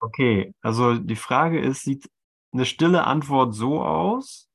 Okay, 0.00 0.54
also 0.62 0.94
die 0.94 1.16
Frage 1.16 1.60
ist, 1.60 1.82
sieht 1.84 2.08
eine 2.52 2.64
stille 2.64 3.04
Antwort 3.04 3.54
so 3.54 3.82
aus? 3.82 4.48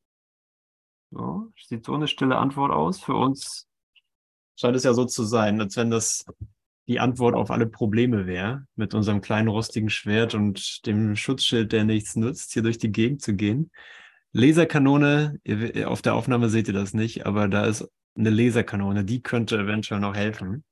So, 1.11 1.51
sieht 1.67 1.85
so 1.85 1.93
eine 1.93 2.07
stille 2.07 2.37
Antwort 2.37 2.71
aus? 2.71 2.99
Für 2.99 3.15
uns 3.15 3.67
scheint 4.59 4.75
es 4.75 4.83
ja 4.83 4.93
so 4.93 5.05
zu 5.05 5.23
sein, 5.23 5.61
als 5.61 5.77
wenn 5.77 5.91
das 5.91 6.25
die 6.87 6.99
Antwort 6.99 7.35
auf 7.35 7.51
alle 7.51 7.67
Probleme 7.67 8.25
wäre, 8.25 8.65
mit 8.75 8.93
unserem 8.93 9.21
kleinen 9.21 9.47
rostigen 9.47 9.89
Schwert 9.89 10.35
und 10.35 10.85
dem 10.85 11.15
Schutzschild, 11.15 11.71
der 11.71 11.83
nichts 11.83 12.15
nutzt, 12.15 12.53
hier 12.53 12.63
durch 12.63 12.77
die 12.77 12.91
Gegend 12.91 13.21
zu 13.21 13.35
gehen. 13.35 13.71
Laserkanone, 14.33 15.39
auf 15.85 16.01
der 16.01 16.15
Aufnahme 16.15 16.49
seht 16.49 16.67
ihr 16.67 16.73
das 16.73 16.93
nicht, 16.93 17.25
aber 17.25 17.47
da 17.47 17.65
ist 17.65 17.87
eine 18.17 18.29
Laserkanone, 18.29 19.05
die 19.05 19.21
könnte 19.21 19.57
eventuell 19.57 19.99
noch 19.99 20.15
helfen. 20.15 20.63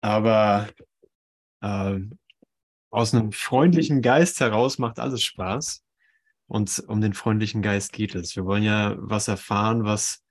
Aber 0.00 0.68
äh, 1.62 2.00
aus 2.94 3.12
einem 3.12 3.32
freundlichen 3.32 4.02
Geist 4.02 4.38
heraus 4.38 4.78
macht 4.78 5.00
alles 5.00 5.22
Spaß. 5.22 5.84
Und 6.46 6.84
um 6.86 7.00
den 7.00 7.12
freundlichen 7.12 7.60
Geist 7.60 7.92
geht 7.92 8.14
es. 8.14 8.36
Wir 8.36 8.44
wollen 8.44 8.62
ja 8.62 8.94
was 8.98 9.26
erfahren, 9.26 9.84
was, 9.84 10.22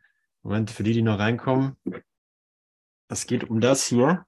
Moment, 0.43 0.71
für 0.71 0.83
die, 0.83 0.93
die 0.93 1.01
noch 1.01 1.19
reinkommen, 1.19 1.75
es 3.09 3.27
geht 3.27 3.49
um 3.49 3.59
das 3.59 3.85
hier, 3.85 4.25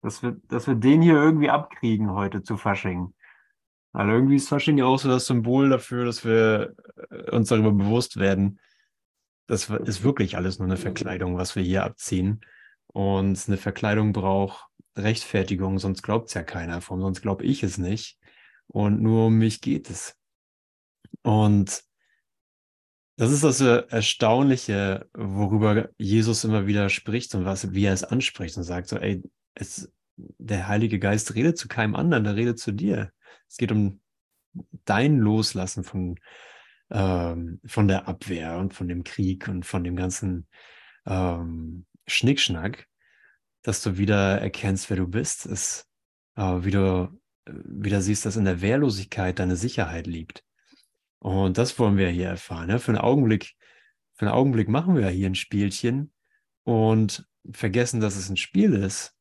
dass 0.00 0.22
wir, 0.22 0.40
dass 0.48 0.66
wir 0.66 0.76
den 0.76 1.02
hier 1.02 1.14
irgendwie 1.14 1.50
abkriegen 1.50 2.10
heute 2.10 2.42
zu 2.42 2.56
Fasching. 2.56 3.14
Weil 3.92 4.08
irgendwie 4.08 4.36
ist 4.36 4.48
Fasching 4.48 4.78
ja 4.78 4.86
auch 4.86 4.98
so 4.98 5.08
das 5.08 5.26
Symbol 5.26 5.68
dafür, 5.68 6.06
dass 6.06 6.24
wir 6.24 6.74
äh, 7.10 7.30
uns 7.32 7.48
darüber 7.48 7.72
bewusst 7.72 8.18
werden, 8.18 8.60
das 9.46 9.68
ist 9.68 10.02
wirklich 10.02 10.36
alles 10.38 10.58
nur 10.58 10.68
eine 10.68 10.78
Verkleidung, 10.78 11.36
was 11.36 11.54
wir 11.54 11.62
hier 11.62 11.84
abziehen. 11.84 12.40
Und 12.86 13.38
eine 13.46 13.58
Verkleidung 13.58 14.14
braucht 14.14 14.70
Rechtfertigung, 14.96 15.78
sonst 15.78 16.02
glaubt 16.02 16.28
es 16.28 16.34
ja 16.34 16.42
keiner 16.42 16.80
von, 16.80 17.00
sonst 17.00 17.22
glaube 17.22 17.44
ich 17.44 17.62
es 17.62 17.78
nicht. 17.78 18.18
Und 18.66 19.02
nur 19.02 19.26
um 19.26 19.36
mich 19.36 19.60
geht 19.60 19.90
es. 19.90 20.16
Und 21.22 21.82
das 23.16 23.30
ist 23.30 23.44
das 23.44 23.60
Erstaunliche, 23.60 25.08
worüber 25.14 25.88
Jesus 25.98 26.44
immer 26.44 26.66
wieder 26.66 26.88
spricht 26.88 27.34
und 27.34 27.44
was, 27.44 27.72
wie 27.72 27.84
er 27.84 27.92
es 27.92 28.02
anspricht 28.02 28.56
und 28.56 28.64
sagt 28.64 28.88
so, 28.88 28.96
ey, 28.96 29.22
es, 29.54 29.92
der 30.16 30.66
Heilige 30.66 30.98
Geist 30.98 31.34
redet 31.34 31.56
zu 31.56 31.68
keinem 31.68 31.94
anderen, 31.94 32.24
der 32.24 32.34
redet 32.34 32.58
zu 32.58 32.72
dir. 32.72 33.12
Es 33.48 33.56
geht 33.56 33.70
um 33.70 34.00
dein 34.84 35.18
Loslassen 35.18 35.84
von, 35.84 36.18
ähm, 36.90 37.60
von 37.64 37.86
der 37.86 38.08
Abwehr 38.08 38.58
und 38.58 38.74
von 38.74 38.88
dem 38.88 39.04
Krieg 39.04 39.46
und 39.48 39.64
von 39.64 39.84
dem 39.84 39.94
ganzen 39.94 40.48
ähm, 41.06 41.86
Schnickschnack 42.06 42.88
dass 43.64 43.82
du 43.82 43.96
wieder 43.98 44.40
erkennst, 44.40 44.90
wer 44.90 44.98
du 44.98 45.08
bist, 45.08 45.46
ist, 45.46 45.88
äh, 46.36 46.42
wie 46.60 46.70
du 46.70 47.20
wieder 47.46 48.00
siehst, 48.00 48.24
dass 48.24 48.36
in 48.36 48.44
der 48.44 48.60
Wehrlosigkeit 48.60 49.38
deine 49.38 49.56
Sicherheit 49.56 50.06
liegt. 50.06 50.44
Und 51.18 51.58
das 51.58 51.78
wollen 51.78 51.96
wir 51.96 52.08
hier 52.10 52.28
erfahren. 52.28 52.68
Ja? 52.70 52.78
Für 52.78 52.92
einen 52.92 53.00
Augenblick, 53.00 53.54
für 54.12 54.26
einen 54.26 54.34
Augenblick 54.34 54.68
machen 54.68 54.96
wir 54.96 55.08
hier 55.08 55.26
ein 55.26 55.34
Spielchen 55.34 56.12
und 56.62 57.26
vergessen, 57.50 58.00
dass 58.00 58.16
es 58.16 58.28
ein 58.28 58.36
Spiel 58.36 58.74
ist. 58.74 59.14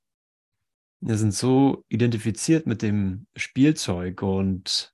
Wir 0.99 1.17
sind 1.17 1.33
so 1.33 1.86
identifiziert 1.89 2.67
mit 2.67 2.81
dem 2.81 3.27
Spielzeug 3.36 4.21
und 4.21 4.94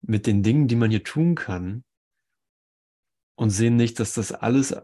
mit 0.00 0.26
den 0.26 0.42
Dingen, 0.42 0.68
die 0.68 0.76
man 0.76 0.90
hier 0.90 1.04
tun 1.04 1.34
kann 1.34 1.84
und 3.36 3.50
sehen 3.50 3.76
nicht, 3.76 4.00
dass 4.00 4.14
das 4.14 4.32
alles 4.32 4.74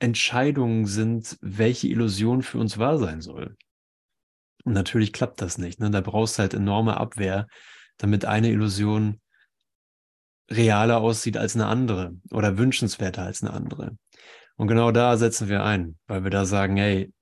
Entscheidungen 0.00 0.86
sind, 0.86 1.38
welche 1.40 1.88
Illusion 1.88 2.42
für 2.42 2.58
uns 2.58 2.78
wahr 2.78 2.98
sein 2.98 3.20
soll. 3.20 3.56
Und 4.64 4.72
natürlich 4.72 5.12
klappt 5.12 5.40
das 5.40 5.58
nicht. 5.58 5.78
Ne? 5.80 5.90
Da 5.90 6.00
brauchst 6.00 6.38
du 6.38 6.40
halt 6.40 6.54
enorme 6.54 6.96
Abwehr, 6.96 7.46
damit 7.98 8.24
eine 8.24 8.50
Illusion 8.50 9.20
realer 10.50 10.98
aussieht 10.98 11.36
als 11.36 11.54
eine 11.54 11.66
andere 11.66 12.16
oder 12.30 12.58
wünschenswerter 12.58 13.22
als 13.22 13.42
eine 13.42 13.52
andere. 13.52 13.96
Und 14.56 14.68
genau 14.68 14.90
da 14.90 15.16
setzen 15.16 15.48
wir 15.48 15.64
ein, 15.64 15.96
weil 16.06 16.24
wir 16.24 16.30
da 16.30 16.44
sagen, 16.44 16.76
hey, 16.76 17.12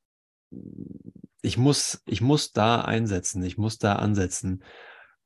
ich 1.43 1.59
muss, 1.59 2.03
ich 2.07 2.21
muss 2.21 2.53
da 2.53 2.81
einsetzen, 2.81 3.43
ich 3.43 3.59
muss 3.59 3.79
da 3.79 3.97
ansetzen, 3.97 4.63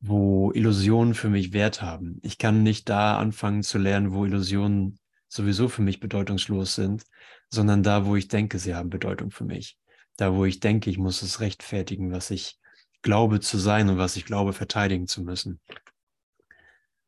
wo 0.00 0.50
Illusionen 0.52 1.14
für 1.14 1.28
mich 1.28 1.52
Wert 1.52 1.80
haben. 1.80 2.18
Ich 2.22 2.38
kann 2.38 2.62
nicht 2.62 2.88
da 2.88 3.18
anfangen 3.18 3.62
zu 3.62 3.78
lernen, 3.78 4.12
wo 4.12 4.24
Illusionen 4.24 4.98
sowieso 5.32 5.68
für 5.68 5.80
mich 5.80 5.98
bedeutungslos 5.98 6.74
sind, 6.74 7.04
sondern 7.48 7.82
da, 7.82 8.04
wo 8.04 8.16
ich 8.16 8.28
denke, 8.28 8.58
sie 8.58 8.74
haben 8.74 8.90
Bedeutung 8.90 9.30
für 9.30 9.44
mich. 9.44 9.78
Da, 10.16 10.34
wo 10.34 10.44
ich 10.44 10.60
denke, 10.60 10.90
ich 10.90 10.98
muss 10.98 11.22
es 11.22 11.40
rechtfertigen, 11.40 12.12
was 12.12 12.30
ich 12.30 12.58
glaube 13.00 13.40
zu 13.40 13.56
sein 13.56 13.88
und 13.88 13.96
was 13.96 14.16
ich 14.16 14.26
glaube 14.26 14.52
verteidigen 14.52 15.06
zu 15.06 15.22
müssen. 15.22 15.58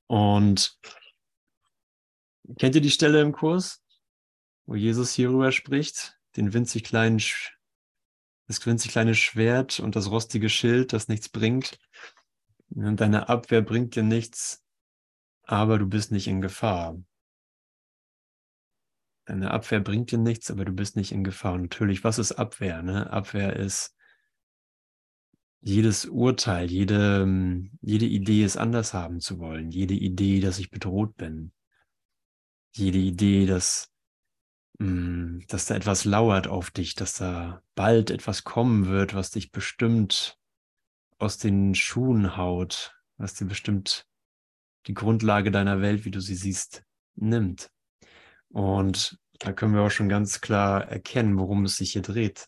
Und 0.06 0.78
kennt 2.58 2.74
ihr 2.74 2.80
die 2.80 2.90
Stelle 2.90 3.20
im 3.20 3.32
Kurs, 3.32 3.82
wo 4.64 4.74
Jesus 4.74 5.12
hierüber 5.12 5.52
spricht? 5.52 6.16
Den 6.36 6.54
winzig 6.54 6.82
kleinen, 6.84 7.20
das 8.46 8.64
winzig 8.64 8.90
kleine 8.90 9.14
Schwert 9.14 9.80
und 9.80 9.96
das 9.96 10.10
rostige 10.10 10.48
Schild, 10.48 10.94
das 10.94 11.08
nichts 11.08 11.28
bringt. 11.28 11.78
Deine 12.70 13.28
Abwehr 13.28 13.60
bringt 13.60 13.96
dir 13.96 14.02
nichts, 14.02 14.64
aber 15.42 15.78
du 15.78 15.86
bist 15.86 16.10
nicht 16.10 16.26
in 16.26 16.40
Gefahr. 16.40 16.96
Deine 19.26 19.50
Abwehr 19.50 19.80
bringt 19.80 20.10
dir 20.10 20.18
nichts, 20.18 20.50
aber 20.50 20.64
du 20.64 20.72
bist 20.72 20.96
nicht 20.96 21.12
in 21.12 21.24
Gefahr. 21.24 21.54
Und 21.54 21.62
natürlich, 21.62 22.04
was 22.04 22.18
ist 22.18 22.32
Abwehr? 22.32 22.82
Ne? 22.82 23.10
Abwehr 23.10 23.56
ist 23.56 23.94
jedes 25.60 26.04
Urteil, 26.04 26.70
jede, 26.70 27.26
jede 27.80 28.04
Idee, 28.04 28.44
es 28.44 28.58
anders 28.58 28.92
haben 28.92 29.20
zu 29.20 29.38
wollen, 29.38 29.70
jede 29.70 29.94
Idee, 29.94 30.40
dass 30.40 30.58
ich 30.58 30.70
bedroht 30.70 31.16
bin, 31.16 31.52
jede 32.72 32.98
Idee, 32.98 33.46
dass, 33.46 33.90
mm, 34.78 35.38
dass 35.48 35.64
da 35.64 35.74
etwas 35.74 36.04
lauert 36.04 36.48
auf 36.48 36.70
dich, 36.70 36.94
dass 36.94 37.14
da 37.14 37.62
bald 37.74 38.10
etwas 38.10 38.44
kommen 38.44 38.86
wird, 38.88 39.14
was 39.14 39.30
dich 39.30 39.52
bestimmt 39.52 40.38
aus 41.16 41.38
den 41.38 41.74
Schuhen 41.74 42.36
haut, 42.36 42.94
was 43.16 43.32
dir 43.32 43.46
bestimmt 43.46 44.06
die 44.86 44.94
Grundlage 44.94 45.50
deiner 45.50 45.80
Welt, 45.80 46.04
wie 46.04 46.10
du 46.10 46.20
sie 46.20 46.34
siehst, 46.34 46.84
nimmt. 47.14 47.70
Und 48.54 49.19
da 49.41 49.53
können 49.53 49.75
wir 49.75 49.82
auch 49.82 49.91
schon 49.91 50.09
ganz 50.09 50.41
klar 50.41 50.87
erkennen, 50.87 51.37
worum 51.38 51.65
es 51.65 51.76
sich 51.76 51.92
hier 51.92 52.03
dreht. 52.03 52.47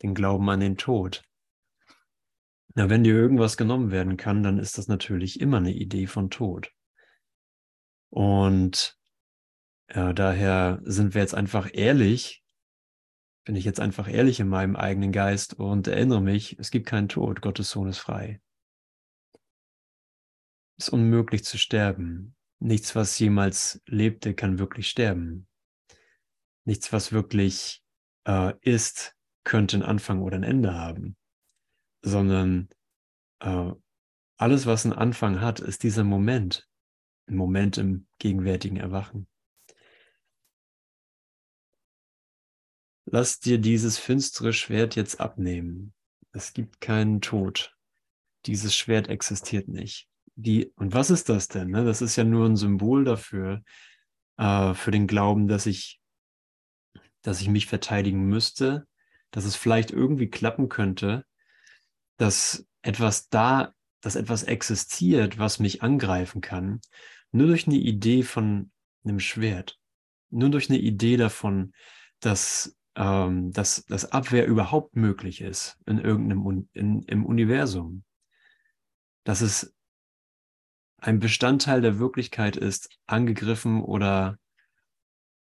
Den 0.00 0.14
Glauben 0.14 0.48
an 0.48 0.60
den 0.60 0.76
Tod. 0.76 1.24
Na, 2.74 2.88
wenn 2.88 3.02
dir 3.02 3.14
irgendwas 3.14 3.56
genommen 3.56 3.90
werden 3.90 4.16
kann, 4.16 4.44
dann 4.44 4.58
ist 4.58 4.78
das 4.78 4.86
natürlich 4.86 5.40
immer 5.40 5.56
eine 5.56 5.72
Idee 5.72 6.06
von 6.06 6.30
Tod. 6.30 6.72
Und 8.10 8.96
ja, 9.92 10.12
daher 10.12 10.80
sind 10.84 11.14
wir 11.14 11.20
jetzt 11.20 11.34
einfach 11.34 11.68
ehrlich, 11.72 12.44
bin 13.44 13.56
ich 13.56 13.64
jetzt 13.64 13.80
einfach 13.80 14.08
ehrlich 14.08 14.38
in 14.38 14.48
meinem 14.48 14.76
eigenen 14.76 15.10
Geist 15.10 15.54
und 15.54 15.88
erinnere 15.88 16.20
mich, 16.20 16.56
es 16.60 16.70
gibt 16.70 16.86
keinen 16.86 17.08
Tod, 17.08 17.40
Gottes 17.40 17.70
Sohn 17.70 17.88
ist 17.88 17.98
frei. 17.98 18.40
Es 20.76 20.86
ist 20.86 20.90
unmöglich 20.90 21.42
zu 21.42 21.58
sterben. 21.58 22.36
Nichts, 22.60 22.96
was 22.96 23.18
jemals 23.18 23.80
lebte, 23.86 24.34
kann 24.34 24.58
wirklich 24.58 24.88
sterben. 24.88 25.46
Nichts, 26.64 26.92
was 26.92 27.12
wirklich 27.12 27.82
äh, 28.26 28.52
ist, 28.60 29.16
könnte 29.44 29.76
einen 29.76 29.84
Anfang 29.84 30.22
oder 30.22 30.36
ein 30.36 30.42
Ende 30.42 30.74
haben, 30.74 31.16
sondern 32.02 32.68
äh, 33.40 33.72
alles, 34.36 34.66
was 34.66 34.84
einen 34.84 34.94
Anfang 34.94 35.40
hat, 35.40 35.60
ist 35.60 35.82
dieser 35.84 36.04
Moment, 36.04 36.68
ein 37.26 37.36
Moment 37.36 37.78
im 37.78 38.06
gegenwärtigen 38.18 38.76
Erwachen. 38.76 39.28
Lass 43.04 43.40
dir 43.40 43.58
dieses 43.58 43.98
finstere 43.98 44.52
Schwert 44.52 44.96
jetzt 44.96 45.20
abnehmen. 45.20 45.94
Es 46.32 46.52
gibt 46.52 46.80
keinen 46.80 47.20
Tod. 47.20 47.74
Dieses 48.44 48.76
Schwert 48.76 49.08
existiert 49.08 49.68
nicht 49.68 50.08
die, 50.38 50.72
und 50.76 50.94
was 50.94 51.10
ist 51.10 51.28
das 51.28 51.48
denn? 51.48 51.70
Ne? 51.70 51.84
Das 51.84 52.00
ist 52.00 52.14
ja 52.14 52.22
nur 52.22 52.46
ein 52.46 52.56
Symbol 52.56 53.04
dafür, 53.04 53.62
äh, 54.36 54.72
für 54.72 54.92
den 54.92 55.08
Glauben, 55.08 55.48
dass 55.48 55.66
ich, 55.66 56.00
dass 57.22 57.40
ich 57.40 57.48
mich 57.48 57.66
verteidigen 57.66 58.26
müsste, 58.26 58.86
dass 59.32 59.44
es 59.44 59.56
vielleicht 59.56 59.90
irgendwie 59.90 60.30
klappen 60.30 60.68
könnte, 60.68 61.24
dass 62.18 62.66
etwas 62.82 63.28
da, 63.28 63.74
dass 64.00 64.14
etwas 64.14 64.44
existiert, 64.44 65.38
was 65.38 65.58
mich 65.58 65.82
angreifen 65.82 66.40
kann, 66.40 66.80
nur 67.32 67.48
durch 67.48 67.66
eine 67.66 67.76
Idee 67.76 68.22
von 68.22 68.70
einem 69.04 69.18
Schwert, 69.18 69.76
nur 70.30 70.50
durch 70.50 70.70
eine 70.70 70.78
Idee 70.78 71.16
davon, 71.16 71.72
dass, 72.20 72.76
ähm, 72.94 73.50
dass, 73.50 73.84
dass 73.86 74.12
Abwehr 74.12 74.46
überhaupt 74.46 74.94
möglich 74.94 75.40
ist 75.40 75.78
in 75.84 75.98
irgendeinem 75.98 76.68
in, 76.74 77.02
im 77.02 77.26
Universum. 77.26 78.04
Dass 79.24 79.40
es 79.40 79.74
ein 80.98 81.20
Bestandteil 81.20 81.80
der 81.80 81.98
Wirklichkeit 81.98 82.56
ist, 82.56 82.90
angegriffen 83.06 83.82
oder 83.82 84.38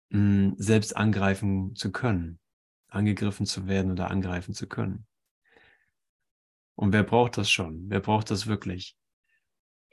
mh, 0.10 0.20
hm, 0.20 0.56
selbst 0.58 0.96
angreifen 0.96 1.76
zu 1.76 1.92
können, 1.92 2.40
angegriffen 2.88 3.46
zu 3.46 3.68
werden 3.68 3.92
oder 3.92 4.10
angreifen 4.12 4.54
zu 4.54 4.68
können. 4.68 5.06
Und 6.76 6.94
wer 6.94 7.04
braucht 7.04 7.38
das 7.38 7.50
schon? 7.50 7.90
Wer 7.90 8.00
braucht 8.00 8.30
das 8.30 8.46
wirklich? 8.46 8.96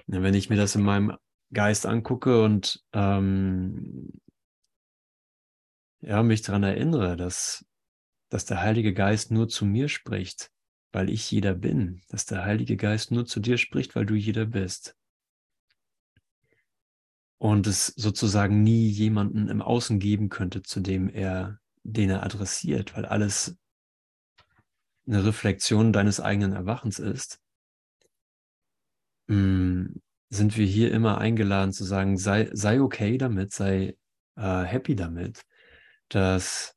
Wenn 0.07 0.35
ich 0.35 0.51
mir 0.51 0.57
das 0.57 0.75
in 0.75 0.83
meinem 0.83 1.17
Geist 1.51 1.87
angucke 1.87 2.43
und 2.43 2.85
ähm, 2.93 4.13
ja, 6.03 6.23
mich 6.23 6.43
daran 6.43 6.63
erinnere, 6.63 7.17
dass, 7.17 7.65
dass 8.29 8.45
der 8.45 8.61
Heilige 8.61 8.93
Geist 8.93 9.31
nur 9.31 9.49
zu 9.49 9.65
mir 9.65 9.89
spricht, 9.89 10.51
weil 10.93 11.09
ich 11.09 11.31
jeder 11.31 11.55
bin, 11.55 12.03
dass 12.09 12.27
der 12.27 12.45
Heilige 12.45 12.77
Geist 12.77 13.11
nur 13.13 13.25
zu 13.25 13.41
dir 13.41 13.57
spricht, 13.57 13.97
weil 13.97 14.05
du 14.05 14.15
jeder 14.15 14.45
bist. 14.45 14.95
Und 17.45 17.67
es 17.67 17.89
sozusagen 17.89 18.63
nie 18.63 18.89
jemanden 18.89 19.49
im 19.49 19.61
Außen 19.61 19.99
geben 19.99 20.31
könnte, 20.31 20.63
zu 20.63 20.81
dem 20.81 21.11
er, 21.11 21.61
den 21.83 22.09
er 22.09 22.23
adressiert, 22.23 22.97
weil 22.97 23.05
alles 23.05 23.59
eine 25.07 25.27
Reflexion 25.27 25.93
deines 25.93 26.21
eigenen 26.21 26.55
Erwachens 26.55 26.99
ist, 26.99 27.43
mm, 29.27 29.89
sind 30.31 30.57
wir 30.57 30.65
hier 30.65 30.91
immer 30.91 31.19
eingeladen 31.19 31.75
zu 31.75 31.85
sagen, 31.85 32.17
sei, 32.17 32.49
sei 32.55 32.81
okay 32.81 33.19
damit, 33.19 33.53
sei 33.53 33.99
äh, 34.37 34.63
happy 34.63 34.97
damit, 34.97 35.43
dass 36.09 36.75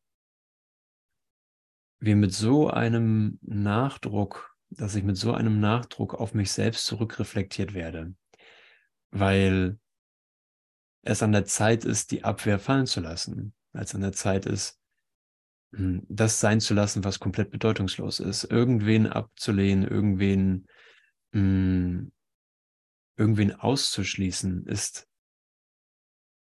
wir 2.00 2.18
mit 2.18 2.34
so 2.34 2.70
einem 2.70 3.40
Nachdruck, 3.42 4.54
dass 4.72 4.96
ich 4.96 5.06
mit 5.06 5.16
so 5.16 5.32
einem 5.32 5.62
Nachdruck 5.62 6.14
auf 6.14 6.34
mich 6.34 6.52
selbst 6.52 6.86
zurückreflektiert 6.88 7.74
werde, 7.74 8.16
weil 9.12 9.80
es 11.08 11.24
an 11.24 11.32
der 11.32 11.46
Zeit 11.46 11.86
ist, 11.86 12.12
die 12.12 12.24
Abwehr 12.24 12.60
fallen 12.60 12.86
zu 12.86 13.00
lassen, 13.00 13.54
als 13.74 13.96
an 13.96 14.02
der 14.02 14.14
Zeit 14.14 14.46
ist, 14.46 14.80
hm, 15.74 16.06
das 16.10 16.40
sein 16.40 16.60
zu 16.60 16.74
lassen, 16.74 17.04
was 17.04 17.20
komplett 17.20 17.52
bedeutungslos 17.52 18.20
ist, 18.20 18.44
irgendwen 18.46 19.08
abzulehnen, 19.08 19.88
irgendwen, 19.88 20.68
hm, 21.32 22.12
irgendwen 23.18 23.54
auszuschließen, 23.54 24.66
ist, 24.68 25.08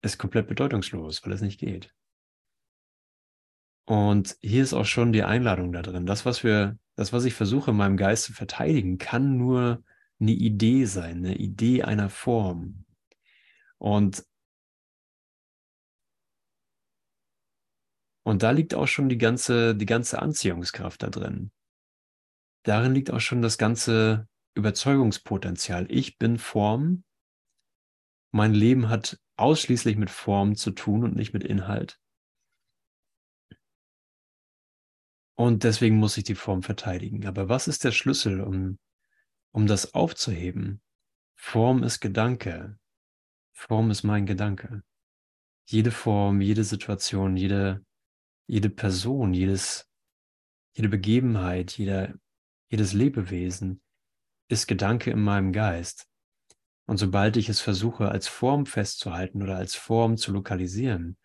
ist 0.01 0.17
komplett 0.17 0.47
bedeutungslos, 0.47 1.23
weil 1.23 1.33
es 1.33 1.41
nicht 1.41 1.59
geht. 1.59 1.94
Und 3.85 4.38
hier 4.39 4.63
ist 4.63 4.73
auch 4.73 4.85
schon 4.85 5.11
die 5.11 5.23
Einladung 5.23 5.73
da 5.73 5.81
drin. 5.81 6.05
Das, 6.05 6.25
was 6.25 6.44
wir, 6.44 6.77
das, 6.95 7.11
was 7.11 7.25
ich 7.25 7.33
versuche, 7.33 7.71
in 7.71 7.77
meinem 7.77 7.97
Geist 7.97 8.23
zu 8.23 8.33
verteidigen, 8.33 8.97
kann 8.97 9.38
nur 9.38 9.83
eine 10.19 10.31
Idee 10.31 10.85
sein, 10.85 11.17
eine 11.17 11.35
Idee 11.35 11.83
einer 11.83 12.09
Form. 12.09 12.85
Und, 13.77 14.23
und 18.24 18.44
da 18.44 18.52
liegt 18.52 18.74
auch 18.74 18.88
schon 18.88 19.10
die 19.10 19.18
ganze, 19.18 19.75
die 19.75 19.86
ganze 19.86 20.22
Anziehungskraft 20.22 21.04
da 21.04 21.10
drin. 21.10 21.52
Darin 22.64 22.94
liegt 22.94 23.12
auch 23.12 23.20
schon 23.20 23.42
das 23.42 23.58
ganze 23.58 24.28
Überzeugungspotenzial. 24.56 25.88
Ich 25.90 26.18
bin 26.18 26.38
Form. 26.38 27.04
Mein 28.31 28.54
Leben 28.54 28.90
hat 28.90 29.20
ausschließlich 29.36 29.98
mit 29.98 30.10
Form 30.10 30.56
zu 30.56 30.72
tun 30.72 31.04
und 31.04 31.16
nicht 31.16 31.34
mit 31.34 31.44
Inhalt. 31.44 32.00
Und 35.36 35.64
deswegen 35.64 35.98
muss 35.98 36.18
ich 36.18 36.24
die 36.24 36.36
Form 36.36 36.64
verteidigen. 36.64 37.25
Aber 37.25 37.50
was 37.50 37.68
ist 37.68 37.84
der 37.84 37.92
Schlüssel, 37.92 38.42
um, 38.42 38.80
um 39.52 39.68
das 39.68 39.94
aufzuheben? 39.94 40.81
Form 41.36 41.84
ist 41.84 42.00
Gedanke. 42.00 42.78
Form 43.52 43.92
ist 43.92 44.04
mein 44.04 44.25
Gedanke. 44.25 44.84
Jede 45.66 45.92
Form, 45.92 46.42
jede 46.42 46.64
Situation, 46.64 47.36
jede, 47.36 47.84
jede 48.48 48.69
Person, 48.69 49.34
jedes, 49.34 49.90
jede 50.75 50.90
Begebenheit, 50.90 51.78
jeder, 51.78 52.13
jedes 52.69 52.94
Lebewesen 52.94 53.81
ist 54.50 54.68
Gedanke 54.68 55.12
in 55.12 55.22
meinem 55.22 55.51
Geist. 55.54 56.07
Und 56.86 56.98
sobald 56.98 57.38
ich 57.38 57.50
es 57.50 57.62
versuche, 57.62 58.10
als 58.10 58.28
Form 58.28 58.66
festzuhalten 58.66 59.42
oder 59.42 59.57
als 59.57 59.75
Form 59.75 60.18
zu 60.18 60.31
lokalisieren, 60.31 61.18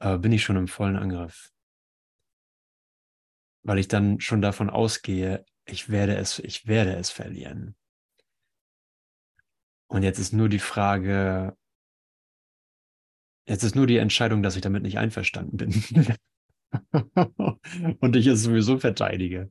äh, 0.00 0.18
bin 0.18 0.32
ich 0.32 0.42
schon 0.42 0.56
im 0.56 0.68
vollen 0.68 0.96
Angriff 0.96 1.50
weil 3.66 3.78
ich 3.78 3.88
dann 3.88 4.20
schon 4.20 4.40
davon 4.40 4.70
ausgehe, 4.70 5.44
ich 5.64 5.88
werde 5.88 6.16
es, 6.16 6.38
ich 6.38 6.68
werde 6.68 6.94
es 6.94 7.10
verlieren. 7.10 7.74
Und 9.88 10.04
jetzt 10.04 10.20
ist 10.20 10.32
nur 10.32 10.48
die 10.48 10.60
Frage, 10.60 11.56
jetzt 13.48 13.64
ist 13.64 13.74
nur 13.74 13.88
die 13.88 13.96
Entscheidung, 13.96 14.42
dass 14.42 14.54
ich 14.54 14.62
damit 14.62 14.82
nicht 14.82 14.98
einverstanden 14.98 15.56
bin. 15.56 15.72
und 18.00 18.16
ich 18.16 18.26
es 18.26 18.42
sowieso 18.42 18.78
verteidige. 18.78 19.50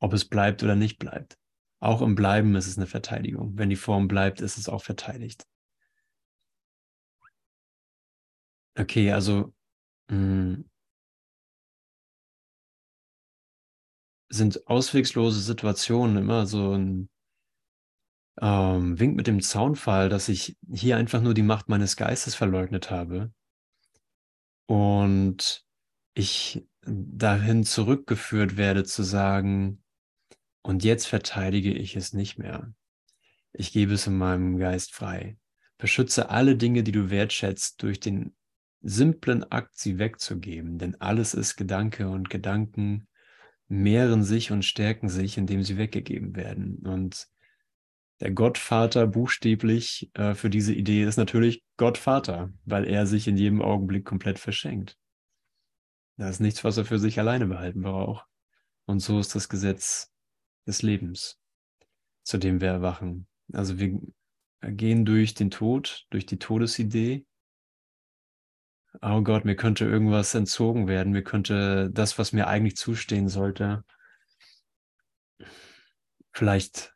Ob 0.00 0.12
es 0.12 0.24
bleibt 0.24 0.62
oder 0.62 0.76
nicht 0.76 0.98
bleibt. 0.98 1.38
Auch 1.80 2.02
im 2.02 2.14
Bleiben 2.14 2.54
ist 2.56 2.66
es 2.66 2.76
eine 2.76 2.86
Verteidigung. 2.86 3.56
Wenn 3.56 3.70
die 3.70 3.76
Form 3.76 4.08
bleibt, 4.08 4.40
ist 4.40 4.58
es 4.58 4.68
auch 4.68 4.82
verteidigt. 4.82 5.46
Okay, 8.76 9.12
also 9.12 9.52
mh, 10.08 10.16
hm, 10.16 10.70
sind 14.30 14.66
auswegslose 14.66 15.40
Situationen 15.40 16.16
immer 16.16 16.46
so 16.46 16.72
ein 16.74 17.08
ähm, 18.40 18.98
Wink 19.00 19.16
mit 19.16 19.26
dem 19.26 19.40
Zaunfall, 19.40 20.08
dass 20.08 20.28
ich 20.28 20.56
hier 20.70 20.96
einfach 20.96 21.20
nur 21.22 21.34
die 21.34 21.42
Macht 21.42 21.68
meines 21.68 21.96
Geistes 21.96 22.34
verleugnet 22.34 22.90
habe 22.90 23.32
und 24.68 25.64
ich 26.12 26.68
dahin 26.82 27.64
zurückgeführt 27.64 28.56
werde 28.56 28.84
zu 28.84 29.02
sagen, 29.02 29.82
und 30.62 30.84
jetzt 30.84 31.06
verteidige 31.06 31.72
ich 31.72 31.96
es 31.96 32.12
nicht 32.12 32.38
mehr. 32.38 32.74
Ich 33.54 33.72
gebe 33.72 33.94
es 33.94 34.06
in 34.06 34.18
meinem 34.18 34.58
Geist 34.58 34.94
frei. 34.94 35.38
Beschütze 35.78 36.28
alle 36.28 36.56
Dinge, 36.56 36.82
die 36.82 36.92
du 36.92 37.08
wertschätzt, 37.08 37.82
durch 37.82 37.98
den 37.98 38.36
simplen 38.82 39.50
Akt, 39.50 39.78
sie 39.78 39.98
wegzugeben. 39.98 40.76
Denn 40.76 41.00
alles 41.00 41.32
ist 41.32 41.56
Gedanke 41.56 42.10
und 42.10 42.28
Gedanken 42.28 43.08
mehren 43.68 44.22
sich 44.22 44.50
und 44.50 44.64
stärken 44.64 45.08
sich, 45.08 45.38
indem 45.38 45.62
sie 45.62 45.78
weggegeben 45.78 46.36
werden. 46.36 46.86
Und 46.86 47.28
der 48.20 48.32
Gottvater 48.32 49.06
buchstäblich 49.06 50.10
äh, 50.14 50.34
für 50.34 50.50
diese 50.50 50.74
Idee 50.74 51.04
ist 51.04 51.16
natürlich 51.16 51.62
Gottvater, 51.76 52.52
weil 52.64 52.86
er 52.86 53.06
sich 53.06 53.28
in 53.28 53.36
jedem 53.36 53.62
Augenblick 53.62 54.04
komplett 54.04 54.38
verschenkt. 54.38 54.98
Da 56.16 56.28
ist 56.28 56.40
nichts, 56.40 56.64
was 56.64 56.76
er 56.76 56.84
für 56.84 56.98
sich 56.98 57.18
alleine 57.18 57.46
behalten 57.46 57.82
braucht. 57.82 58.26
Und 58.86 59.00
so 59.00 59.20
ist 59.20 59.34
das 59.34 59.48
Gesetz 59.48 60.10
des 60.66 60.82
Lebens, 60.82 61.38
zu 62.24 62.38
dem 62.38 62.60
wir 62.60 62.68
erwachen. 62.68 63.28
Also 63.52 63.78
wir 63.78 64.00
gehen 64.62 65.04
durch 65.04 65.34
den 65.34 65.50
Tod, 65.50 66.06
durch 66.10 66.26
die 66.26 66.38
Todesidee 66.38 67.24
oh 69.02 69.22
Gott, 69.22 69.44
mir 69.44 69.56
könnte 69.56 69.84
irgendwas 69.84 70.34
entzogen 70.34 70.88
werden, 70.88 71.12
mir 71.12 71.22
könnte 71.22 71.90
das, 71.92 72.18
was 72.18 72.32
mir 72.32 72.48
eigentlich 72.48 72.76
zustehen 72.76 73.28
sollte, 73.28 73.84
vielleicht 76.32 76.94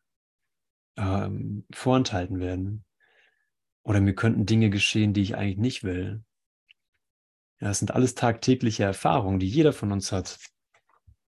ähm, 0.96 1.64
vorenthalten 1.72 2.40
werden. 2.40 2.84
Oder 3.82 4.00
mir 4.00 4.14
könnten 4.14 4.46
Dinge 4.46 4.70
geschehen, 4.70 5.12
die 5.12 5.22
ich 5.22 5.36
eigentlich 5.36 5.58
nicht 5.58 5.84
will. 5.84 6.22
Ja, 7.60 7.68
das 7.68 7.78
sind 7.78 7.92
alles 7.92 8.14
tagtägliche 8.14 8.84
Erfahrungen, 8.84 9.38
die 9.38 9.48
jeder 9.48 9.72
von 9.72 9.92
uns 9.92 10.12
hat. 10.12 10.38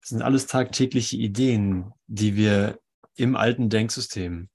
Das 0.01 0.11
sind 0.11 0.23
alles 0.23 0.47
tagtägliche 0.47 1.17
Ideen, 1.17 1.93
die 2.07 2.37
wir 2.37 2.81
im 3.17 3.37
alten 3.37 3.71
Denksystem 3.71 4.49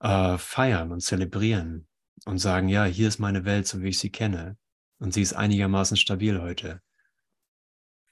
äh, 0.00 0.38
feiern 0.38 0.92
und 0.92 1.00
zelebrieren 1.00 1.88
und 2.26 2.38
sagen, 2.38 2.68
ja, 2.68 2.84
hier 2.84 3.08
ist 3.08 3.18
meine 3.18 3.44
Welt, 3.44 3.66
so 3.66 3.82
wie 3.82 3.88
ich 3.88 3.98
sie 3.98 4.10
kenne. 4.10 4.56
Und 4.98 5.12
sie 5.12 5.22
ist 5.22 5.32
einigermaßen 5.32 5.96
stabil 5.96 6.40
heute. 6.40 6.80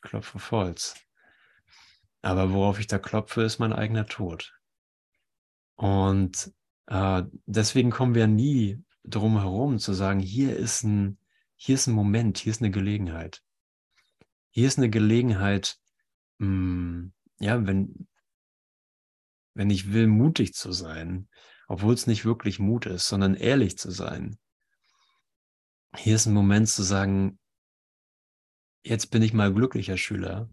Klopfe 0.00 0.38
auf. 0.38 0.94
Aber 2.22 2.52
worauf 2.52 2.78
ich 2.78 2.86
da 2.86 2.98
klopfe, 2.98 3.42
ist 3.42 3.58
mein 3.58 3.72
eigener 3.72 4.06
Tod. 4.06 4.52
Und 5.76 6.52
äh, 6.86 7.22
deswegen 7.46 7.90
kommen 7.90 8.14
wir 8.14 8.26
nie 8.26 8.82
drum 9.04 9.38
herum 9.38 9.78
zu 9.78 9.92
sagen, 9.92 10.20
hier 10.20 10.56
ist 10.56 10.84
ein, 10.84 11.18
hier 11.56 11.74
ist 11.74 11.86
ein 11.86 11.94
Moment, 11.94 12.38
hier 12.38 12.50
ist 12.50 12.60
eine 12.60 12.70
Gelegenheit. 12.70 13.42
Hier 14.50 14.68
ist 14.68 14.78
eine 14.78 14.90
Gelegenheit, 14.90 15.78
mh, 16.38 16.46
hm, 16.46 17.12
ja, 17.40 17.66
wenn, 17.66 18.08
wenn 19.54 19.70
ich 19.70 19.92
will, 19.92 20.06
mutig 20.06 20.54
zu 20.54 20.72
sein, 20.72 21.28
obwohl 21.68 21.94
es 21.94 22.06
nicht 22.06 22.24
wirklich 22.24 22.58
Mut 22.58 22.86
ist, 22.86 23.08
sondern 23.08 23.34
ehrlich 23.34 23.78
zu 23.78 23.90
sein, 23.90 24.38
hier 25.96 26.14
ist 26.14 26.26
ein 26.26 26.34
Moment 26.34 26.68
zu 26.68 26.82
sagen, 26.82 27.38
jetzt 28.82 29.10
bin 29.10 29.22
ich 29.22 29.32
mal 29.32 29.52
glücklicher 29.52 29.96
Schüler. 29.96 30.48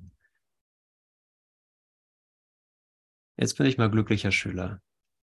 Jetzt 3.38 3.58
bin 3.58 3.66
ich 3.66 3.78
mal 3.78 3.90
glücklicher 3.90 4.32
Schüler. 4.32 4.82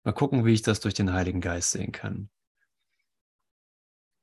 Mal 0.05 0.13
gucken, 0.13 0.45
wie 0.45 0.53
ich 0.53 0.61
das 0.61 0.81
durch 0.81 0.93
den 0.93 1.11
Heiligen 1.13 1.41
Geist 1.41 1.71
sehen 1.71 1.91
kann. 1.91 2.29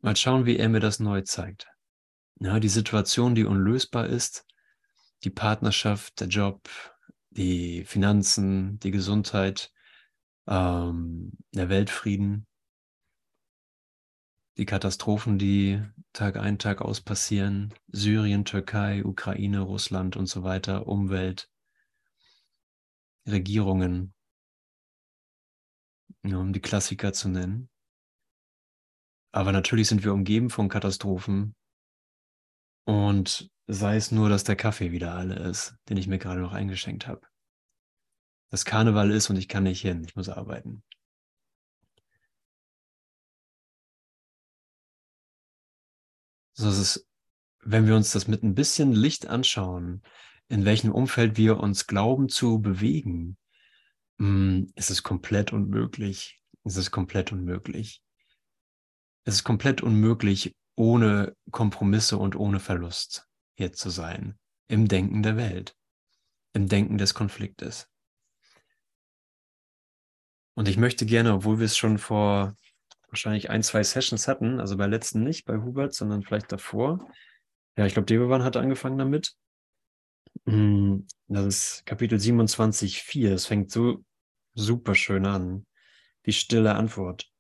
Mal 0.00 0.14
schauen, 0.14 0.46
wie 0.46 0.56
er 0.56 0.68
mir 0.68 0.78
das 0.78 1.00
neu 1.00 1.22
zeigt. 1.22 1.66
Ja, 2.38 2.60
die 2.60 2.68
Situation, 2.68 3.34
die 3.34 3.44
unlösbar 3.44 4.06
ist, 4.06 4.46
die 5.24 5.30
Partnerschaft, 5.30 6.20
der 6.20 6.28
Job, 6.28 6.70
die 7.30 7.84
Finanzen, 7.84 8.78
die 8.78 8.92
Gesundheit, 8.92 9.72
ähm, 10.46 11.32
der 11.52 11.68
Weltfrieden, 11.68 12.46
die 14.56 14.66
Katastrophen, 14.66 15.36
die 15.36 15.82
Tag 16.12 16.36
ein, 16.36 16.60
Tag 16.60 16.80
aus 16.80 17.00
passieren, 17.00 17.74
Syrien, 17.88 18.44
Türkei, 18.44 19.04
Ukraine, 19.04 19.60
Russland 19.60 20.16
und 20.16 20.26
so 20.26 20.44
weiter, 20.44 20.86
Umwelt, 20.86 21.50
Regierungen, 23.26 24.14
um 26.22 26.52
die 26.52 26.60
Klassiker 26.60 27.12
zu 27.12 27.28
nennen. 27.28 27.68
Aber 29.32 29.52
natürlich 29.52 29.88
sind 29.88 30.04
wir 30.04 30.12
umgeben 30.12 30.50
von 30.50 30.68
Katastrophen 30.68 31.54
und 32.84 33.50
sei 33.66 33.96
es 33.96 34.10
nur, 34.10 34.28
dass 34.28 34.44
der 34.44 34.56
Kaffee 34.56 34.92
wieder 34.92 35.14
alle 35.14 35.36
ist, 35.36 35.76
den 35.88 35.96
ich 35.96 36.06
mir 36.06 36.18
gerade 36.18 36.40
noch 36.40 36.52
eingeschenkt 36.52 37.06
habe. 37.06 37.22
Das 38.50 38.64
Karneval 38.64 39.10
ist 39.10 39.30
und 39.30 39.36
ich 39.36 39.48
kann 39.48 39.62
nicht 39.62 39.80
hin, 39.80 40.04
ich 40.04 40.14
muss 40.14 40.28
arbeiten. 40.28 40.82
So 46.52 46.68
ist 46.68 46.78
es, 46.78 47.08
wenn 47.64 47.86
wir 47.86 47.96
uns 47.96 48.12
das 48.12 48.28
mit 48.28 48.42
ein 48.42 48.54
bisschen 48.54 48.92
Licht 48.92 49.26
anschauen, 49.26 50.02
in 50.48 50.66
welchem 50.66 50.92
Umfeld 50.92 51.38
wir 51.38 51.58
uns 51.60 51.86
glauben 51.86 52.28
zu 52.28 52.60
bewegen, 52.60 53.38
ist 54.76 54.90
es 54.90 55.02
komplett 55.02 55.52
unmöglich. 55.52 56.40
Es 56.64 56.76
ist 56.76 56.90
komplett 56.92 57.32
unmöglich. 57.32 58.02
Es 59.24 59.34
ist 59.34 59.44
komplett 59.44 59.82
unmöglich, 59.82 60.54
ohne 60.76 61.36
Kompromisse 61.50 62.18
und 62.18 62.36
ohne 62.36 62.60
Verlust 62.60 63.28
hier 63.56 63.72
zu 63.72 63.90
sein. 63.90 64.38
Im 64.68 64.86
Denken 64.86 65.22
der 65.22 65.36
Welt. 65.36 65.76
Im 66.52 66.68
Denken 66.68 66.98
des 66.98 67.14
Konfliktes. 67.14 67.88
Und 70.54 70.68
ich 70.68 70.76
möchte 70.76 71.04
gerne, 71.06 71.34
obwohl 71.34 71.58
wir 71.58 71.66
es 71.66 71.76
schon 71.76 71.98
vor 71.98 72.54
wahrscheinlich 73.08 73.50
ein, 73.50 73.62
zwei 73.62 73.82
Sessions 73.82 74.28
hatten, 74.28 74.60
also 74.60 74.76
bei 74.76 74.86
letzten 74.86 75.24
nicht, 75.24 75.46
bei 75.46 75.56
Hubert, 75.56 75.94
sondern 75.94 76.22
vielleicht 76.22 76.52
davor. 76.52 77.10
Ja, 77.76 77.86
ich 77.86 77.94
glaube, 77.94 78.06
Debewan 78.06 78.44
hat 78.44 78.56
angefangen 78.56 78.98
damit. 78.98 79.34
Hm, 80.46 81.06
das 81.26 81.46
ist 81.46 81.86
Kapitel 81.86 82.18
27,4. 82.18 83.32
Es 83.32 83.46
fängt 83.46 83.70
so 83.70 84.04
super 84.54 84.94
schön 84.94 85.26
an. 85.26 85.66
Die 86.26 86.32
stille 86.32 86.74
Antwort. 86.74 87.30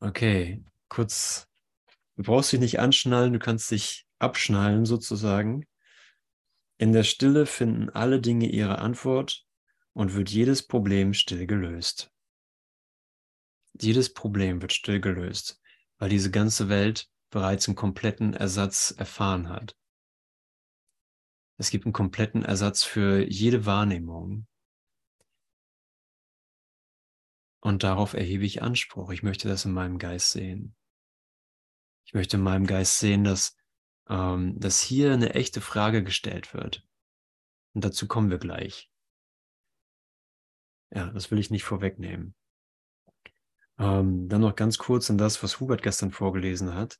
Okay, 0.00 0.64
kurz. 0.88 1.48
Du 2.16 2.24
brauchst 2.24 2.52
dich 2.52 2.60
nicht 2.60 2.78
anschnallen, 2.78 3.32
du 3.32 3.38
kannst 3.38 3.70
dich 3.70 4.06
abschnallen 4.18 4.84
sozusagen. 4.84 5.66
In 6.78 6.92
der 6.92 7.04
Stille 7.04 7.46
finden 7.46 7.90
alle 7.90 8.20
Dinge 8.20 8.48
ihre 8.48 8.78
Antwort 8.78 9.44
und 9.92 10.14
wird 10.14 10.30
jedes 10.30 10.66
Problem 10.66 11.14
still 11.14 11.46
gelöst. 11.46 12.10
Jedes 13.80 14.12
Problem 14.12 14.60
wird 14.60 14.72
still 14.72 15.00
gelöst, 15.00 15.60
weil 15.98 16.10
diese 16.10 16.30
ganze 16.30 16.68
Welt 16.68 17.08
bereits 17.30 17.66
einen 17.66 17.76
kompletten 17.76 18.34
Ersatz 18.34 18.90
erfahren 18.96 19.48
hat. 19.48 19.76
Es 21.56 21.70
gibt 21.70 21.86
einen 21.86 21.92
kompletten 21.92 22.44
Ersatz 22.44 22.82
für 22.82 23.24
jede 23.28 23.66
Wahrnehmung. 23.66 24.46
Und 27.62 27.84
darauf 27.84 28.14
erhebe 28.14 28.44
ich 28.44 28.60
Anspruch. 28.60 29.10
Ich 29.10 29.22
möchte 29.22 29.48
das 29.48 29.64
in 29.64 29.72
meinem 29.72 29.98
Geist 29.98 30.32
sehen. 30.32 30.74
Ich 32.04 32.12
möchte 32.12 32.36
in 32.36 32.42
meinem 32.42 32.66
Geist 32.66 32.98
sehen, 32.98 33.22
dass, 33.22 33.56
ähm, 34.08 34.58
dass 34.58 34.80
hier 34.80 35.12
eine 35.12 35.34
echte 35.34 35.60
Frage 35.60 36.02
gestellt 36.02 36.54
wird. 36.54 36.84
Und 37.72 37.84
dazu 37.84 38.08
kommen 38.08 38.30
wir 38.30 38.38
gleich. 38.38 38.90
Ja, 40.90 41.10
das 41.10 41.30
will 41.30 41.38
ich 41.38 41.50
nicht 41.50 41.62
vorwegnehmen. 41.62 42.34
Ähm, 43.78 44.28
dann 44.28 44.40
noch 44.40 44.56
ganz 44.56 44.76
kurz 44.76 45.08
an 45.08 45.16
das, 45.16 45.40
was 45.44 45.60
Hubert 45.60 45.84
gestern 45.84 46.10
vorgelesen 46.10 46.74
hat. 46.74 46.98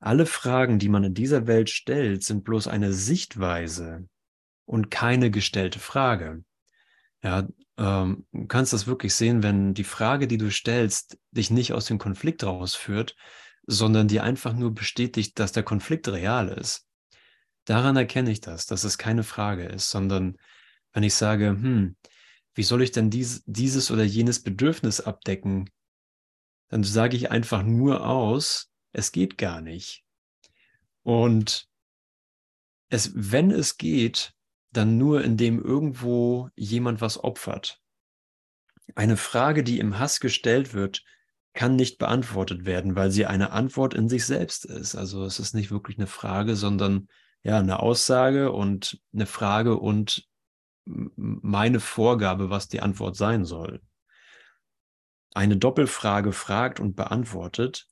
Alle 0.00 0.26
Fragen, 0.26 0.78
die 0.78 0.90
man 0.90 1.04
in 1.04 1.14
dieser 1.14 1.46
Welt 1.46 1.70
stellt, 1.70 2.22
sind 2.22 2.44
bloß 2.44 2.68
eine 2.68 2.92
Sichtweise 2.92 4.06
und 4.66 4.90
keine 4.90 5.30
gestellte 5.30 5.78
Frage. 5.78 6.44
Ja, 7.24 7.48
ähm, 7.78 8.26
du 8.32 8.46
kannst 8.46 8.74
das 8.74 8.86
wirklich 8.86 9.14
sehen, 9.14 9.42
wenn 9.42 9.72
die 9.72 9.84
Frage, 9.84 10.28
die 10.28 10.36
du 10.36 10.50
stellst, 10.50 11.18
dich 11.30 11.50
nicht 11.50 11.72
aus 11.72 11.86
dem 11.86 11.98
Konflikt 11.98 12.44
rausführt, 12.44 13.16
sondern 13.66 14.08
dir 14.08 14.22
einfach 14.24 14.52
nur 14.52 14.74
bestätigt, 14.74 15.38
dass 15.38 15.52
der 15.52 15.62
Konflikt 15.62 16.06
real 16.08 16.48
ist. 16.48 16.86
Daran 17.64 17.96
erkenne 17.96 18.30
ich 18.30 18.42
das, 18.42 18.66
dass 18.66 18.84
es 18.84 18.98
keine 18.98 19.22
Frage 19.22 19.64
ist, 19.64 19.88
sondern 19.88 20.36
wenn 20.92 21.02
ich 21.02 21.14
sage, 21.14 21.48
hm, 21.48 21.96
wie 22.54 22.62
soll 22.62 22.82
ich 22.82 22.92
denn 22.92 23.08
dies, 23.08 23.42
dieses 23.46 23.90
oder 23.90 24.04
jenes 24.04 24.42
Bedürfnis 24.42 25.00
abdecken, 25.00 25.70
dann 26.68 26.84
sage 26.84 27.16
ich 27.16 27.30
einfach 27.30 27.62
nur 27.62 28.06
aus, 28.06 28.70
es 28.92 29.12
geht 29.12 29.38
gar 29.38 29.62
nicht. 29.62 30.04
Und 31.02 31.68
es, 32.90 33.12
wenn 33.14 33.50
es 33.50 33.78
geht, 33.78 34.33
dann 34.76 34.98
nur, 34.98 35.24
indem 35.24 35.62
irgendwo 35.62 36.50
jemand 36.54 37.00
was 37.00 37.22
opfert. 37.22 37.80
Eine 38.94 39.16
Frage, 39.16 39.64
die 39.64 39.78
im 39.78 39.98
Hass 39.98 40.20
gestellt 40.20 40.74
wird, 40.74 41.02
kann 41.54 41.76
nicht 41.76 41.98
beantwortet 41.98 42.66
werden, 42.66 42.96
weil 42.96 43.10
sie 43.10 43.26
eine 43.26 43.52
Antwort 43.52 43.94
in 43.94 44.08
sich 44.08 44.26
selbst 44.26 44.64
ist. 44.64 44.94
Also 44.94 45.24
es 45.24 45.38
ist 45.38 45.54
nicht 45.54 45.70
wirklich 45.70 45.98
eine 45.98 46.06
Frage, 46.08 46.56
sondern 46.56 47.08
ja, 47.42 47.58
eine 47.58 47.80
Aussage 47.80 48.52
und 48.52 49.00
eine 49.12 49.26
Frage 49.26 49.78
und 49.78 50.28
meine 50.84 51.80
Vorgabe, 51.80 52.50
was 52.50 52.68
die 52.68 52.80
Antwort 52.80 53.16
sein 53.16 53.44
soll 53.44 53.80
eine 55.34 55.56
Doppelfrage 55.56 56.32
fragt 56.32 56.80
und 56.80 56.94
beantwortet, 56.94 57.88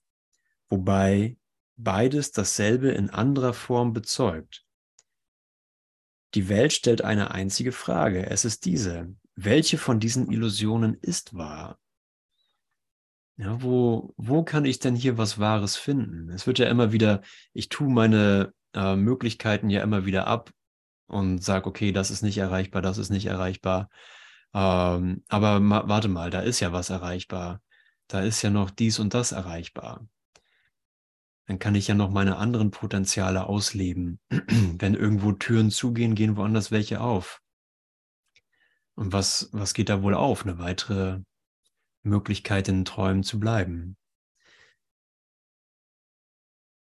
wobei 0.69 1.37
beides 1.77 2.31
dasselbe 2.31 2.91
in 2.91 3.11
anderer 3.11 3.53
Form 3.53 3.93
bezeugt. 3.93 4.65
Die 6.35 6.49
Welt 6.49 6.73
stellt 6.73 7.03
eine 7.03 7.33
einzige 7.33 7.73
Frage. 7.73 8.27
Es 8.27 8.45
ist 8.45 8.65
diese. 8.65 9.15
Welche 9.35 9.79
von 9.79 10.01
diesen 10.01 10.31
Illusionen 10.31 10.95
ist 10.95 11.35
wahr? 11.35 11.79
Ja, 13.37 13.63
wo, 13.63 14.15
wo 14.17 14.43
kann 14.45 14.65
ich 14.65 14.79
denn 14.79 14.95
hier 14.95 15.19
was 15.19 15.39
Wahres 15.39 15.77
finden? 15.77 16.29
Es 16.31 16.47
wird 16.47 16.59
ja 16.59 16.69
immer 16.69 16.93
wieder, 16.93 17.23
ich 17.53 17.69
tue 17.69 17.91
meine 17.91 18.53
äh, 18.75 18.95
Möglichkeiten 18.95 19.71
ja 19.71 19.83
immer 19.83 20.05
wieder 20.07 20.27
ab 20.27 20.51
und 21.07 21.43
sage, 21.43 21.67
okay, 21.67 21.93
das 21.93 22.11
ist 22.11 22.23
nicht 22.23 22.39
erreichbar, 22.39 22.83
das 22.83 22.99
ist 22.99 23.11
nicht 23.11 23.27
erreichbar. 23.27 23.89
Ähm, 24.55 25.25
aber 25.29 25.61
ma, 25.61 25.85
warte 25.87 26.09
mal, 26.09 26.31
da 26.31 26.41
ist 26.41 26.61
ja 26.61 26.73
was 26.73 26.91
erreichbar. 26.91 27.63
Da 28.09 28.21
ist 28.21 28.43
ja 28.43 28.51
noch 28.51 28.71
dies 28.71 28.99
und 28.99 29.15
das 29.15 29.33
erreichbar. 29.33 30.07
Dann 31.53 31.59
kann 31.59 31.75
ich 31.75 31.87
ja 31.87 31.95
noch 31.95 32.09
meine 32.09 32.37
anderen 32.37 32.71
Potenziale 32.71 33.45
ausleben. 33.45 34.19
Wenn 34.31 34.95
irgendwo 34.95 35.33
Türen 35.33 35.71
zugehen, 35.71 36.15
gehen 36.15 36.39
woanders 36.39 36.71
welche 36.71 37.03
auf. 37.03 37.43
Und 38.95 39.13
was, 39.13 39.51
was 39.53 39.75
geht 39.75 39.91
da 39.91 40.03
wohl 40.03 40.15
auf? 40.15 40.47
Eine 40.47 40.59
weitere 40.59 41.21
Möglichkeit, 42.05 42.69
in 42.69 42.87
Träumen 42.87 43.23
zu 43.23 43.39
bleiben. 43.39 43.99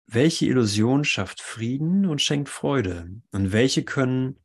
Welche 0.06 0.46
Illusion 0.46 1.04
schafft 1.04 1.42
Frieden 1.42 2.06
und 2.06 2.22
schenkt 2.22 2.48
Freude? 2.48 3.10
Und 3.30 3.52
welche 3.52 3.84
können 3.84 4.40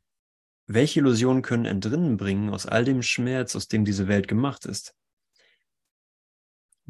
welche 0.66 1.00
Illusionen 1.00 1.40
können 1.40 1.64
entrinnen 1.64 2.18
bringen 2.18 2.50
aus 2.50 2.66
all 2.66 2.84
dem 2.84 3.00
Schmerz, 3.00 3.56
aus 3.56 3.68
dem 3.68 3.86
diese 3.86 4.08
Welt 4.08 4.28
gemacht 4.28 4.66
ist? 4.66 4.94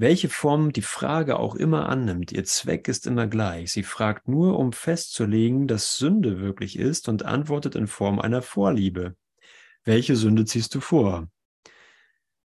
Welche 0.00 0.28
Form 0.28 0.72
die 0.72 0.82
Frage 0.82 1.40
auch 1.40 1.56
immer 1.56 1.88
annimmt, 1.88 2.30
ihr 2.30 2.44
Zweck 2.44 2.86
ist 2.86 3.04
immer 3.04 3.26
gleich. 3.26 3.72
Sie 3.72 3.82
fragt 3.82 4.28
nur, 4.28 4.56
um 4.56 4.72
festzulegen, 4.72 5.66
dass 5.66 5.96
Sünde 5.96 6.38
wirklich 6.38 6.78
ist 6.78 7.08
und 7.08 7.24
antwortet 7.24 7.74
in 7.74 7.88
Form 7.88 8.20
einer 8.20 8.40
Vorliebe. 8.40 9.16
Welche 9.82 10.14
Sünde 10.14 10.44
ziehst 10.44 10.72
du 10.76 10.80
vor? 10.80 11.28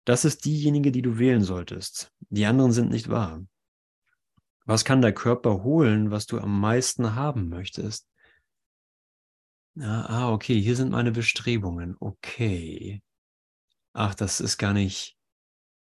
Das 0.06 0.24
ist 0.24 0.46
diejenige, 0.46 0.94
die 0.94 1.02
du 1.02 1.20
wählen 1.20 1.44
solltest. 1.44 2.14
Die 2.30 2.46
anderen 2.46 2.72
sind 2.72 2.90
nicht 2.92 3.10
wahr. 3.10 3.46
Was 4.64 4.86
kann 4.86 5.02
der 5.02 5.14
Körper 5.14 5.64
holen, 5.64 6.12
was 6.12 6.28
du 6.28 6.40
am 6.40 6.62
meisten 6.62 7.14
haben 7.14 7.50
möchtest? 7.50 8.08
Ah, 9.78 10.32
okay, 10.32 10.62
hier 10.62 10.78
sind 10.78 10.92
meine 10.92 11.12
Bestrebungen. 11.12 11.98
Okay. 12.00 13.04
Ach, 13.92 14.16
das 14.16 14.40
ist 14.40 14.58
gar 14.58 14.72
nicht 14.72 15.18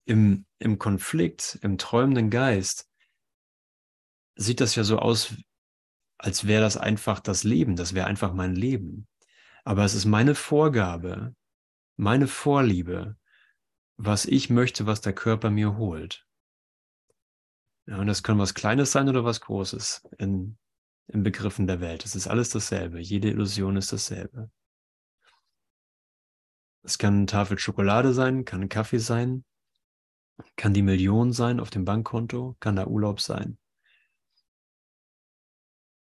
im, 0.06 0.46
im 0.60 0.80
Konflikt, 0.80 1.60
im 1.62 1.78
träumenden 1.78 2.30
Geist, 2.30 2.90
sieht 4.36 4.62
das 4.62 4.76
ja 4.76 4.84
so 4.84 5.00
aus, 5.00 5.36
als 6.18 6.48
wäre 6.48 6.62
das 6.62 6.78
einfach 6.78 7.20
das 7.20 7.44
Leben, 7.44 7.76
das 7.76 7.94
wäre 7.94 8.08
einfach 8.08 8.34
mein 8.34 8.56
Leben. 8.56 9.08
Aber 9.64 9.84
es 9.84 9.96
ist 9.96 10.06
meine 10.06 10.36
Vorgabe, 10.36 11.36
meine 11.98 12.28
Vorliebe, 12.28 13.18
was 13.98 14.26
ich 14.26 14.50
möchte, 14.50 14.86
was 14.86 15.02
der 15.02 15.14
Körper 15.14 15.50
mir 15.50 15.78
holt. 15.78 16.26
Ja, 17.88 17.98
und 18.00 18.08
das 18.08 18.24
kann 18.24 18.40
was 18.40 18.54
Kleines 18.54 18.92
sein 18.92 19.10
oder 19.10 19.24
was 19.24 19.42
Großes 19.42 20.08
in, 20.18 20.58
in 21.08 21.24
Begriffen 21.24 21.68
der 21.68 21.82
Welt. 21.82 22.04
Es 22.04 22.16
ist 22.16 22.28
alles 22.28 22.50
dasselbe. 22.50 23.00
Jede 23.00 23.30
Illusion 23.30 23.78
ist 23.78 23.94
dasselbe. 23.94 24.50
Es 26.84 26.98
kann 26.98 27.16
eine 27.16 27.26
Tafel 27.26 27.58
Schokolade 27.58 28.14
sein, 28.14 28.46
kann 28.46 28.62
ein 28.62 28.70
Kaffee 28.70 29.00
sein, 29.00 29.44
kann 30.56 30.74
die 30.74 30.82
Million 30.82 31.32
sein 31.34 31.60
auf 31.60 31.70
dem 31.70 31.86
Bankkonto, 31.86 32.56
kann 32.60 32.76
der 32.76 32.90
Urlaub 32.90 33.22
sein. 33.22 33.58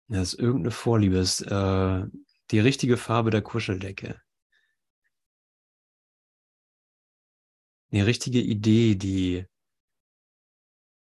Das 0.10 0.34
ist 0.34 0.39
irgendeine 0.39 0.72
Vorliebe, 0.72 1.15
das 1.15 1.41
ist 1.41 1.51
äh, 1.51 2.05
die 2.51 2.60
richtige 2.60 2.98
Farbe 2.98 3.29
der 3.29 3.41
Kuscheldecke. 3.41 4.22
Eine 7.91 8.05
richtige 8.05 8.41
Idee, 8.41 8.96
die, 8.96 9.46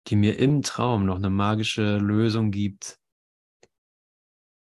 die 0.07 0.15
mir 0.15 0.39
im 0.39 0.61
Traum 0.61 1.05
noch 1.05 1.15
eine 1.15 1.29
magische 1.29 1.97
Lösung 1.97 2.51
gibt, 2.51 2.99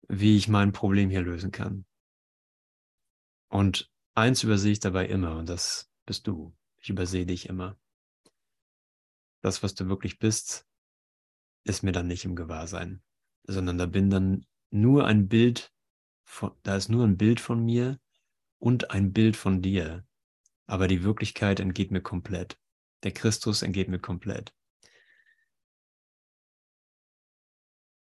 wie 0.07 0.37
ich 0.37 0.47
mein 0.47 0.71
Problem 0.71 1.09
hier 1.09 1.21
lösen 1.21 1.51
kann. 1.51 1.85
Und 3.49 3.91
eins 4.15 4.43
übersehe 4.43 4.71
ich 4.71 4.79
dabei 4.79 5.07
immer, 5.07 5.37
und 5.37 5.49
das 5.49 5.89
bist 6.05 6.27
du. 6.27 6.55
Ich 6.77 6.89
übersehe 6.89 7.25
dich 7.25 7.47
immer. 7.47 7.77
Das, 9.41 9.63
was 9.63 9.75
du 9.75 9.87
wirklich 9.87 10.19
bist, 10.19 10.67
ist 11.63 11.83
mir 11.83 11.91
dann 11.91 12.07
nicht 12.07 12.25
im 12.25 12.35
Gewahrsein, 12.35 13.01
sondern 13.43 13.77
da 13.77 13.85
bin 13.85 14.09
dann 14.09 14.45
nur 14.69 15.05
ein 15.05 15.27
Bild, 15.27 15.71
von, 16.23 16.51
da 16.63 16.75
ist 16.75 16.89
nur 16.89 17.05
ein 17.05 17.17
Bild 17.17 17.39
von 17.39 17.63
mir 17.63 17.99
und 18.59 18.91
ein 18.91 19.13
Bild 19.13 19.35
von 19.35 19.61
dir. 19.61 20.05
Aber 20.67 20.87
die 20.87 21.03
Wirklichkeit 21.03 21.59
entgeht 21.59 21.91
mir 21.91 22.01
komplett. 22.01 22.59
Der 23.03 23.11
Christus 23.11 23.61
entgeht 23.61 23.87
mir 23.87 23.99
komplett. 23.99 24.53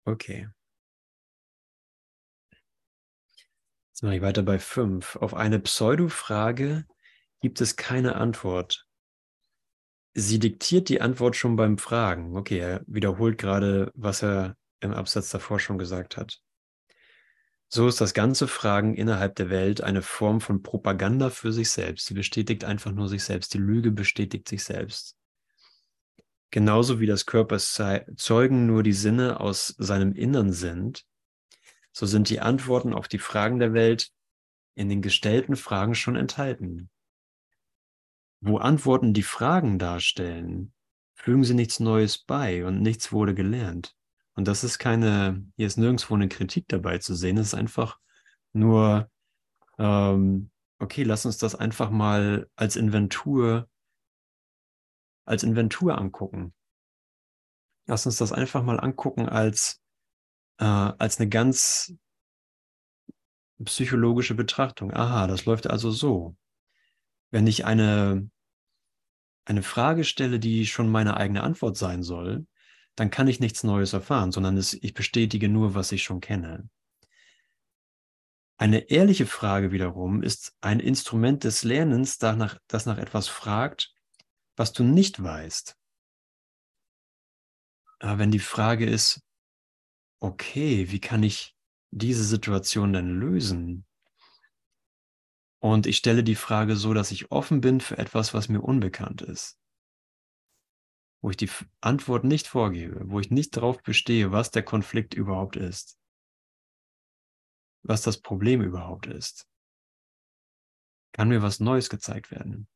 Okay. 0.04 0.48
Jetzt 3.90 4.02
mache 4.02 4.16
ich 4.16 4.22
weiter 4.22 4.42
bei 4.42 4.58
fünf. 4.58 5.16
Auf 5.16 5.34
eine 5.34 5.60
Pseudo-Frage 5.60 6.86
gibt 7.40 7.60
es 7.60 7.76
keine 7.76 8.16
Antwort. 8.16 8.89
Sie 10.14 10.38
diktiert 10.38 10.88
die 10.88 11.00
Antwort 11.00 11.36
schon 11.36 11.56
beim 11.56 11.78
Fragen. 11.78 12.36
Okay, 12.36 12.58
er 12.58 12.82
wiederholt 12.86 13.38
gerade, 13.38 13.92
was 13.94 14.22
er 14.22 14.56
im 14.80 14.92
Absatz 14.92 15.30
davor 15.30 15.60
schon 15.60 15.78
gesagt 15.78 16.16
hat. 16.16 16.40
So 17.68 17.86
ist 17.86 18.00
das 18.00 18.14
ganze 18.14 18.48
Fragen 18.48 18.94
innerhalb 18.94 19.36
der 19.36 19.48
Welt 19.48 19.80
eine 19.80 20.02
Form 20.02 20.40
von 20.40 20.62
Propaganda 20.62 21.30
für 21.30 21.52
sich 21.52 21.70
selbst. 21.70 22.06
Sie 22.06 22.14
bestätigt 22.14 22.64
einfach 22.64 22.90
nur 22.90 23.08
sich 23.08 23.22
selbst. 23.22 23.54
Die 23.54 23.58
Lüge 23.58 23.92
bestätigt 23.92 24.48
sich 24.48 24.64
selbst. 24.64 25.14
Genauso 26.50 26.98
wie 26.98 27.06
das 27.06 27.26
Körperzeugen 27.26 28.66
nur 28.66 28.82
die 28.82 28.92
Sinne 28.92 29.38
aus 29.38 29.68
seinem 29.78 30.14
Innern 30.14 30.52
sind, 30.52 31.04
so 31.92 32.06
sind 32.06 32.28
die 32.28 32.40
Antworten 32.40 32.92
auf 32.92 33.06
die 33.06 33.18
Fragen 33.18 33.60
der 33.60 33.72
Welt 33.72 34.10
in 34.74 34.88
den 34.88 35.00
gestellten 35.00 35.54
Fragen 35.54 35.94
schon 35.94 36.16
enthalten. 36.16 36.90
Wo 38.40 38.58
Antworten 38.58 39.12
die 39.12 39.22
Fragen 39.22 39.78
darstellen, 39.78 40.72
fügen 41.14 41.44
sie 41.44 41.54
nichts 41.54 41.80
Neues 41.80 42.18
bei 42.18 42.64
und 42.64 42.80
nichts 42.80 43.12
wurde 43.12 43.34
gelernt. 43.34 43.94
Und 44.34 44.48
das 44.48 44.64
ist 44.64 44.78
keine, 44.78 45.44
hier 45.56 45.66
ist 45.66 45.76
nirgendwo 45.76 46.14
eine 46.14 46.28
Kritik 46.28 46.66
dabei 46.68 46.98
zu 46.98 47.14
sehen, 47.14 47.36
es 47.36 47.48
ist 47.48 47.54
einfach 47.54 47.98
nur, 48.52 49.10
ähm, 49.78 50.50
okay, 50.78 51.02
lass 51.02 51.26
uns 51.26 51.36
das 51.38 51.54
einfach 51.54 51.90
mal 51.90 52.48
als 52.56 52.76
Inventur, 52.76 53.68
als 55.26 55.42
Inventur 55.42 55.98
angucken. 55.98 56.54
Lass 57.86 58.06
uns 58.06 58.16
das 58.16 58.32
einfach 58.32 58.62
mal 58.62 58.80
angucken 58.80 59.28
als 59.28 59.80
äh, 60.60 60.64
als 60.64 61.18
eine 61.18 61.28
ganz 61.28 61.94
psychologische 63.64 64.34
Betrachtung. 64.34 64.92
Aha, 64.92 65.26
das 65.26 65.44
läuft 65.44 65.66
also 65.66 65.90
so. 65.90 66.36
Wenn 67.30 67.46
ich 67.46 67.64
eine, 67.64 68.28
eine 69.44 69.62
Frage 69.62 70.04
stelle, 70.04 70.38
die 70.38 70.66
schon 70.66 70.90
meine 70.90 71.16
eigene 71.16 71.42
Antwort 71.42 71.76
sein 71.76 72.02
soll, 72.02 72.46
dann 72.96 73.10
kann 73.10 73.28
ich 73.28 73.40
nichts 73.40 73.64
Neues 73.64 73.92
erfahren, 73.92 74.32
sondern 74.32 74.56
es, 74.56 74.74
ich 74.74 74.94
bestätige 74.94 75.48
nur, 75.48 75.74
was 75.74 75.92
ich 75.92 76.02
schon 76.02 76.20
kenne. 76.20 76.68
Eine 78.58 78.90
ehrliche 78.90 79.24
Frage 79.24 79.72
wiederum 79.72 80.22
ist 80.22 80.54
ein 80.60 80.80
Instrument 80.80 81.44
des 81.44 81.64
Lernens, 81.64 82.18
das 82.18 82.36
nach, 82.36 82.58
das 82.66 82.84
nach 82.84 82.98
etwas 82.98 83.26
fragt, 83.26 83.94
was 84.56 84.72
du 84.72 84.84
nicht 84.84 85.22
weißt. 85.22 85.76
Aber 88.00 88.18
wenn 88.18 88.30
die 88.30 88.38
Frage 88.38 88.84
ist, 88.84 89.22
okay, 90.20 90.90
wie 90.90 91.00
kann 91.00 91.22
ich 91.22 91.54
diese 91.90 92.24
Situation 92.24 92.92
denn 92.92 93.18
lösen? 93.18 93.86
Und 95.60 95.86
ich 95.86 95.98
stelle 95.98 96.24
die 96.24 96.34
Frage 96.34 96.74
so, 96.74 96.94
dass 96.94 97.10
ich 97.10 97.30
offen 97.30 97.60
bin 97.60 97.80
für 97.80 97.98
etwas, 97.98 98.32
was 98.32 98.48
mir 98.48 98.62
unbekannt 98.62 99.20
ist. 99.20 99.58
Wo 101.20 101.30
ich 101.30 101.36
die 101.36 101.50
Antwort 101.82 102.24
nicht 102.24 102.46
vorgebe, 102.46 103.02
wo 103.04 103.20
ich 103.20 103.30
nicht 103.30 103.56
darauf 103.56 103.82
bestehe, 103.82 104.32
was 104.32 104.50
der 104.50 104.62
Konflikt 104.62 105.12
überhaupt 105.12 105.56
ist. 105.56 105.98
Was 107.82 108.00
das 108.00 108.22
Problem 108.22 108.62
überhaupt 108.62 109.06
ist. 109.06 109.46
Kann 111.12 111.28
mir 111.28 111.42
was 111.42 111.60
Neues 111.60 111.90
gezeigt 111.90 112.30
werden. 112.30 112.66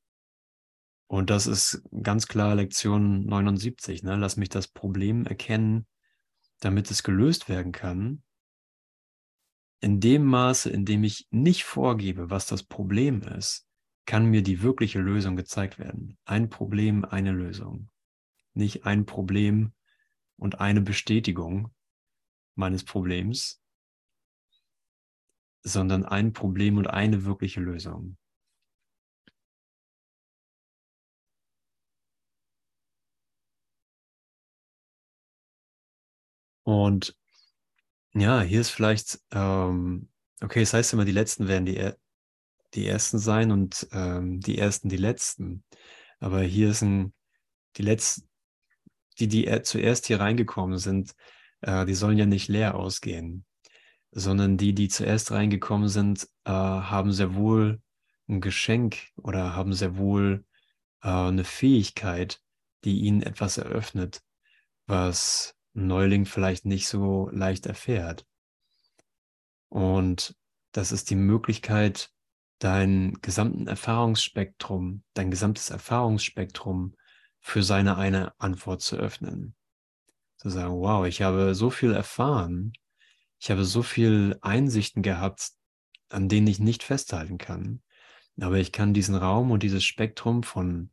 Und 1.06 1.30
das 1.30 1.46
ist 1.46 1.82
ganz 2.02 2.26
klar 2.26 2.54
Lektion 2.54 3.24
79. 3.24 4.02
Ne? 4.02 4.16
Lass 4.16 4.36
mich 4.36 4.50
das 4.50 4.68
Problem 4.68 5.24
erkennen, 5.26 5.86
damit 6.60 6.90
es 6.90 7.02
gelöst 7.02 7.48
werden 7.48 7.72
kann, 7.72 8.23
in 9.84 10.00
dem 10.00 10.24
Maße, 10.24 10.70
in 10.70 10.86
dem 10.86 11.04
ich 11.04 11.28
nicht 11.30 11.64
vorgebe, 11.64 12.30
was 12.30 12.46
das 12.46 12.62
Problem 12.62 13.20
ist, 13.20 13.68
kann 14.06 14.24
mir 14.24 14.42
die 14.42 14.62
wirkliche 14.62 14.98
Lösung 14.98 15.36
gezeigt 15.36 15.78
werden. 15.78 16.16
Ein 16.24 16.48
Problem, 16.48 17.04
eine 17.04 17.32
Lösung. 17.32 17.90
Nicht 18.54 18.86
ein 18.86 19.04
Problem 19.04 19.74
und 20.38 20.58
eine 20.58 20.80
Bestätigung 20.80 21.70
meines 22.54 22.82
Problems, 22.82 23.60
sondern 25.62 26.06
ein 26.06 26.32
Problem 26.32 26.78
und 26.78 26.86
eine 26.86 27.26
wirkliche 27.26 27.60
Lösung. 27.60 28.16
Und 36.62 37.14
ja, 38.14 38.42
hier 38.42 38.61
ist 38.61 38.70
vielleicht, 38.70 39.20
ähm, 39.33 40.09
okay, 40.40 40.62
es 40.62 40.70
das 40.70 40.79
heißt 40.79 40.92
immer, 40.94 41.05
die 41.05 41.12
Letzten 41.12 41.48
werden 41.48 41.66
die, 41.66 41.90
die 42.74 42.87
Ersten 42.87 43.18
sein 43.18 43.50
und 43.50 43.87
ähm, 43.92 44.40
die 44.40 44.59
Ersten 44.59 44.88
die 44.88 44.96
Letzten. 44.96 45.64
Aber 46.20 46.40
hier 46.40 46.70
ein, 46.83 47.12
die 47.77 47.83
Letzten, 47.83 48.29
die, 49.18 49.29
die 49.29 49.62
zuerst 49.62 50.07
hier 50.07 50.20
reingekommen 50.20 50.79
sind, 50.79 51.14
äh, 51.61 51.85
die 51.87 51.94
sollen 51.94 52.18
ja 52.18 52.27
nicht 52.27 52.48
leer 52.48 52.74
ausgehen, 52.77 53.44
sondern 54.12 54.57
die, 54.57 54.74
die 54.74 54.88
zuerst 54.88 55.33
reingekommen 55.33 55.88
sind, 55.88 56.29
äh, 56.44 56.50
haben 56.50 57.12
sehr 57.12 57.35
wohl 57.35 57.81
ein 58.29 58.40
Geschenk 58.40 59.09
oder 59.16 59.55
haben 59.55 59.72
sehr 59.72 59.96
wohl 59.96 60.44
äh, 61.03 61.09
eine 61.09 61.44
Fähigkeit, 61.44 62.40
die 62.85 63.00
ihnen 63.00 63.22
etwas 63.22 63.59
eröffnet, 63.59 64.22
was 64.87 65.57
Neuling 65.74 66.24
vielleicht 66.24 66.64
nicht 66.64 66.88
so 66.88 67.28
leicht 67.32 67.66
erfährt. 67.66 68.26
Und 69.68 70.37
das 70.72 70.92
ist 70.92 71.10
die 71.10 71.16
Möglichkeit, 71.16 72.10
dein 72.58 73.18
gesamten 73.20 73.66
Erfahrungsspektrum, 73.66 75.02
dein 75.14 75.30
gesamtes 75.30 75.70
Erfahrungsspektrum 75.70 76.94
für 77.40 77.62
seine 77.62 77.96
eine 77.96 78.32
Antwort 78.40 78.80
zu 78.80 78.96
öffnen. 78.96 79.54
Zu 80.37 80.48
sagen, 80.50 80.74
wow, 80.74 81.06
ich 81.06 81.22
habe 81.22 81.54
so 81.54 81.70
viel 81.70 81.92
erfahren, 81.92 82.72
ich 83.38 83.50
habe 83.50 83.64
so 83.64 83.82
viel 83.82 84.38
Einsichten 84.40 85.02
gehabt, 85.02 85.50
an 86.08 86.28
denen 86.28 86.46
ich 86.46 86.60
nicht 86.60 86.82
festhalten 86.82 87.37
kann. 87.37 87.82
Aber 88.40 88.56
ich 88.56 88.72
kann 88.72 88.94
diesen 88.94 89.14
Raum 89.14 89.50
und 89.50 89.62
dieses 89.62 89.84
Spektrum 89.84 90.42
von, 90.42 90.90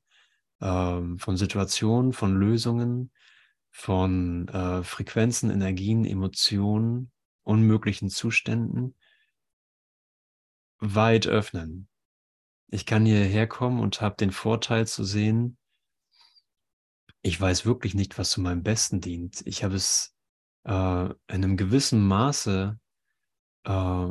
ähm, 0.59 1.17
von 1.19 1.37
Situationen, 1.37 2.13
von 2.13 2.35
Lösungen, 2.35 3.11
von 3.71 4.47
äh, 4.49 4.83
Frequenzen, 4.83 5.49
Energien, 5.49 6.05
Emotionen, 6.05 7.11
unmöglichen 7.43 8.09
Zuständen 8.09 8.95
weit 10.79 11.27
öffnen. 11.27 11.87
Ich 12.67 12.85
kann 12.85 13.05
hierher 13.05 13.47
kommen 13.47 13.79
und 13.79 14.01
habe 14.01 14.15
den 14.17 14.31
Vorteil 14.31 14.87
zu 14.87 15.03
sehen, 15.03 15.57
ich 17.21 17.39
weiß 17.39 17.65
wirklich 17.65 17.93
nicht, 17.93 18.17
was 18.17 18.31
zu 18.31 18.41
meinem 18.41 18.63
Besten 18.63 18.99
dient. 18.99 19.41
Ich 19.45 19.63
habe 19.63 19.75
es 19.75 20.15
äh, 20.65 21.05
in 21.05 21.15
einem 21.27 21.55
gewissen 21.55 22.05
Maße 22.05 22.79
äh, 23.63 24.07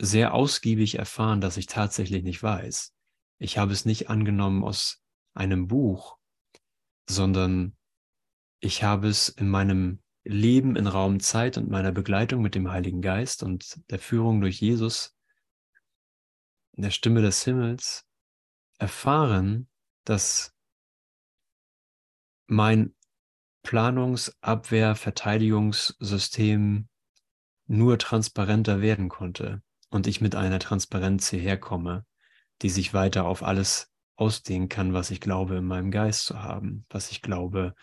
sehr 0.00 0.34
ausgiebig 0.34 0.96
erfahren, 0.96 1.40
dass 1.40 1.56
ich 1.56 1.66
tatsächlich 1.66 2.22
nicht 2.22 2.42
weiß. 2.42 2.92
Ich 3.38 3.56
habe 3.58 3.72
es 3.72 3.84
nicht 3.84 4.10
angenommen 4.10 4.62
aus 4.62 5.02
einem 5.32 5.68
Buch, 5.68 6.18
sondern 7.08 7.76
ich 8.60 8.82
habe 8.82 9.08
es 9.08 9.28
in 9.28 9.48
meinem 9.48 10.00
Leben 10.24 10.76
in 10.76 10.86
Raum 10.86 11.20
Zeit 11.20 11.58
und 11.58 11.68
meiner 11.68 11.92
Begleitung 11.92 12.40
mit 12.40 12.54
dem 12.54 12.70
Heiligen 12.70 13.02
Geist 13.02 13.42
und 13.42 13.80
der 13.90 13.98
Führung 13.98 14.40
durch 14.40 14.60
Jesus, 14.60 15.14
in 16.72 16.82
der 16.82 16.90
Stimme 16.90 17.22
des 17.22 17.44
Himmels 17.44 18.06
erfahren, 18.78 19.68
dass 20.04 20.54
mein 22.46 22.94
Planungsabwehr, 23.62 24.94
Verteidigungssystem 24.94 26.88
nur 27.66 27.98
transparenter 27.98 28.80
werden 28.82 29.08
konnte 29.08 29.62
und 29.90 30.06
ich 30.06 30.20
mit 30.20 30.34
einer 30.34 30.58
Transparenz 30.58 31.30
hierher 31.30 31.58
komme, 31.58 32.04
die 32.62 32.68
sich 32.68 32.92
weiter 32.92 33.24
auf 33.24 33.42
alles 33.42 33.90
ausdehnen 34.16 34.68
kann, 34.68 34.92
was 34.92 35.10
ich 35.10 35.20
glaube 35.20 35.56
in 35.56 35.64
meinem 35.64 35.90
Geist 35.90 36.26
zu 36.26 36.42
haben, 36.42 36.84
was 36.90 37.10
ich 37.10 37.22
glaube, 37.22 37.74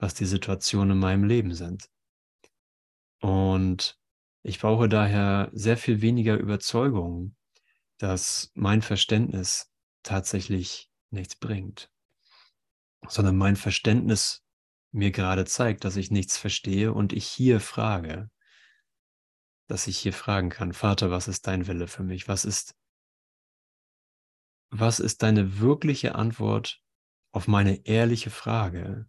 was 0.00 0.14
die 0.14 0.24
Situationen 0.24 0.92
in 0.92 0.98
meinem 0.98 1.24
Leben 1.24 1.54
sind. 1.54 1.88
Und 3.20 3.98
ich 4.42 4.58
brauche 4.58 4.88
daher 4.88 5.50
sehr 5.52 5.76
viel 5.76 6.00
weniger 6.00 6.36
Überzeugung, 6.38 7.36
dass 7.98 8.50
mein 8.54 8.80
Verständnis 8.80 9.70
tatsächlich 10.02 10.90
nichts 11.10 11.36
bringt, 11.36 11.92
sondern 13.06 13.36
mein 13.36 13.56
Verständnis 13.56 14.42
mir 14.90 15.10
gerade 15.10 15.44
zeigt, 15.44 15.84
dass 15.84 15.96
ich 15.96 16.10
nichts 16.10 16.38
verstehe 16.38 16.94
und 16.94 17.12
ich 17.12 17.26
hier 17.26 17.60
frage, 17.60 18.30
dass 19.68 19.86
ich 19.86 19.98
hier 19.98 20.14
fragen 20.14 20.48
kann, 20.48 20.72
Vater, 20.72 21.10
was 21.10 21.28
ist 21.28 21.46
dein 21.46 21.66
Wille 21.66 21.86
für 21.86 22.02
mich? 22.02 22.26
Was 22.26 22.46
ist, 22.46 22.74
was 24.70 24.98
ist 24.98 25.22
deine 25.22 25.60
wirkliche 25.60 26.14
Antwort 26.14 26.82
auf 27.32 27.46
meine 27.46 27.86
ehrliche 27.86 28.30
Frage? 28.30 29.08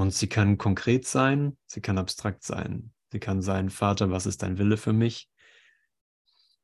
Und 0.00 0.14
sie 0.14 0.28
kann 0.28 0.56
konkret 0.56 1.06
sein, 1.06 1.58
sie 1.66 1.82
kann 1.82 1.98
abstrakt 1.98 2.42
sein. 2.42 2.94
Sie 3.12 3.20
kann 3.20 3.42
sein, 3.42 3.68
Vater, 3.68 4.10
was 4.10 4.24
ist 4.24 4.42
dein 4.42 4.56
Wille 4.56 4.78
für 4.78 4.94
mich? 4.94 5.28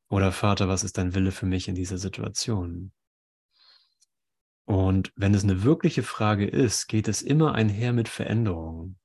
Oder 0.08 0.32
Vater, 0.32 0.68
was 0.68 0.84
ist 0.84 0.96
dein 0.96 1.14
Wille 1.14 1.32
für 1.32 1.44
mich 1.44 1.68
in 1.68 1.74
dieser 1.74 1.98
Situation? 1.98 2.92
Und 4.64 5.12
wenn 5.16 5.34
es 5.34 5.44
eine 5.44 5.64
wirkliche 5.64 6.02
Frage 6.02 6.46
ist, 6.46 6.86
geht 6.86 7.08
es 7.08 7.20
immer 7.20 7.54
einher 7.54 7.92
mit 7.92 8.08
Veränderungen. 8.08 8.98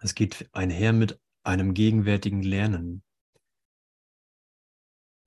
Es 0.00 0.16
geht 0.16 0.48
einher 0.52 0.92
mit 0.92 1.20
einem 1.44 1.74
gegenwärtigen 1.74 2.42
Lernen. 2.42 3.04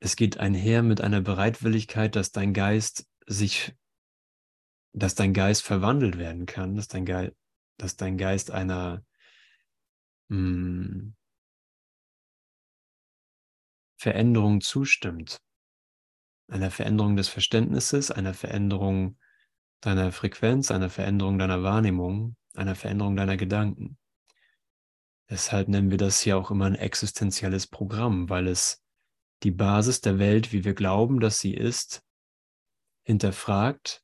Es 0.01 0.17
geht 0.17 0.37
einher 0.37 0.83
mit 0.83 0.99
einer 0.99 1.21
Bereitwilligkeit, 1.21 2.17
dass 2.17 2.33
dein 2.33 2.51
Geist 2.53 3.07
sich, 3.25 3.73
dass 4.91 5.15
dein 5.15 5.31
Geist 5.31 5.63
verwandelt 5.63 6.17
werden 6.17 6.45
kann, 6.45 6.75
dass 6.75 6.89
dein, 6.89 7.05
Ge 7.05 7.31
dass 7.81 7.95
dein 7.95 8.17
Geist 8.17 8.51
einer 8.51 9.03
mh, 10.29 10.37
hm, 10.37 11.15
Veränderung 13.97 14.61
zustimmt. 14.61 15.41
Einer 16.47 16.71
Veränderung 16.71 17.15
des 17.15 17.27
Verständnisses, 17.27 18.11
einer 18.11 18.33
Veränderung 18.33 19.17
deiner 19.79 20.11
Frequenz, 20.11 20.71
einer 20.71 20.89
Veränderung 20.89 21.37
deiner 21.37 21.63
Wahrnehmung, 21.63 22.35
einer 22.55 22.75
Veränderung 22.75 23.15
deiner 23.15 23.37
Gedanken. 23.37 23.97
Deshalb 25.29 25.69
nennen 25.69 25.91
wir 25.91 25.97
das 25.97 26.19
hier 26.19 26.37
auch 26.37 26.51
immer 26.51 26.65
ein 26.65 26.75
existenzielles 26.75 27.67
Programm, 27.67 28.29
weil 28.29 28.47
es 28.47 28.83
die 29.43 29.51
Basis 29.51 30.01
der 30.01 30.19
Welt, 30.19 30.51
wie 30.51 30.65
wir 30.65 30.73
glauben, 30.73 31.19
dass 31.19 31.39
sie 31.39 31.53
ist, 31.53 32.03
hinterfragt, 33.03 34.03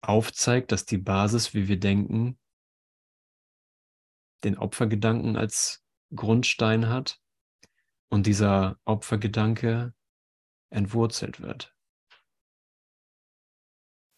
aufzeigt, 0.00 0.72
dass 0.72 0.84
die 0.84 0.98
Basis, 0.98 1.54
wie 1.54 1.68
wir 1.68 1.78
denken, 1.78 2.38
den 4.44 4.58
Opfergedanken 4.58 5.36
als 5.36 5.84
Grundstein 6.14 6.88
hat 6.88 7.20
und 8.08 8.26
dieser 8.26 8.78
Opfergedanke 8.84 9.94
entwurzelt 10.70 11.40
wird. 11.40 11.74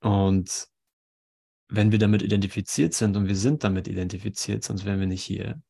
Und 0.00 0.68
wenn 1.68 1.92
wir 1.92 1.98
damit 1.98 2.22
identifiziert 2.22 2.94
sind 2.94 3.16
und 3.16 3.26
wir 3.26 3.36
sind 3.36 3.64
damit 3.64 3.88
identifiziert, 3.88 4.64
sonst 4.64 4.84
wären 4.84 5.00
wir 5.00 5.06
nicht 5.06 5.24
hier, 5.24 5.62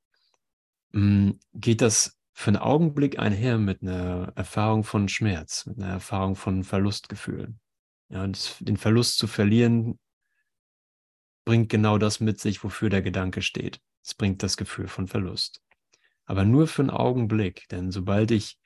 Mm, 0.94 1.40
geht 1.54 1.80
das 1.80 2.16
für 2.34 2.48
einen 2.48 2.56
Augenblick 2.58 3.18
einher 3.18 3.58
mit 3.58 3.82
einer 3.82 4.32
Erfahrung 4.36 4.84
von 4.84 5.08
Schmerz, 5.08 5.66
mit 5.66 5.78
einer 5.78 5.88
Erfahrung 5.88 6.36
von 6.36 6.62
Verlustgefühlen. 6.62 7.58
Ja, 8.10 8.22
und 8.22 8.56
den 8.60 8.76
Verlust 8.76 9.18
zu 9.18 9.26
verlieren, 9.26 9.98
bringt 11.44 11.68
genau 11.68 11.98
das 11.98 12.20
mit 12.20 12.38
sich, 12.40 12.62
wofür 12.62 12.90
der 12.90 13.02
Gedanke 13.02 13.42
steht. 13.42 13.80
Es 14.04 14.14
bringt 14.14 14.42
das 14.42 14.56
Gefühl 14.56 14.88
von 14.88 15.08
Verlust. 15.08 15.62
Aber 16.26 16.44
nur 16.44 16.66
für 16.66 16.82
einen 16.82 16.90
Augenblick, 16.90 17.68
denn 17.68 17.90
sobald 17.90 18.30
ich 18.30 18.58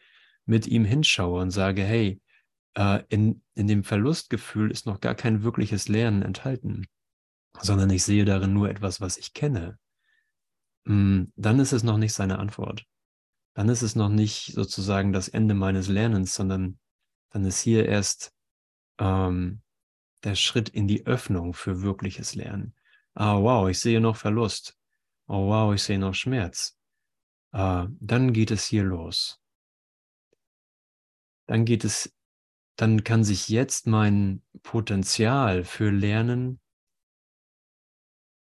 mit 0.46 0.66
ihm 0.66 0.84
hinschaue 0.84 1.40
und 1.40 1.50
sage, 1.50 1.82
hey, 1.82 2.20
äh, 2.74 3.02
in, 3.08 3.42
in 3.54 3.66
dem 3.66 3.84
Verlustgefühl 3.84 4.70
ist 4.70 4.86
noch 4.86 5.00
gar 5.00 5.14
kein 5.14 5.42
wirkliches 5.42 5.88
Lernen 5.88 6.22
enthalten, 6.22 6.86
sondern 7.60 7.90
ich 7.90 8.04
sehe 8.04 8.24
darin 8.24 8.52
nur 8.52 8.70
etwas, 8.70 9.00
was 9.00 9.16
ich 9.16 9.34
kenne, 9.34 9.78
hm, 10.86 11.32
dann 11.36 11.60
ist 11.60 11.72
es 11.72 11.82
noch 11.82 11.98
nicht 11.98 12.14
seine 12.14 12.38
Antwort. 12.38 12.84
Dann 13.54 13.68
ist 13.68 13.82
es 13.82 13.96
noch 13.96 14.08
nicht 14.08 14.52
sozusagen 14.54 15.12
das 15.12 15.28
Ende 15.28 15.54
meines 15.54 15.88
Lernens, 15.88 16.34
sondern 16.34 16.78
dann 17.30 17.44
ist 17.44 17.60
hier 17.60 17.86
erst 17.86 18.32
ähm, 18.98 19.62
der 20.24 20.34
Schritt 20.34 20.68
in 20.68 20.88
die 20.88 21.06
Öffnung 21.06 21.54
für 21.54 21.82
wirkliches 21.82 22.34
Lernen. 22.34 22.74
Ah, 23.14 23.36
wow, 23.40 23.68
ich 23.68 23.80
sehe 23.80 24.00
noch 24.00 24.16
Verlust. 24.16 24.77
Oh, 25.28 25.48
wow, 25.48 25.74
ich 25.74 25.82
sehe 25.82 25.98
noch 25.98 26.14
Schmerz. 26.14 26.78
Äh, 27.52 27.86
dann 28.00 28.32
geht 28.32 28.50
es 28.50 28.66
hier 28.66 28.82
los. 28.82 29.40
Dann 31.46 31.64
geht 31.64 31.84
es, 31.84 32.14
dann 32.76 33.04
kann 33.04 33.24
sich 33.24 33.48
jetzt 33.48 33.86
mein 33.86 34.42
Potenzial 34.62 35.64
für 35.64 35.90
Lernen 35.90 36.60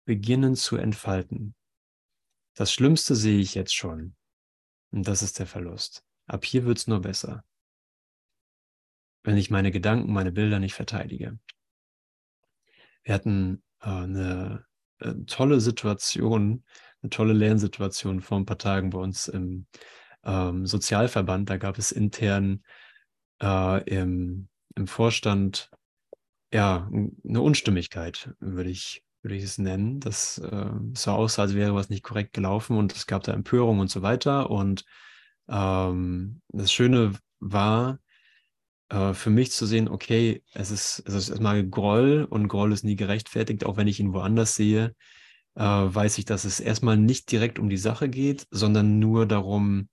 beginnen 0.04 0.54
zu 0.54 0.76
entfalten. 0.76 1.54
Das 2.54 2.72
Schlimmste 2.72 3.14
sehe 3.14 3.38
ich 3.40 3.54
jetzt 3.54 3.74
schon. 3.74 4.16
Und 4.90 5.06
das 5.06 5.22
ist 5.22 5.38
der 5.38 5.46
Verlust. 5.46 6.04
Ab 6.26 6.44
hier 6.44 6.64
wird 6.64 6.78
es 6.78 6.86
nur 6.86 7.00
besser. 7.00 7.44
Wenn 9.22 9.36
ich 9.36 9.50
meine 9.50 9.70
Gedanken, 9.70 10.12
meine 10.12 10.32
Bilder 10.32 10.58
nicht 10.58 10.74
verteidige. 10.74 11.38
Wir 13.02 13.14
hatten 13.14 13.62
äh, 13.80 13.88
eine, 13.88 14.67
äh, 15.00 15.14
tolle 15.26 15.60
Situation, 15.60 16.64
eine 17.02 17.10
tolle 17.10 17.32
Lernsituation 17.32 18.20
vor 18.20 18.38
ein 18.38 18.46
paar 18.46 18.58
Tagen 18.58 18.90
bei 18.90 18.98
uns 18.98 19.28
im 19.28 19.66
ähm, 20.24 20.66
Sozialverband. 20.66 21.50
Da 21.50 21.56
gab 21.56 21.78
es 21.78 21.92
intern 21.92 22.62
äh, 23.42 23.82
im, 23.84 24.48
im 24.74 24.86
Vorstand 24.86 25.70
ja 26.52 26.90
eine 27.24 27.40
Unstimmigkeit, 27.40 28.34
würde 28.40 28.70
ich 28.70 29.04
würde 29.22 29.36
ich 29.36 29.44
es 29.44 29.58
nennen. 29.58 30.00
Das 30.00 30.38
äh, 30.38 30.70
sah 30.94 31.12
aus, 31.12 31.38
als 31.38 31.54
wäre 31.54 31.74
was 31.74 31.90
nicht 31.90 32.02
korrekt 32.02 32.32
gelaufen 32.32 32.76
und 32.76 32.94
es 32.94 33.06
gab 33.06 33.24
da 33.24 33.32
Empörung 33.32 33.80
und 33.80 33.90
so 33.90 34.02
weiter. 34.02 34.50
Und 34.50 34.84
ähm, 35.48 36.40
das 36.48 36.72
Schöne 36.72 37.14
war 37.40 37.98
äh, 38.90 39.14
für 39.14 39.30
mich 39.30 39.52
zu 39.52 39.66
sehen, 39.66 39.88
okay, 39.88 40.42
es 40.54 40.70
ist, 40.70 41.02
es 41.06 41.14
ist 41.14 41.28
erstmal 41.30 41.66
Groll 41.66 42.26
und 42.28 42.48
Groll 42.48 42.72
ist 42.72 42.84
nie 42.84 42.96
gerechtfertigt, 42.96 43.64
auch 43.64 43.76
wenn 43.76 43.88
ich 43.88 44.00
ihn 44.00 44.12
woanders 44.12 44.54
sehe, 44.54 44.94
äh, 45.54 45.62
weiß 45.62 46.18
ich, 46.18 46.24
dass 46.24 46.44
es 46.44 46.60
erstmal 46.60 46.96
nicht 46.96 47.30
direkt 47.32 47.58
um 47.58 47.68
die 47.68 47.76
Sache 47.76 48.08
geht, 48.08 48.46
sondern 48.50 48.98
nur 48.98 49.26
darum, 49.26 49.88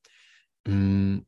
mh, 0.67 0.73
hm, 0.73 1.25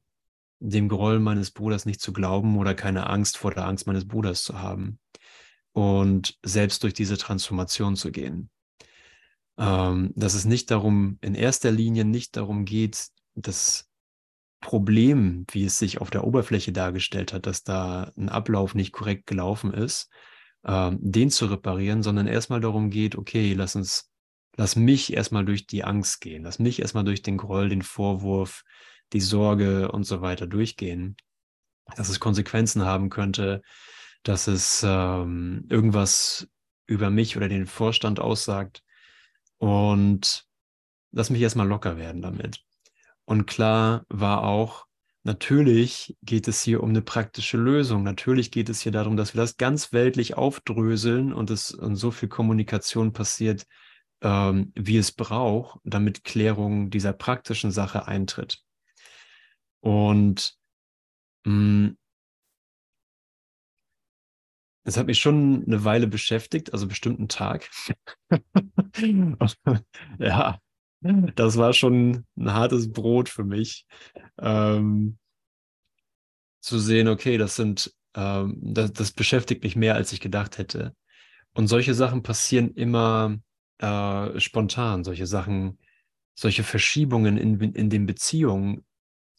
dem 0.60 0.90
Groll 0.90 1.20
meines 1.20 1.52
Bruders 1.52 1.86
nicht 1.86 2.02
zu 2.02 2.14
glauben 2.14 2.58
oder 2.58 2.74
keine 2.74 3.08
Angst 3.08 3.38
vor 3.38 3.52
der 3.54 3.66
Angst 3.66 3.86
meines 3.88 4.08
Bruders 4.08 4.44
zu 4.44 4.60
haben 4.60 5.00
und 5.72 6.38
selbst 6.44 6.84
durch 6.84 6.94
diese 6.96 7.18
Transformation 7.18 7.96
zu 7.96 8.12
gehen. 8.12 8.50
Ähm, 9.60 10.14
dass 10.16 10.34
es 10.34 10.46
nicht 10.46 10.72
darum, 10.72 11.20
in 11.22 11.36
erster 11.36 11.72
Linie 11.72 12.06
nicht 12.06 12.36
darum 12.38 12.66
geht, 12.66 13.10
das 13.36 13.87
Problem, 14.60 15.46
wie 15.52 15.66
es 15.66 15.78
sich 15.78 16.02
auf 16.02 16.10
der 16.10 16.24
Oberfläche 16.24 16.72
dargestellt 16.72 17.34
hat, 17.34 17.46
dass 17.46 17.64
da 17.64 18.12
ein 18.18 18.30
Ablauf 18.30 18.76
nicht 18.76 18.92
korrekt 18.92 19.28
gelaufen 19.28 19.74
ist, 19.74 20.10
ähm, 20.66 20.98
den 21.02 21.30
zu 21.30 21.46
reparieren, 21.46 22.04
sondern 22.04 22.28
erstmal 22.28 22.60
darum 22.60 22.90
geht, 22.90 23.16
okay, 23.16 23.54
lass 23.54 23.76
uns, 23.76 24.12
lass 24.56 24.76
mich 24.76 25.14
erstmal 25.14 25.46
durch 25.46 25.68
die 25.68 25.84
Angst 25.84 26.22
gehen, 26.22 26.44
lass 26.44 26.60
mich 26.60 26.80
erstmal 26.80 27.04
durch 27.04 27.22
den 27.22 27.38
Groll, 27.38 27.70
den 27.70 27.84
Vorwurf, 27.84 28.64
die 29.14 29.22
Sorge 29.22 29.92
und 29.92 30.04
so 30.04 30.22
weiter 30.22 30.48
durchgehen, 30.48 31.16
dass 31.96 32.10
es 32.10 32.20
Konsequenzen 32.20 32.84
haben 32.84 33.10
könnte, 33.10 33.62
dass 34.24 34.48
es 34.48 34.84
ähm, 34.86 35.66
irgendwas 35.70 36.50
über 36.86 37.10
mich 37.10 37.38
oder 37.38 37.48
den 37.48 37.68
Vorstand 37.68 38.20
aussagt. 38.20 38.84
Und 39.58 40.46
lass 41.12 41.30
mich 41.30 41.42
erstmal 41.42 41.68
locker 41.68 41.98
werden 41.98 42.22
damit. 42.22 42.67
Und 43.28 43.46
klar 43.46 44.06
war 44.08 44.44
auch, 44.46 44.86
natürlich 45.24 46.16
geht 46.22 46.48
es 46.48 46.62
hier 46.62 46.82
um 46.82 46.90
eine 46.90 47.02
praktische 47.02 47.58
Lösung. 47.58 48.04
Natürlich 48.04 48.52
geht 48.52 48.70
es 48.70 48.80
hier 48.80 48.94
darum, 48.94 49.18
dass 49.18 49.34
wir 49.34 49.42
das 49.42 49.58
ganz 49.58 49.92
weltlich 49.92 50.38
aufdröseln 50.38 51.34
und 51.34 51.50
es 51.50 51.72
und 51.72 51.98
so 51.98 52.12
viel 52.12 52.30
Kommunikation 52.30 53.12
passiert, 53.12 53.68
ähm, 54.22 54.72
wie 54.76 54.98
es 54.98 55.12
braucht, 55.12 55.80
damit 55.84 56.24
Klärung 56.24 56.90
dieser 56.90 57.12
praktischen 57.12 57.70
Sache 57.72 58.08
eintritt. 58.08 58.64
Und 59.82 60.56
mh, 61.46 61.54
mm, 61.54 61.98
es 64.86 64.96
hat 64.96 65.08
mich 65.08 65.20
schon 65.20 65.66
eine 65.68 65.84
Weile 65.84 66.08
beschäftigt, 66.08 66.72
also 66.72 66.88
bestimmt 66.88 67.20
einen 67.20 67.28
Tag. 67.28 67.70
ja, 70.18 70.60
das 71.02 71.58
war 71.58 71.74
schon 71.74 72.26
ein 72.38 72.54
hartes 72.54 72.92
Brot 72.92 73.30
für 73.30 73.44
mich, 73.44 73.86
ähm, 74.40 75.18
zu 76.60 76.80
sehen, 76.80 77.08
okay, 77.08 77.38
das 77.38 77.56
sind, 77.56 77.94
ähm, 78.16 78.58
das, 78.62 78.94
das 78.94 79.12
beschäftigt 79.12 79.64
mich 79.64 79.76
mehr, 79.76 79.96
als 79.96 80.12
ich 80.12 80.20
gedacht 80.20 80.58
hätte. 80.58 80.94
Und 81.54 81.68
solche 81.68 81.94
Sachen 81.94 82.24
passieren 82.24 82.72
immer 82.74 83.38
äh, 83.80 84.40
spontan, 84.40 85.04
solche 85.04 85.26
Sachen, 85.26 85.80
solche 86.36 86.64
Verschiebungen 86.64 87.38
in, 87.38 87.60
in 87.60 87.90
den 87.90 88.06
Beziehungen 88.06 88.86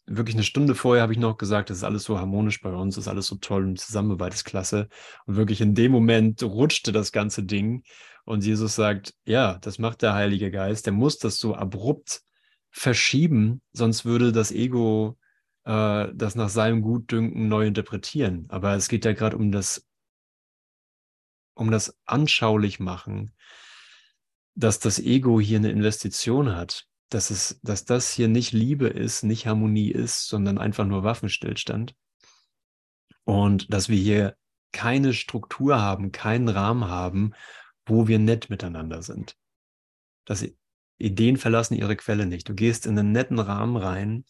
wirklich 0.09 0.35
eine 0.35 0.43
Stunde 0.43 0.75
vorher 0.75 1.03
habe 1.03 1.13
ich 1.13 1.19
noch 1.19 1.37
gesagt, 1.37 1.69
das 1.69 1.77
ist 1.77 1.83
alles 1.83 2.03
so 2.03 2.17
harmonisch 2.17 2.61
bei 2.61 2.71
uns, 2.71 2.95
das 2.95 3.05
ist 3.05 3.07
alles 3.07 3.27
so 3.27 3.35
toll 3.35 3.63
und 3.65 3.79
Zusammenarbeit 3.79 4.33
ist 4.33 4.43
klasse. 4.43 4.89
Und 5.25 5.35
wirklich 5.35 5.61
in 5.61 5.75
dem 5.75 5.91
Moment 5.91 6.41
rutschte 6.43 6.91
das 6.91 7.11
ganze 7.11 7.43
Ding 7.43 7.83
und 8.29 8.45
Jesus 8.45 8.75
sagt, 8.75 9.13
ja, 9.25 9.57
das 9.59 9.79
macht 9.79 10.01
der 10.01 10.13
Heilige 10.13 10.51
Geist, 10.51 10.85
der 10.85 10.93
muss 10.93 11.17
das 11.17 11.39
so 11.39 11.55
abrupt 11.55 12.21
verschieben, 12.69 13.61
sonst 13.71 14.05
würde 14.05 14.31
das 14.31 14.51
Ego 14.51 15.17
äh, 15.65 16.07
das 16.13 16.35
nach 16.35 16.49
seinem 16.49 16.81
Gutdünken 16.81 17.47
neu 17.47 17.65
interpretieren. 17.65 18.45
Aber 18.49 18.75
es 18.75 18.87
geht 18.87 19.05
ja 19.05 19.13
gerade 19.13 19.35
um 19.35 19.51
das, 19.51 19.85
um 21.55 21.71
das 21.71 21.97
anschaulich 22.05 22.79
machen, 22.79 23.31
dass 24.55 24.79
das 24.79 24.99
Ego 24.99 25.39
hier 25.39 25.57
eine 25.57 25.71
Investition 25.71 26.55
hat 26.55 26.89
dass, 27.09 27.31
es, 27.31 27.59
dass 27.63 27.85
das 27.85 28.11
hier 28.11 28.27
nicht 28.27 28.51
Liebe 28.51 28.87
ist, 28.87 29.23
nicht 29.23 29.47
Harmonie 29.47 29.91
ist, 29.91 30.27
sondern 30.27 30.57
einfach 30.57 30.85
nur 30.85 31.03
Waffenstillstand. 31.03 31.95
Und 33.23 33.73
dass 33.73 33.89
wir 33.89 33.97
hier 33.97 34.37
keine 34.71 35.13
Struktur 35.13 35.81
haben, 35.81 36.11
keinen 36.11 36.49
Rahmen 36.49 36.87
haben, 36.87 37.33
wo 37.89 38.07
wir 38.07 38.19
nett 38.19 38.49
miteinander 38.49 39.01
sind. 39.01 39.37
Dass 40.25 40.45
Ideen 40.97 41.37
verlassen 41.37 41.75
ihre 41.75 41.95
Quelle 41.95 42.25
nicht. 42.25 42.47
Du 42.47 42.53
gehst 42.53 42.85
in 42.85 42.97
einen 42.97 43.11
netten 43.11 43.39
Rahmen 43.39 43.77
rein 43.77 44.25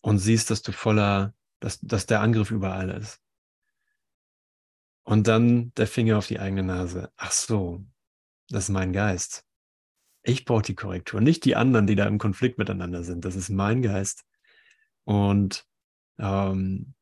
und 0.00 0.18
siehst, 0.18 0.50
dass 0.50 0.62
du 0.62 0.72
voller, 0.72 1.34
dass, 1.60 1.80
dass 1.80 2.06
der 2.06 2.20
Angriff 2.20 2.50
überall 2.50 2.90
ist. 2.90 3.20
Und 5.02 5.26
dann 5.26 5.72
der 5.74 5.86
Finger 5.86 6.18
auf 6.18 6.26
die 6.26 6.38
eigene 6.38 6.62
Nase. 6.62 7.10
Ach 7.16 7.32
so, 7.32 7.84
das 8.50 8.64
ist 8.64 8.70
mein 8.70 8.92
Geist. 8.92 9.46
Ich 10.22 10.44
brauche 10.44 10.62
die 10.62 10.74
Korrektur, 10.74 11.22
nicht 11.22 11.44
die 11.46 11.56
anderen, 11.56 11.86
die 11.86 11.94
da 11.94 12.06
im 12.06 12.18
Konflikt 12.18 12.58
miteinander 12.58 13.02
sind. 13.02 13.24
Das 13.24 13.34
ist 13.34 13.48
mein 13.48 13.80
Geist. 13.80 14.26
Und 15.04 15.66
ähm, 16.18 16.94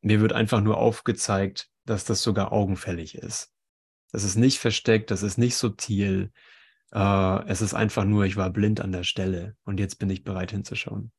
mir 0.00 0.20
wird 0.20 0.32
einfach 0.32 0.62
nur 0.62 0.78
aufgezeigt, 0.78 1.70
dass 1.88 2.04
das 2.04 2.22
sogar 2.22 2.52
augenfällig 2.52 3.16
ist. 3.16 3.52
Das 4.12 4.24
ist 4.24 4.36
nicht 4.36 4.58
versteckt, 4.58 5.10
das 5.10 5.22
ist 5.22 5.38
nicht 5.38 5.56
subtil. 5.56 6.32
Äh, 6.92 7.44
es 7.48 7.60
ist 7.60 7.74
einfach 7.74 8.04
nur, 8.04 8.24
ich 8.24 8.36
war 8.36 8.50
blind 8.50 8.80
an 8.80 8.92
der 8.92 9.04
Stelle 9.04 9.56
und 9.64 9.78
jetzt 9.80 9.96
bin 9.98 10.10
ich 10.10 10.24
bereit 10.24 10.50
hinzuschauen. 10.50 11.12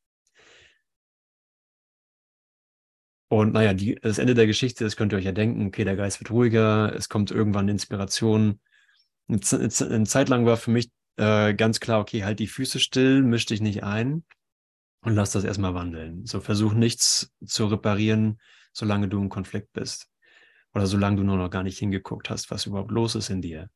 Und 3.31 3.53
naja, 3.53 3.73
die, 3.73 3.95
das 3.95 4.17
Ende 4.17 4.33
der 4.33 4.47
Geschichte, 4.47 4.83
das 4.83 4.95
könnt 4.95 5.13
ihr 5.13 5.17
euch 5.17 5.25
ja 5.25 5.31
denken, 5.31 5.67
okay, 5.67 5.83
der 5.83 5.95
Geist 5.95 6.19
wird 6.19 6.31
ruhiger, 6.31 6.93
es 6.95 7.09
kommt 7.09 7.29
irgendwann 7.29 7.69
Inspiration, 7.69 8.59
eine 9.27 9.39
Zeit 9.39 10.29
lang 10.29 10.47
war 10.47 10.57
für 10.57 10.71
mich 10.71 10.89
äh, 11.17 11.53
ganz 11.53 11.79
klar, 11.79 11.99
okay, 11.99 12.23
halt 12.23 12.39
die 12.39 12.47
Füße 12.47 12.79
still, 12.79 13.21
misch 13.21 13.45
dich 13.45 13.61
nicht 13.61 13.83
ein 13.83 14.23
und 15.01 15.13
lass 15.13 15.31
das 15.31 15.43
erstmal 15.43 15.75
wandeln. 15.75 16.25
So 16.25 16.41
versuch 16.41 16.73
nichts 16.73 17.31
zu 17.45 17.67
reparieren, 17.67 18.39
solange 18.73 19.07
du 19.07 19.21
im 19.21 19.29
Konflikt 19.29 19.73
bist. 19.73 20.08
Oder 20.73 20.87
solange 20.87 21.17
du 21.17 21.23
nur 21.23 21.37
noch 21.37 21.49
gar 21.49 21.63
nicht 21.63 21.79
hingeguckt 21.79 22.29
hast, 22.29 22.51
was 22.51 22.65
überhaupt 22.65 22.91
los 22.91 23.15
ist 23.15 23.29
in 23.29 23.41
dir. 23.41 23.69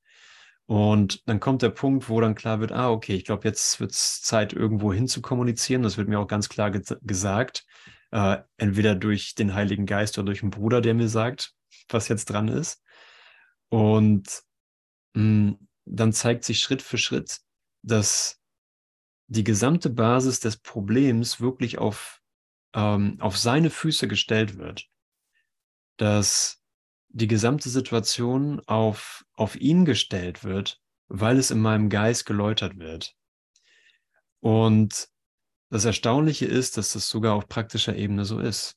Und 0.66 1.28
dann 1.28 1.40
kommt 1.40 1.62
der 1.62 1.70
Punkt, 1.70 2.08
wo 2.08 2.22
dann 2.22 2.36
klar 2.36 2.60
wird, 2.60 2.72
ah, 2.72 2.90
okay, 2.90 3.16
ich 3.16 3.26
glaube, 3.26 3.48
jetzt 3.48 3.80
wird 3.80 3.92
es 3.92 4.22
Zeit, 4.22 4.54
irgendwo 4.54 4.94
hin 4.94 5.08
zu 5.08 5.22
kommunizieren. 5.22 5.84
Das 5.84 5.98
wird 5.98 6.08
mir 6.08 6.20
auch 6.20 6.28
ganz 6.28 6.48
klar 6.50 6.72
ge 6.72 6.82
gesagt. 7.02 7.66
Äh, 8.12 8.38
entweder 8.58 8.96
durch 8.96 9.36
den 9.36 9.54
Heiligen 9.54 9.86
Geist 9.86 10.18
oder 10.18 10.28
durch 10.28 10.42
einen 10.42 10.52
Bruder, 10.52 10.82
der 10.82 10.94
mir 10.94 11.10
sagt, 11.10 11.54
was 11.90 12.08
jetzt 12.08 12.26
dran 12.26 12.48
ist. 12.48 12.82
Und 13.70 14.44
Mm, 15.14 15.54
dann 15.86 16.14
zeigt 16.14 16.44
sich 16.44 16.60
Schritt 16.60 16.82
für 16.82 16.98
Schritt, 16.98 17.40
dass 17.82 18.42
die 19.28 19.44
gesamte 19.44 19.90
Basis 19.90 20.40
des 20.40 20.58
Problems 20.58 21.40
wirklich 21.40 21.78
auf, 21.78 22.22
ähm, 22.74 23.18
auf 23.20 23.38
seine 23.38 23.70
Füße 23.70 24.08
gestellt 24.08 24.58
wird. 24.58 24.88
Dass 25.98 26.63
die 27.14 27.28
gesamte 27.28 27.70
Situation 27.70 28.62
auf, 28.66 29.24
auf 29.34 29.56
ihn 29.56 29.86
gestellt 29.86 30.44
wird, 30.44 30.82
weil 31.08 31.38
es 31.38 31.52
in 31.52 31.60
meinem 31.60 31.90
Geist 31.90 32.26
geläutert 32.26 32.78
wird. 32.78 33.16
Und 34.40 35.08
das 35.70 35.86
Erstaunliche 35.86 36.46
ist, 36.46 36.78
dass 36.78 36.94
das 36.94 37.10
sogar 37.10 37.36
auf 37.36 37.48
praktischer 37.48 37.96
Ebene 37.96 38.26
so 38.26 38.40
ist. 38.40 38.76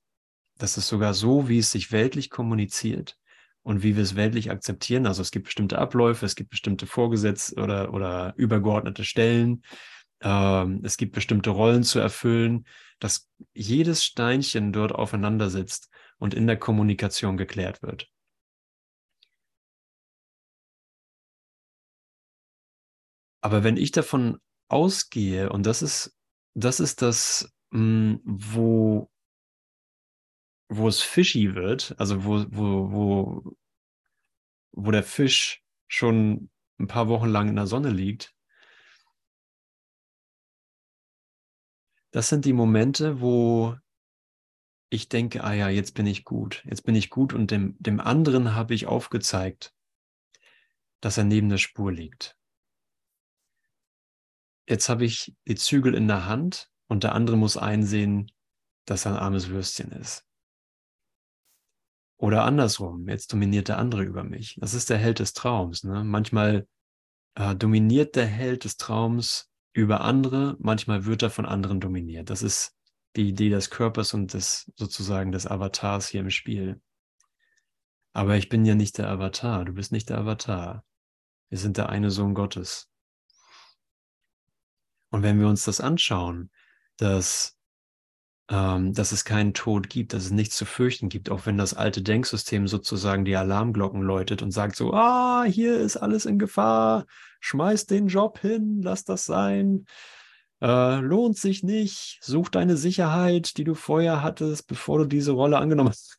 Dass 0.59 0.77
es 0.77 0.89
sogar 0.89 1.13
so, 1.13 1.49
wie 1.49 1.59
es 1.59 1.71
sich 1.71 1.93
weltlich 1.93 2.31
kommuniziert, 2.31 3.19
und 3.67 3.83
wie 3.83 3.97
wir 3.97 4.05
es 4.05 4.15
weltlich 4.15 4.53
akzeptieren. 4.53 5.07
Also 5.07 5.23
es 5.23 5.33
gibt 5.33 5.47
bestimmte 5.47 5.77
Abläufe, 5.77 6.25
es 6.25 6.37
gibt 6.37 6.51
bestimmte 6.51 6.87
Vorgesetzte 6.87 7.61
oder, 7.61 7.93
oder 7.93 8.33
übergeordnete 8.37 9.03
Stellen, 9.03 9.65
ähm, 10.21 10.83
es 10.85 10.97
gibt 10.97 11.17
bestimmte 11.17 11.51
Rollen 11.51 11.83
zu 11.83 11.99
erfüllen, 11.99 12.65
dass 13.01 13.29
jedes 13.55 14.05
Steinchen 14.05 14.73
dort 14.73 14.93
aufeinander 14.93 15.51
sitzt 15.51 15.91
und 16.19 16.33
in 16.33 16.47
der 16.47 16.59
Kommunikation 16.59 17.37
geklärt 17.37 17.83
wird. 17.83 18.09
Aber 23.47 23.63
wenn 23.63 23.77
ich 23.77 23.93
davon 23.93 24.41
ausgehe, 24.67 25.51
und 25.51 25.67
das 25.67 25.81
ist, 25.81 26.19
das 26.55 26.81
ist 26.81 27.01
das, 27.01 27.49
mh, 27.71 27.79
hm, 27.79 28.21
wo, 28.25 29.09
wo 30.69 30.89
es 30.89 31.01
fishy 31.01 31.55
wird, 31.55 31.95
also 31.97 32.25
wo, 32.25 32.45
wo, 32.49 32.91
wo, 32.91 33.57
wo 34.73 34.91
der 34.91 35.05
Fisch 35.05 35.63
schon 35.87 36.51
ein 36.81 36.89
paar 36.89 37.07
Wochen 37.07 37.29
lang 37.29 37.49
in 37.49 37.55
der 37.55 37.69
Sonne 37.69 37.91
liegt, 37.91 38.35
das 42.11 42.29
sind 42.29 42.47
die 42.47 42.53
Momente, 42.53 43.21
wo 43.21 43.77
ich 44.91 45.09
denke, 45.09 45.45
ah 45.45 45.53
ja, 45.55 45.69
jetzt 45.69 45.95
bin 45.95 46.07
ich 46.09 46.25
gut, 46.25 46.65
jetzt 46.65 46.83
bin 46.83 46.97
ich 46.97 47.11
gut 47.11 47.33
und 47.33 47.53
dem, 47.53 47.77
dem 47.79 48.01
anderen 48.01 48.57
habe 48.57 48.75
ich 48.75 48.87
aufgezeigt, 48.87 49.73
dass 51.01 51.17
er 51.17 51.23
neben 51.23 51.49
der 51.49 51.59
Spur 51.59 51.93
liegt. 51.93 52.37
Jetzt 54.69 54.89
habe 54.89 55.05
ich 55.05 55.35
die 55.47 55.55
Zügel 55.55 55.95
in 55.95 56.09
der 56.09 56.27
Hand 56.27 56.71
und 56.89 57.05
der 57.05 57.15
andere 57.15 57.37
muss 57.37 57.57
einsehen, 57.57 58.31
dass 58.85 59.05
er 59.05 59.13
ein 59.13 59.19
armes 59.19 59.49
Würstchen 59.49 59.93
ist. 59.93 60.25
Oder 62.19 62.45
andersrum, 62.45 63.09
jetzt 63.09 63.33
dominiert 63.33 63.69
der 63.69 63.79
andere 63.79 64.03
über 64.03 64.25
mich. 64.25 64.57
Das 64.61 64.75
ist 64.75 64.89
der 64.89 64.99
Held 64.99 65.19
des 65.19 65.35
Traums. 65.35 65.85
Ne? 65.85 66.03
Manchmal 66.03 66.67
äh, 67.35 67.55
dominiert 67.55 68.17
der 68.17 68.27
Held 68.27 68.65
des 68.65 68.77
Traums 68.77 69.51
über 69.73 70.01
andere, 70.01 70.57
manchmal 70.59 71.05
wird 71.05 71.23
er 71.23 71.31
von 71.31 71.45
anderen 71.45 71.81
dominiert. 71.81 72.31
Das 72.31 72.43
ist 72.43 72.75
die 73.15 73.29
Idee 73.29 73.51
des 73.51 73.69
Körpers 73.69 74.15
und 74.15 74.33
des 74.33 74.73
sozusagen 74.75 75.33
des 75.33 75.47
Avatars 75.47 76.09
hier 76.09 76.21
im 76.23 76.31
Spiel. 76.31 76.81
Aber 78.15 78.37
ich 78.37 78.49
bin 78.49 78.65
ja 78.65 78.75
nicht 78.75 78.97
der 78.97 79.11
Avatar, 79.11 79.67
du 79.67 79.75
bist 79.75 79.93
nicht 79.93 80.09
der 80.09 80.19
Avatar. 80.19 80.83
Wir 81.51 81.59
sind 81.59 81.77
der 81.77 81.91
eine 81.91 82.11
Sohn 82.11 82.33
Gottes. 82.33 82.91
Und 85.17 85.23
wenn 85.23 85.41
wir 85.41 85.49
uns 85.49 85.65
das 85.65 85.81
anschauen, 85.81 86.51
dass 86.99 87.57
ähm, 88.51 88.93
dass 88.93 89.13
es 89.13 89.25
keinen 89.25 89.55
Tod 89.55 89.89
gibt, 89.89 90.13
dass 90.13 90.27
es 90.27 90.31
nichts 90.31 90.59
zu 90.59 90.67
fürchten 90.67 91.09
gibt, 91.09 91.31
auch 91.31 91.47
wenn 91.47 91.57
das 91.57 91.73
alte 91.73 92.03
Denksystem 92.03 92.69
sozusagen 92.69 93.25
die 93.25 93.35
Alarmglocken 93.35 94.03
läutet 94.03 94.43
und 94.43 94.51
sagt 94.51 94.77
so, 94.77 94.93
ah, 94.93 95.45
hier 95.45 95.81
ist 95.81 95.97
alles 95.97 96.27
in 96.27 96.39
Gefahr, 96.39 97.07
schmeiß 97.41 97.87
den 97.87 98.09
Job 98.09 98.39
hin, 98.39 98.83
lass 98.83 99.05
das 99.05 99.25
sein, 99.25 99.87
äh, 100.61 100.97
lohnt 101.01 101.39
sich 101.39 101.63
nicht, 101.63 102.19
such 102.21 102.51
deine 102.51 102.77
Sicherheit, 102.77 103.57
die 103.57 103.65
du 103.65 103.75
vorher 103.75 104.23
hattest, 104.23 104.67
bevor 104.67 104.99
du 104.99 105.07
diese 105.07 105.33
Rolle 105.33 105.57
angenommen 105.57 105.89
hast. 105.89 106.19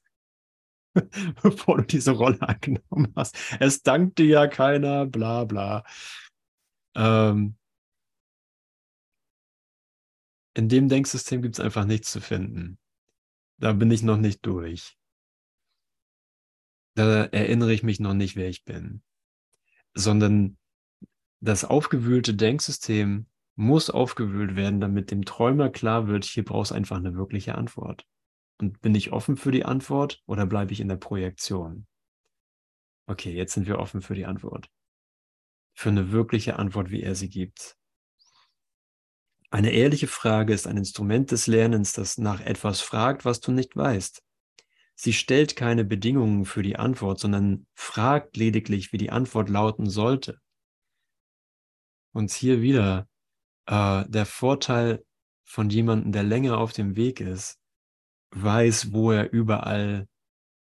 bevor 1.44 1.78
du 1.78 1.84
diese 1.84 2.14
Rolle 2.14 2.42
angenommen 2.42 3.14
hast. 3.16 3.38
Es 3.60 3.84
dankt 3.84 4.18
dir 4.18 4.26
ja 4.26 4.48
keiner, 4.48 5.06
bla 5.06 5.44
bla. 5.44 5.84
Ähm, 6.96 7.58
in 10.58 10.70
dem 10.70 10.89
Denksystem 10.89 11.43
gibt 11.43 11.60
es 11.60 11.63
einfach 11.63 11.86
nichts 11.86 12.12
zu 12.12 12.20
finden. 12.20 12.80
Da 13.60 13.74
bin 13.74 13.91
ich 13.91 14.02
noch 14.02 14.17
nicht 14.17 14.43
durch. 14.43 14.98
Da 16.96 17.26
erinnere 17.26 17.74
ich 17.74 17.84
mich 17.84 18.00
noch 18.00 18.15
nicht, 18.15 18.36
wer 18.36 18.50
ich 18.50 18.65
bin. 18.65 19.04
Sondern 19.93 20.58
das 21.39 21.63
aufgewühlte 21.63 22.34
Denksystem 22.34 23.28
muss 23.56 23.91
aufgewühlt 23.91 24.56
werden, 24.56 24.82
damit 24.82 25.12
dem 25.12 25.26
Träumer 25.26 25.70
klar 25.70 26.08
wird, 26.08 26.26
hier 26.26 26.43
brauchst 26.43 26.72
einfach 26.72 26.98
eine 26.98 27.13
wirkliche 27.13 27.54
Antwort. 27.54 28.08
Und 28.60 28.82
bin 28.82 28.96
ich 28.96 29.12
offen 29.12 29.38
für 29.38 29.52
die 29.52 29.63
Antwort 29.63 30.24
oder 30.26 30.48
bleibe 30.48 30.74
ich 30.74 30.80
in 30.80 30.88
der 30.88 30.96
Projektion? 30.96 31.86
Okay, 33.06 33.32
jetzt 33.32 33.54
sind 33.54 33.67
wir 33.67 33.78
offen 33.78 34.02
für 34.02 34.15
die 34.15 34.26
Antwort. 34.26 34.72
Für 35.76 35.89
eine 35.89 36.12
wirkliche 36.12 36.58
Antwort, 36.58 36.89
wie 36.89 37.04
er 37.04 37.13
sie 37.13 37.30
gibt. 37.30 37.77
Eine 39.50 39.72
ehrliche 39.72 40.08
Frage 40.08 40.54
ist 40.54 40.68
ein 40.68 40.78
Instrument 40.78 41.32
des 41.32 41.48
Lernens, 41.48 41.94
das 41.94 42.18
nach 42.18 42.42
etwas 42.42 42.82
fragt, 42.82 43.24
was 43.24 43.40
du 43.40 43.52
nicht 43.52 43.76
weißt. 43.76 44.22
Sie 44.96 45.14
stellt 45.14 45.56
keine 45.56 45.86
Bedingungen 45.86 46.46
für 46.46 46.64
die 46.64 46.76
Antwort, 46.76 47.20
sondern 47.20 47.68
fragt 47.76 48.36
lediglich, 48.36 48.92
wie 48.92 48.98
die 48.98 49.12
Antwort 49.12 49.48
lauten 49.48 49.90
sollte. 49.90 50.40
Und 52.14 52.32
hier 52.32 52.62
wieder 52.62 53.08
äh, 53.68 54.06
der 54.08 54.26
Vorteil 54.26 55.06
von 55.46 55.70
jemandem, 55.70 56.12
der 56.12 56.24
länger 56.24 56.58
auf 56.58 56.74
dem 56.74 56.96
Weg 56.96 57.22
ist, 57.22 57.60
weiß, 58.32 58.92
wo 58.92 59.12
er 59.12 59.32
überall 59.32 60.08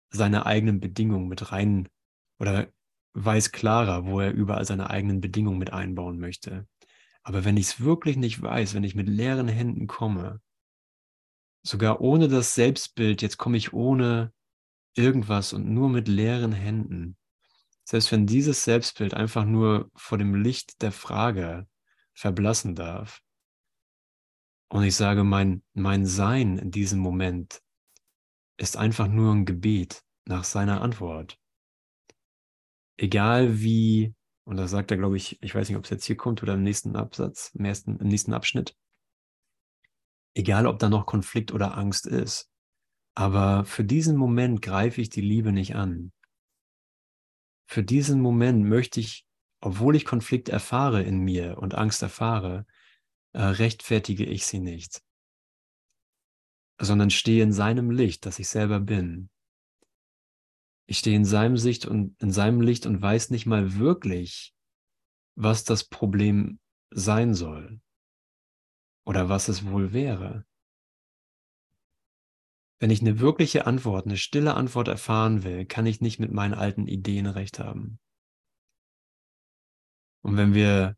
seine 0.10 0.45
eigenen 0.45 0.80
Bedingungen 0.80 1.27
mit 1.27 1.51
rein 1.51 1.88
oder 2.39 2.67
weiß 3.13 3.51
klarer, 3.51 4.06
wo 4.06 4.19
er 4.19 4.34
überall 4.34 4.65
seine 4.65 4.89
eigenen 4.89 5.21
Bedingungen 5.21 5.58
mit 5.58 5.71
einbauen 5.71 6.19
möchte. 6.19 6.67
Aber 7.27 7.43
wenn 7.43 7.57
ich 7.57 7.65
es 7.65 7.81
wirklich 7.81 8.15
nicht 8.15 8.41
weiß, 8.41 8.73
wenn 8.73 8.85
ich 8.85 8.95
mit 8.95 9.09
leeren 9.09 9.49
Händen 9.49 9.85
komme, 9.85 10.39
sogar 11.61 11.99
ohne 11.99 12.29
das 12.29 12.55
Selbstbild, 12.55 13.21
jetzt 13.21 13.35
komme 13.35 13.57
ich 13.57 13.73
ohne 13.73 14.31
irgendwas 14.95 15.51
und 15.51 15.67
nur 15.67 15.89
mit 15.89 16.07
leeren 16.07 16.53
Händen, 16.53 17.17
selbst 17.83 18.13
wenn 18.13 18.27
dieses 18.27 18.63
Selbstbild 18.63 19.13
einfach 19.13 19.43
nur 19.43 19.91
vor 19.93 20.17
dem 20.17 20.35
Licht 20.35 20.81
der 20.81 20.93
Frage 20.93 21.67
verblassen 22.13 22.75
darf, 22.75 23.21
und 24.69 24.83
ich 24.83 24.95
sage, 24.95 25.25
mein, 25.25 25.63
mein 25.73 26.05
Sein 26.05 26.57
in 26.57 26.71
diesem 26.71 26.99
Moment 26.99 27.61
ist 28.55 28.77
einfach 28.77 29.09
nur 29.09 29.33
ein 29.33 29.43
Gebet 29.43 30.01
nach 30.23 30.45
seiner 30.45 30.81
Antwort. 30.81 31.37
Egal 32.95 33.59
wie, 33.59 34.15
und 34.47 34.55
da 34.55 34.69
sagt 34.69 34.91
er, 34.91 34.97
glaube 34.97 35.17
ich, 35.17 35.43
ich 35.43 35.53
weiß 35.53 35.67
nicht, 35.67 35.77
ob 35.77 35.83
es 35.83 35.89
jetzt 35.89 36.05
hier 36.05 36.15
kommt 36.15 36.41
oder 36.41 36.53
im 36.53 36.63
nächsten 36.63 36.95
Absatz, 36.95 37.51
im, 37.53 37.65
ersten, 37.65 37.97
im 37.97 38.07
nächsten 38.07 38.31
Abschnitt, 38.31 38.77
egal 40.36 40.67
ob 40.67 40.79
da 40.79 40.88
noch 40.88 41.05
Konflikt 41.05 41.51
oder 41.51 41.77
Angst 41.77 42.07
ist, 42.07 42.49
aber 43.13 43.65
für 43.65 43.83
diesen 43.83 44.15
Moment 44.15 44.62
greife 44.62 45.01
ich 45.01 45.10
die 45.10 45.19
Liebe 45.19 45.51
nicht 45.51 45.75
an. 45.75 46.13
Für 47.69 47.83
diesen 47.83 48.21
Moment 48.21 48.63
möchte 48.63 49.01
ich, 49.01 49.27
obwohl 49.60 49.97
ich 49.97 50.05
Konflikt 50.05 50.47
erfahre 50.47 51.03
in 51.03 51.19
mir 51.19 51.57
und 51.57 51.75
Angst 51.75 52.01
erfahre, 52.01 52.65
äh, 53.33 53.41
rechtfertige 53.41 54.23
ich 54.23 54.45
sie 54.45 54.60
nicht, 54.60 55.01
sondern 56.79 57.10
stehe 57.10 57.43
in 57.43 57.51
seinem 57.51 57.91
Licht, 57.91 58.25
das 58.25 58.39
ich 58.39 58.47
selber 58.47 58.79
bin. 58.79 59.29
Ich 60.89 61.00
stehe 61.00 61.17
in 61.17 61.26
seinem 61.26 61.58
Sicht 61.58 61.86
und 61.86 62.19
in 62.21 62.32
seinem 62.32 62.62
Licht 62.62 62.86
und 62.86 63.02
weiß 63.02 63.30
nicht 63.30 63.45
mal 63.45 63.76
wirklich, 63.76 64.56
was 65.36 65.65
das 65.65 65.84
Problem 65.84 66.60
sein 66.91 67.34
soll 67.34 67.82
oder 69.06 69.28
was 69.28 69.50
es 69.50 69.65
wohl 69.67 69.91
wäre. 69.91 70.45
Wenn 72.80 72.89
ich 72.89 73.02
eine 73.02 73.19
wirkliche 73.19 73.65
Antwort, 73.67 74.06
eine 74.06 74.17
stille 74.17 74.54
Antwort 74.54 74.88
erfahren 74.88 75.43
will, 75.43 75.65
kann 75.65 75.86
ich 75.86 76.00
nicht 76.00 76.19
mit 76.19 76.32
meinen 76.32 76.54
alten 76.54 76.88
Ideen 76.88 77.26
recht 77.26 77.60
haben. 77.60 78.00
Und 80.23 80.38
wenn 80.38 80.54
wir 80.54 80.95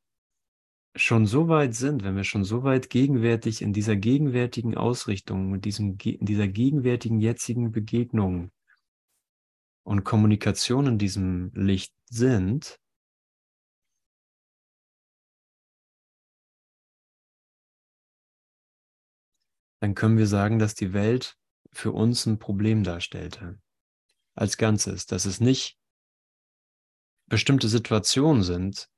schon 0.96 1.26
so 1.26 1.48
weit 1.48 1.74
sind, 1.74 2.04
wenn 2.04 2.16
wir 2.16 2.26
schon 2.26 2.44
so 2.44 2.64
weit 2.64 2.90
gegenwärtig 2.90 3.62
in 3.62 3.74
dieser 3.74 3.96
gegenwärtigen 3.96 4.76
Ausrichtung, 4.76 5.56
in, 5.56 5.62
diesem, 5.62 5.98
in 6.04 6.26
dieser 6.26 6.48
gegenwärtigen 6.48 7.20
jetzigen 7.20 7.72
Begegnung 7.72 8.52
und 9.90 10.04
Kommunikation 10.04 10.86
in 10.86 10.98
diesem 11.00 11.52
Licht 11.56 11.96
sind, 12.12 12.80
dann 19.82 19.96
können 19.96 20.20
wir 20.20 20.28
sagen, 20.28 20.60
dass 20.60 20.76
die 20.76 20.94
Welt 20.94 21.40
für 21.72 21.92
uns 21.92 22.28
ein 22.28 22.38
Problem 22.38 22.84
darstellte. 22.84 23.60
Als 24.36 24.58
Ganzes, 24.58 25.08
dass 25.08 25.26
es 25.26 25.40
nicht 25.40 25.80
bestimmte 27.26 27.68
Situationen 27.68 28.44
sind, 28.44 28.92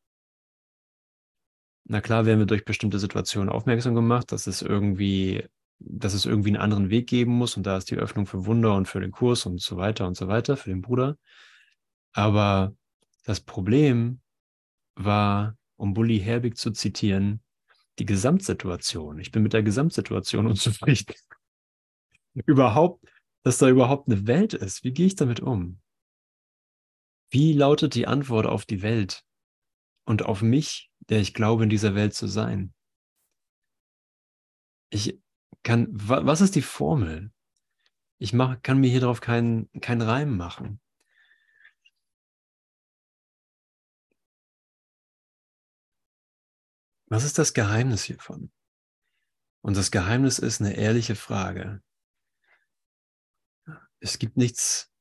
na 1.86 2.02
klar 2.02 2.26
werden 2.26 2.40
wir 2.40 2.48
durch 2.48 2.66
bestimmte 2.66 3.00
Situationen 3.00 3.48
aufmerksam 3.48 3.96
gemacht, 3.96 4.34
dass 4.34 4.46
es 4.46 4.62
irgendwie, 4.62 5.48
dass 5.84 6.13
es 6.13 6.26
irgendwie 6.26 6.50
einen 6.50 6.62
anderen 6.62 6.89
Weg 6.89 7.08
geben 7.08 7.34
muss 7.34 7.58
und 7.58 7.63
da 7.63 7.78
ist 7.78 7.91
die 7.91 7.98
Öffnung 7.98 8.26
für 8.26 8.46
Wunder 8.46 8.76
und 8.76 8.88
für 8.88 9.00
den 9.00 9.12
Kurs 9.12 9.46
und 9.46 9.62
so 9.62 9.78
weiter 9.78 10.08
und 10.08 10.15
so 10.15 10.28
weiter, 10.28 10.58
für 10.58 10.70
den 10.70 10.82
Bruder. 10.82 11.17
Aber 12.13 12.76
das 13.24 13.41
Problem 13.41 14.22
war, 14.96 15.58
um 15.76 15.94
Bully 15.94 16.20
Herbig 16.20 16.58
zu 16.58 16.72
zitieren, 16.72 17.41
die 18.00 18.06
Gesamtsituation. 18.06 19.20
Ich 19.20 19.32
bin 19.32 19.44
mit 19.44 19.54
der 19.54 19.63
Gesamtsituation 19.63 20.48
unzufrieden. 20.48 21.15
überhaupt, 22.34 23.06
dass 23.44 23.58
da 23.58 23.70
überhaupt 23.70 24.08
eine 24.08 24.28
Welt 24.28 24.54
ist. 24.54 24.84
Wie 24.84 24.91
gehe 24.91 25.08
ich 25.08 25.15
damit 25.15 25.39
um? 25.39 25.80
Wie 27.30 27.54
lautet 27.54 27.96
die 27.96 28.08
Antwort 28.08 28.46
auf 28.46 28.65
die 28.65 28.82
Welt 28.82 29.24
und 30.06 30.24
auf 30.24 30.41
mich 30.41 30.91
der 31.10 31.20
ich 31.20 31.34
glaube, 31.34 31.63
in 31.63 31.70
dieser 31.70 31.96
Welt 31.96 32.13
zu 32.13 32.28
sein. 32.28 32.74
Ich 34.89 35.20
kann, 35.64 35.88
was 35.92 36.42
ist 36.42 36.56
die 36.56 36.62
Formel? 36.62 37.32
Ich 38.18 38.34
mach, 38.34 38.62
kann 38.62 38.80
mir 38.80 38.90
hier 38.90 39.02
drauf 39.02 39.22
keinen 39.22 39.70
kein 39.82 40.02
Reim 40.02 40.38
machen. 40.38 40.80
Was 47.08 47.26
ist 47.26 47.38
das 47.38 47.54
Geheimnis 47.54 48.04
hiervon? 48.04 48.52
Und 49.62 49.76
das 49.76 49.92
Geheimnis 49.92 50.40
ist 50.40 50.62
eine 50.62 50.76
ehrliche 50.76 51.16
Frage. 51.16 51.82
Es 54.00 54.18
gibt 54.18 54.38
nichts, 54.38 54.92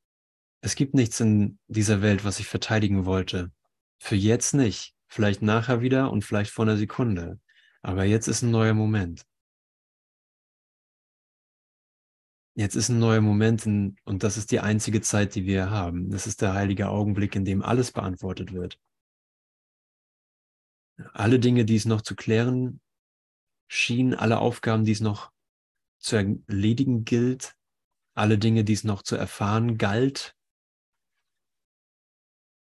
es 0.61 0.75
gibt 0.75 0.95
nichts 0.95 1.21
in 1.21 1.59
dieser 1.69 2.03
Welt, 2.03 2.25
was 2.25 2.41
ich 2.41 2.49
verteidigen 2.49 3.05
wollte. 3.07 3.53
Für 3.99 4.17
jetzt 4.17 4.55
nicht. 4.55 4.95
Vielleicht 5.07 5.43
nachher 5.43 5.83
wieder 5.83 6.11
und 6.11 6.25
vielleicht 6.25 6.51
vor 6.51 6.65
einer 6.65 6.77
Sekunde. 6.77 7.41
Aber 7.83 8.05
jetzt 8.05 8.29
ist 8.29 8.43
ein 8.43 8.51
neuer 8.51 8.75
Moment. 8.75 9.25
Jetzt 12.61 12.77
ist 12.77 12.91
ein 12.91 12.99
neuer 12.99 13.23
Moment 13.23 13.65
und 13.65 14.23
das 14.23 14.37
ist 14.37 14.51
die 14.51 14.61
einzige 14.61 15.01
Zeit, 15.01 15.35
die 15.35 15.47
wir 15.47 15.71
haben. 15.71 16.11
Das 16.11 16.27
ist 16.27 16.43
der 16.43 16.53
heilige 16.53 16.91
Augenblick, 16.91 17.35
in 17.35 17.47
dem 17.47 17.63
alles 17.63 17.91
beantwortet 17.91 18.53
wird. 18.53 18.79
Alle 21.15 21.39
Dinge, 21.39 21.65
die 21.65 21.77
es 21.77 21.87
noch 21.87 22.03
zu 22.03 22.15
klären 22.15 22.83
schienen, 23.67 24.13
alle 24.13 24.41
Aufgaben, 24.41 24.85
die 24.85 24.93
es 24.93 25.01
noch 25.01 25.33
zu 26.01 26.17
erledigen 26.17 27.07
gilt, 27.07 27.57
alle 28.13 28.37
Dinge, 28.37 28.63
die 28.63 28.75
es 28.75 28.85
noch 28.85 29.01
zu 29.01 29.17
erfahren 29.17 29.79
galt, 29.79 30.37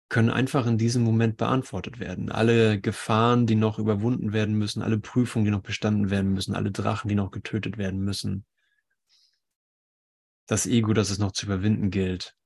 können 0.08 0.30
einfach 0.30 0.66
in 0.66 0.78
diesem 0.78 1.02
Moment 1.02 1.36
beantwortet 1.36 1.98
werden. 2.00 2.32
Alle 2.32 2.80
Gefahren, 2.80 3.46
die 3.46 3.54
noch 3.54 3.78
überwunden 3.78 4.32
werden 4.32 4.54
müssen, 4.54 4.82
alle 4.82 4.98
Prüfungen, 4.98 5.44
die 5.44 5.50
noch 5.50 5.60
bestanden 5.60 6.08
werden 6.08 6.32
müssen, 6.32 6.54
alle 6.54 6.70
Drachen, 6.70 7.10
die 7.10 7.14
noch 7.14 7.32
getötet 7.32 7.76
werden 7.76 8.00
müssen. 8.00 8.46
Das 10.50 10.66
Ego, 10.66 10.92
das 10.92 11.10
es 11.10 11.18
noch 11.18 11.30
zu 11.30 11.46
überwinden 11.46 11.90
gilt. 11.90 12.36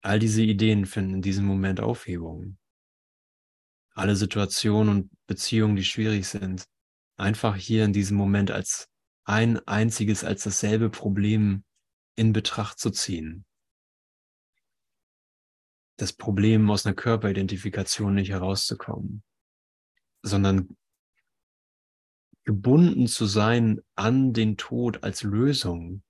All 0.00 0.18
diese 0.18 0.42
Ideen 0.42 0.86
finden 0.86 1.16
in 1.16 1.22
diesem 1.22 1.44
Moment 1.44 1.80
Aufhebung. 1.80 2.56
Alle 3.92 4.16
Situationen 4.16 4.88
und 4.88 5.10
Beziehungen, 5.26 5.76
die 5.76 5.84
schwierig 5.84 6.26
sind, 6.26 6.64
einfach 7.18 7.56
hier 7.56 7.84
in 7.84 7.92
diesem 7.92 8.16
Moment 8.16 8.50
als 8.50 8.88
ein 9.24 9.58
einziges, 9.68 10.24
als 10.24 10.44
dasselbe 10.44 10.88
Problem 10.88 11.64
in 12.16 12.32
Betracht 12.32 12.78
zu 12.78 12.90
ziehen 12.90 13.44
das 16.00 16.12
Problem 16.14 16.70
aus 16.70 16.86
einer 16.86 16.94
Körperidentifikation 16.94 18.14
nicht 18.14 18.30
herauszukommen, 18.30 19.22
sondern 20.22 20.76
gebunden 22.44 23.06
zu 23.06 23.26
sein 23.26 23.80
an 23.96 24.32
den 24.32 24.56
Tod 24.56 25.04
als 25.04 25.22
Lösung, 25.22 26.02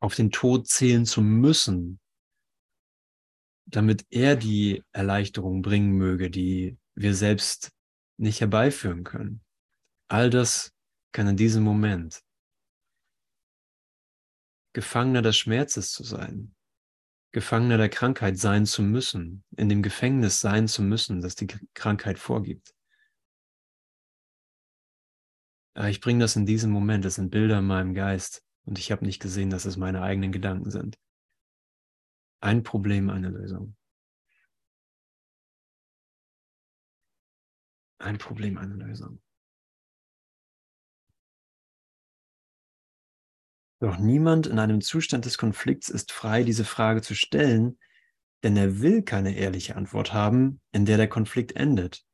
auf 0.00 0.14
den 0.14 0.30
Tod 0.30 0.66
zählen 0.66 1.04
zu 1.04 1.22
müssen, 1.22 2.00
damit 3.66 4.04
er 4.10 4.36
die 4.36 4.82
Erleichterung 4.92 5.62
bringen 5.62 5.92
möge, 5.92 6.30
die 6.30 6.78
wir 6.94 7.14
selbst 7.14 7.72
nicht 8.18 8.40
herbeiführen 8.40 9.04
können. 9.04 9.44
All 10.08 10.30
das 10.30 10.72
kann 11.12 11.28
in 11.28 11.36
diesem 11.36 11.62
Moment 11.62 12.22
Gefangener 14.72 15.22
des 15.22 15.36
Schmerzes 15.36 15.92
zu 15.92 16.04
sein, 16.04 16.54
Gefangener 17.32 17.76
der 17.76 17.88
Krankheit 17.88 18.38
sein 18.38 18.66
zu 18.66 18.82
müssen, 18.82 19.44
in 19.56 19.68
dem 19.68 19.82
Gefängnis 19.82 20.40
sein 20.40 20.68
zu 20.68 20.82
müssen, 20.82 21.20
das 21.20 21.34
die 21.34 21.48
Krankheit 21.74 22.18
vorgibt. 22.18 22.74
Aber 25.74 25.88
ich 25.88 26.00
bringe 26.00 26.20
das 26.20 26.36
in 26.36 26.46
diesem 26.46 26.70
Moment, 26.70 27.04
das 27.04 27.16
sind 27.16 27.30
Bilder 27.30 27.60
in 27.60 27.66
meinem 27.66 27.94
Geist, 27.94 28.44
Und 28.64 28.78
ich 28.78 28.92
habe 28.92 29.04
nicht 29.04 29.20
gesehen, 29.20 29.50
dass 29.50 29.64
es 29.64 29.76
meine 29.76 30.02
eigenen 30.02 30.32
Gedanken 30.32 30.70
sind. 30.70 30.98
Ein 32.40 32.62
Problem, 32.62 33.10
eine 33.10 33.28
Lösung. 33.28 33.76
Ein 37.98 38.18
Problem, 38.18 38.56
eine 38.56 38.74
Lösung. 38.74 39.20
Doch 43.80 43.98
niemand 43.98 44.46
in 44.46 44.58
einem 44.58 44.82
Zustand 44.82 45.24
des 45.24 45.38
Konflikts 45.38 45.88
ist 45.88 46.12
frei, 46.12 46.44
diese 46.44 46.64
Frage 46.64 47.00
zu 47.00 47.14
stellen, 47.14 47.78
denn 48.42 48.56
er 48.56 48.80
will 48.80 49.02
keine 49.02 49.36
ehrliche 49.36 49.76
Antwort 49.76 50.12
haben, 50.12 50.60
in 50.72 50.84
der 50.84 50.98
der 50.98 51.08
Konflikt 51.08 51.52
endet. 51.52 52.04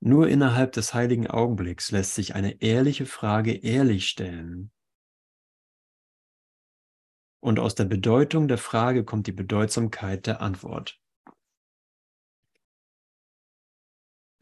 Nur 0.00 0.28
innerhalb 0.28 0.72
des 0.72 0.94
heiligen 0.94 1.26
Augenblicks 1.26 1.90
lässt 1.90 2.14
sich 2.14 2.34
eine 2.34 2.60
ehrliche 2.62 3.06
Frage 3.06 3.52
ehrlich 3.52 4.08
stellen. 4.08 4.72
Und 7.40 7.58
aus 7.58 7.74
der 7.74 7.86
Bedeutung 7.86 8.48
der 8.48 8.58
Frage 8.58 9.04
kommt 9.04 9.26
die 9.26 9.32
Bedeutsamkeit 9.32 10.26
der 10.26 10.42
Antwort. 10.42 11.00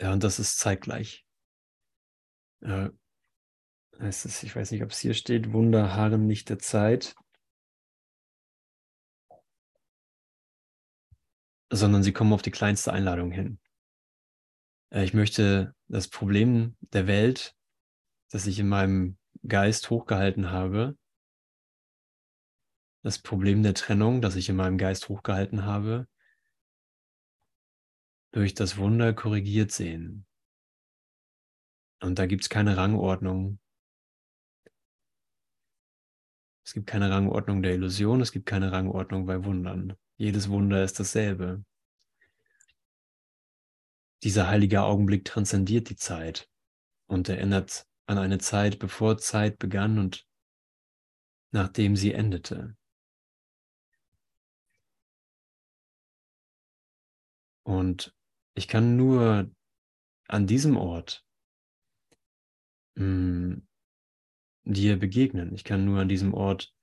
Ja, 0.00 0.12
und 0.12 0.22
das 0.22 0.38
ist 0.38 0.58
zeitgleich. 0.58 1.24
Äh, 2.60 2.90
heißt 4.00 4.26
es, 4.26 4.42
ich 4.42 4.54
weiß 4.54 4.70
nicht, 4.70 4.82
ob 4.82 4.90
es 4.90 4.98
hier 4.98 5.14
steht, 5.14 5.52
Wunder 5.52 5.94
harren 5.94 6.26
nicht 6.26 6.48
der 6.48 6.58
Zeit, 6.58 7.14
sondern 11.70 12.02
sie 12.02 12.12
kommen 12.12 12.32
auf 12.32 12.42
die 12.42 12.50
kleinste 12.50 12.92
Einladung 12.92 13.30
hin. 13.30 13.60
Äh, 14.90 15.04
ich 15.04 15.14
möchte 15.14 15.74
das 15.88 16.08
Problem 16.08 16.76
der 16.80 17.06
Welt, 17.06 17.54
das 18.30 18.46
ich 18.46 18.58
in 18.58 18.68
meinem 18.68 19.18
Geist 19.46 19.90
hochgehalten 19.90 20.50
habe, 20.50 20.96
das 23.08 23.18
Problem 23.18 23.62
der 23.62 23.72
Trennung, 23.72 24.20
das 24.20 24.36
ich 24.36 24.50
in 24.50 24.56
meinem 24.56 24.76
Geist 24.76 25.08
hochgehalten 25.08 25.64
habe, 25.64 26.06
durch 28.32 28.52
das 28.52 28.76
Wunder 28.76 29.14
korrigiert 29.14 29.72
sehen. 29.72 30.26
Und 32.02 32.18
da 32.18 32.26
gibt 32.26 32.42
es 32.42 32.50
keine 32.50 32.76
Rangordnung. 32.76 33.60
Es 36.66 36.74
gibt 36.74 36.86
keine 36.86 37.10
Rangordnung 37.10 37.62
der 37.62 37.72
Illusion, 37.72 38.20
es 38.20 38.30
gibt 38.30 38.44
keine 38.44 38.72
Rangordnung 38.72 39.24
bei 39.24 39.42
Wundern. 39.42 39.96
Jedes 40.18 40.50
Wunder 40.50 40.84
ist 40.84 41.00
dasselbe. 41.00 41.64
Dieser 44.22 44.48
heilige 44.48 44.82
Augenblick 44.82 45.24
transzendiert 45.24 45.88
die 45.88 45.96
Zeit 45.96 46.50
und 47.06 47.30
erinnert 47.30 47.86
an 48.04 48.18
eine 48.18 48.36
Zeit, 48.36 48.78
bevor 48.78 49.16
Zeit 49.16 49.58
begann 49.58 49.98
und 49.98 50.28
nachdem 51.52 51.96
sie 51.96 52.12
endete. 52.12 52.77
Und 57.68 58.16
ich 58.54 58.66
kann 58.66 58.96
nur 58.96 59.54
an 60.26 60.46
diesem 60.46 60.78
Ort 60.78 61.22
mh, 62.94 63.04
hm, 63.04 63.68
dir 64.64 64.98
begegnen. 64.98 65.54
Ich 65.54 65.64
kann 65.64 65.84
nur 65.84 66.00
an 66.00 66.08
diesem 66.08 66.32
Ort 66.32 66.74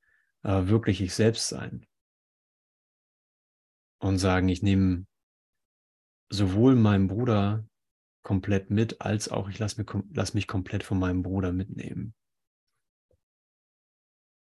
äh, 0.43 0.67
wirklich 0.67 1.01
ich 1.01 1.15
selbst 1.15 1.49
sein. 1.49 1.88
Und 3.97 4.19
sagen, 4.19 4.47
ich 4.47 4.61
nehme 4.61 5.07
sowohl 6.29 6.75
meinen 6.75 7.07
Bruder 7.07 7.67
komplett 8.21 8.69
mit, 8.69 9.01
als 9.01 9.27
auch 9.27 9.49
ich 9.49 9.57
lasse 9.57 9.81
mich, 9.81 9.89
lass 10.13 10.36
mich 10.36 10.47
komplett 10.47 10.83
von 10.83 10.99
meinem 10.99 11.23
Bruder 11.23 11.51
mitnehmen. 11.51 12.13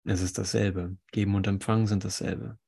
Es 0.03 0.21
ist 0.21 0.37
dasselbe. 0.37 0.97
Geben 1.13 1.35
und 1.35 1.47
Empfangen 1.47 1.87
sind 1.87 2.03
dasselbe. 2.03 2.59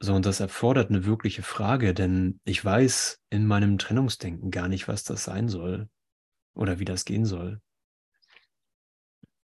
So, 0.00 0.14
und 0.14 0.26
das 0.26 0.38
erfordert 0.38 0.90
eine 0.90 1.04
wirkliche 1.04 1.42
Frage, 1.42 1.92
denn 1.92 2.40
ich 2.44 2.64
weiß 2.64 3.20
in 3.30 3.46
meinem 3.46 3.78
Trennungsdenken 3.78 4.50
gar 4.50 4.68
nicht, 4.68 4.86
was 4.86 5.02
das 5.02 5.24
sein 5.24 5.48
soll 5.48 5.88
oder 6.54 6.78
wie 6.78 6.84
das 6.84 7.04
gehen 7.04 7.24
soll. 7.24 7.60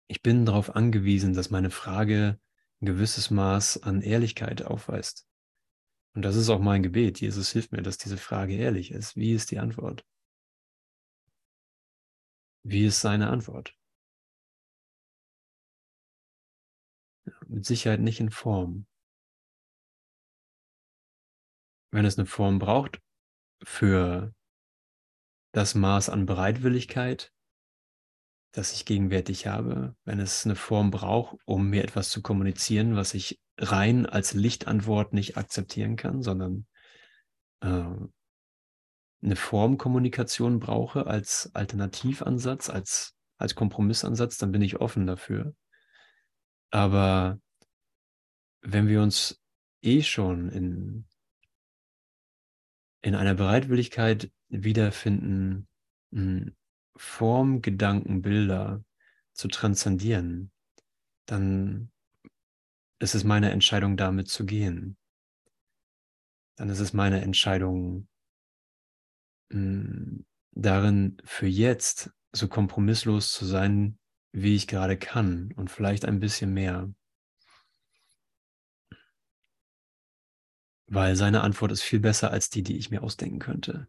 Ich 0.07 0.21
bin 0.21 0.45
darauf 0.45 0.75
angewiesen, 0.75 1.33
dass 1.33 1.49
meine 1.49 1.71
Frage 1.71 2.39
ein 2.81 2.85
gewisses 2.85 3.31
Maß 3.31 3.83
an 3.83 4.01
Ehrlichkeit 4.01 4.63
aufweist. 4.63 5.27
Und 6.13 6.21
das 6.21 6.37
ist 6.37 6.49
auch 6.49 6.61
mein 6.61 6.83
Gebet. 6.83 7.19
Jesus 7.19 7.51
hilft 7.51 7.73
mir, 7.73 7.81
dass 7.81 7.97
diese 7.97 8.17
Frage 8.17 8.55
ehrlich 8.55 8.91
ist. 8.91 9.17
Wie 9.17 9.33
ist 9.33 9.51
die 9.51 9.59
Antwort? 9.59 10.05
Wie 12.63 12.85
ist 12.85 13.01
seine 13.01 13.29
Antwort? 13.29 13.75
Mit 17.47 17.65
Sicherheit 17.65 17.99
nicht 17.99 18.21
in 18.21 18.31
Form. 18.31 18.87
Wenn 21.95 22.03
es 22.03 22.17
eine 22.17 22.25
Form 22.25 22.59
braucht 22.59 22.99
für 23.63 24.33
das 25.53 25.75
Maß 25.75 26.09
an 26.09 26.25
Bereitwilligkeit, 26.25 27.31
das 28.51 28.73
ich 28.73 28.83
gegenwärtig 28.83 29.47
habe, 29.47 29.95
wenn 30.03 30.19
es 30.19 30.43
eine 30.43 30.57
Form 30.57 30.91
braucht, 30.91 31.37
um 31.45 31.69
mir 31.69 31.85
etwas 31.85 32.09
zu 32.09 32.21
kommunizieren, 32.21 32.97
was 32.97 33.13
ich 33.13 33.39
rein 33.57 34.05
als 34.05 34.33
Lichtantwort 34.33 35.13
nicht 35.13 35.37
akzeptieren 35.37 35.95
kann, 35.95 36.21
sondern 36.21 36.67
äh, 37.61 37.85
eine 39.23 39.35
Formkommunikation 39.37 40.59
brauche 40.59 41.07
als 41.07 41.55
Alternativansatz, 41.55 42.69
als, 42.69 43.15
als 43.37 43.55
Kompromissansatz, 43.55 44.37
dann 44.37 44.51
bin 44.51 44.61
ich 44.61 44.81
offen 44.81 45.07
dafür. 45.07 45.55
Aber 46.71 47.39
wenn 48.59 48.89
wir 48.89 49.01
uns 49.01 49.41
eh 49.81 50.01
schon 50.01 50.49
in, 50.49 51.07
in 53.05 53.13
einer 53.13 53.35
Bereitwilligkeit 53.35 54.31
wiederfinden, 54.49 55.67
hm, 56.11 56.55
Form, 56.97 57.61
Gedanken, 57.61 58.23
Bilder 58.23 58.83
zu 59.33 59.47
transzendieren, 59.47 60.51
dann 61.27 61.91
ist 62.97 63.13
es 63.13 63.23
meine 63.23 63.51
Entscheidung, 63.51 63.95
damit 63.95 64.27
zu 64.27 64.47
gehen. 64.47 64.97
Dann 66.55 66.69
ist 66.69 66.79
es 66.79 66.93
meine 66.93 67.21
Entscheidung, 67.21 68.07
hm, 69.51 70.25
darin 70.55 71.17
für 71.25 71.47
jetzt 71.47 72.11
so 72.31 72.47
kompromisslos 72.47 73.33
zu 73.33 73.45
sein, 73.45 73.99
wie 74.31 74.55
ich 74.55 74.65
gerade 74.65 74.97
kann 74.97 75.53
und 75.55 75.69
vielleicht 75.69 76.05
ein 76.05 76.19
bisschen 76.19 76.55
mehr. 76.55 76.91
Weil 80.87 81.15
seine 81.15 81.41
Antwort 81.41 81.71
ist 81.71 81.81
viel 81.81 81.99
besser 81.99 82.31
als 82.31 82.49
die, 82.49 82.63
die 82.63 82.77
ich 82.77 82.91
mir 82.91 83.01
ausdenken 83.01 83.39
könnte. 83.39 83.87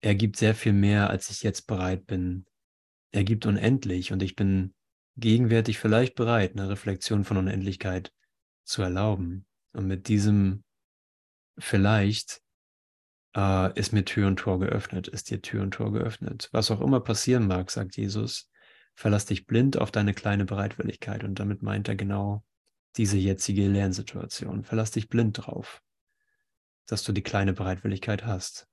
Er 0.00 0.14
gibt 0.14 0.36
sehr 0.36 0.54
viel 0.54 0.72
mehr, 0.72 1.10
als 1.10 1.30
ich 1.30 1.42
jetzt 1.42 1.66
bereit 1.66 2.06
bin. 2.06 2.44
Er 3.12 3.24
gibt 3.24 3.46
unendlich 3.46 4.12
und 4.12 4.22
ich 4.22 4.36
bin 4.36 4.74
gegenwärtig 5.16 5.78
vielleicht 5.78 6.14
bereit, 6.14 6.52
eine 6.52 6.68
Reflexion 6.68 7.24
von 7.24 7.36
Unendlichkeit 7.36 8.12
zu 8.64 8.82
erlauben. 8.82 9.46
Und 9.72 9.86
mit 9.86 10.08
diesem 10.08 10.64
vielleicht 11.58 12.42
äh, 13.36 13.78
ist 13.78 13.92
mir 13.92 14.04
Tür 14.04 14.28
und 14.28 14.36
Tor 14.38 14.58
geöffnet, 14.58 15.08
ist 15.08 15.30
dir 15.30 15.40
Tür 15.40 15.62
und 15.62 15.72
Tor 15.72 15.92
geöffnet. 15.92 16.48
Was 16.52 16.70
auch 16.70 16.80
immer 16.80 17.00
passieren 17.00 17.46
mag, 17.46 17.70
sagt 17.70 17.96
Jesus, 17.96 18.50
verlass 18.94 19.26
dich 19.26 19.46
blind 19.46 19.78
auf 19.78 19.90
deine 19.90 20.14
kleine 20.14 20.44
Bereitwilligkeit. 20.44 21.24
Und 21.24 21.38
damit 21.38 21.62
meint 21.62 21.88
er 21.88 21.96
genau 21.96 22.44
diese 22.96 23.16
jetzige 23.18 23.68
Lernsituation. 23.68 24.64
Verlass 24.64 24.90
dich 24.90 25.08
blind 25.08 25.38
drauf, 25.38 25.82
dass 26.86 27.04
du 27.04 27.12
die 27.12 27.22
kleine 27.22 27.52
Bereitwilligkeit 27.52 28.24
hast. 28.26 28.68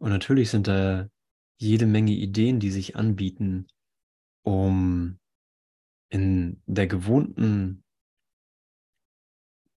Und 0.00 0.10
natürlich 0.10 0.50
sind 0.50 0.66
da 0.66 1.08
jede 1.58 1.84
Menge 1.86 2.12
Ideen, 2.12 2.58
die 2.58 2.70
sich 2.70 2.96
anbieten, 2.96 3.66
um 4.42 5.19
in 6.10 6.62
der 6.66 6.86
gewohnten 6.86 7.82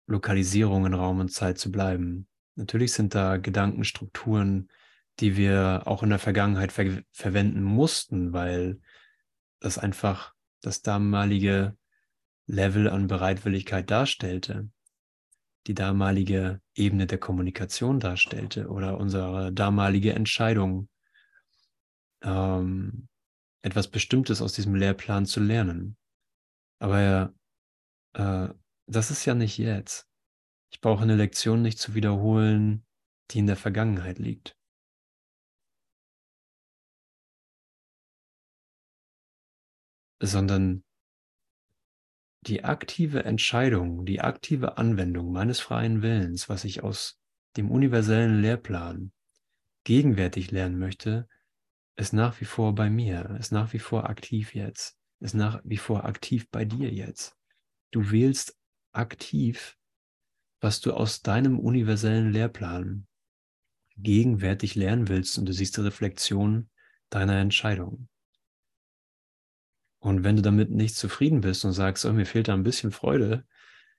Lokalisierung 0.07 0.87
in 0.87 0.95
Raum 0.95 1.20
und 1.20 1.33
Zeit 1.33 1.59
zu 1.59 1.70
bleiben. 1.70 2.26
Natürlich 2.57 2.93
sind 2.93 3.14
da 3.14 3.37
Gedankenstrukturen, 3.37 4.68
die 5.20 5.37
wir 5.37 5.83
auch 5.87 6.03
in 6.03 6.11
der 6.11 6.18
Vergangenheit 6.18 6.72
ver 6.72 7.03
verwenden 7.12 7.62
mussten, 7.62 8.33
weil 8.33 8.81
das 9.61 9.76
einfach 9.78 10.35
das 10.62 10.83
damalige 10.83 11.76
Level 12.47 12.89
an 12.89 13.07
Bereitwilligkeit 13.07 13.91
darstellte 13.91 14.70
die 15.66 15.74
damalige 15.74 16.61
Ebene 16.74 17.07
der 17.07 17.18
Kommunikation 17.18 18.01
darstellte 18.01 18.68
oder 18.68 18.99
unsere 18.99 19.53
damalige 19.53 20.14
Entscheidung, 20.14 20.89
ähm, 22.22 23.09
etwas 23.62 23.89
Bestimmtes 23.89 24.41
aus 24.41 24.55
diesem 24.55 24.74
Lehrplan 24.74 25.26
zu 25.26 25.41
lernen. 25.41 25.97
Aber 26.81 27.35
äh, 28.14 28.49
das 28.87 29.11
ist 29.11 29.24
ja 29.24 29.35
nicht 29.35 29.59
jetzt. 29.59 30.09
Ich 30.72 30.81
brauche 30.81 31.03
eine 31.03 31.16
Lektion 31.16 31.62
nicht 31.62 31.78
zu 31.78 31.95
wiederholen, 31.95 32.85
die 33.31 33.39
in 33.39 33.47
der 33.47 33.57
Vergangenheit 33.57 34.18
liegt. 34.18 34.57
Sondern 40.22 40.85
die 42.43 42.64
aktive 42.64 43.24
Entscheidung, 43.24 44.07
die 44.07 44.20
aktive 44.20 44.78
Anwendung 44.78 45.33
meines 45.33 45.61
freien 45.61 46.03
Willens, 46.03 46.49
was 46.49 46.64
ich 46.64 46.83
aus 46.83 47.20
dem 47.57 47.70
universellen 47.70 48.41
Lehrplan 48.41 49.12
gegenwärtig 49.85 50.51
lernen 50.51 50.78
möchte, 50.78 51.28
ist 51.97 52.12
nach 52.12 52.41
wie 52.41 52.45
vor 52.45 52.74
bei 52.74 52.89
mir, 52.89 53.37
ist 53.39 53.53
nach 53.53 53.72
wie 53.72 53.78
vor 53.78 54.09
aktiv 54.09 54.55
jetzt, 54.55 55.00
ist 55.21 55.35
nach 55.35 55.61
wie 55.64 55.77
vor 55.77 56.05
aktiv 56.05 56.49
bei 56.51 56.64
dir 56.64 56.91
jetzt. 56.91 57.37
Du 57.91 58.11
wählst 58.11 58.59
aktiv, 58.93 59.77
was 60.61 60.81
du 60.81 60.93
aus 60.93 61.23
deinem 61.23 61.59
universellen 61.59 62.33
Lehrplan 62.33 63.07
gegenwärtig 63.97 64.75
lernen 64.75 65.09
willst 65.09 65.39
und 65.39 65.47
du 65.47 65.53
siehst 65.53 65.77
die 65.77 65.83
Reflexion 65.83 66.71
deiner 67.11 67.37
Entscheidung. 67.37 68.09
Und 69.99 70.25
wenn 70.25 70.37
du 70.37 70.43
damit 70.43 70.71
nicht 70.71 70.97
zufrieden 70.97 71.43
bist 71.43 71.64
und 71.64 71.73
sagst, 71.73 72.07
oh, 72.07 72.12
mir 72.12 72.25
fehlt 72.25 72.49
da 72.49 72.55
ein 72.55 72.62
bisschen 72.62 72.91
Freude, 72.91 73.47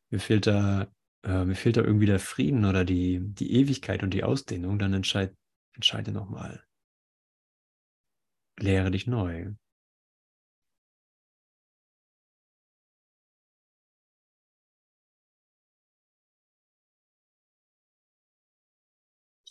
mir 0.09 0.19
fehlt 0.19 0.47
da, 0.47 0.91
äh, 1.23 1.45
mir 1.45 1.55
fehlt 1.55 1.77
da 1.77 1.81
irgendwie 1.81 2.07
der 2.07 2.19
Frieden 2.19 2.65
oder 2.65 2.83
die, 2.83 3.19
die 3.21 3.53
Ewigkeit 3.53 4.01
und 4.01 4.11
die 4.11 4.23
Ausdehnung, 4.23 4.79
dann 4.79 4.93
entscheid, 4.93 5.35
entscheide 5.73 6.11
nochmal. 6.11 6.63
Lehre 8.57 8.89
dich 8.89 9.05
neu. 9.05 9.53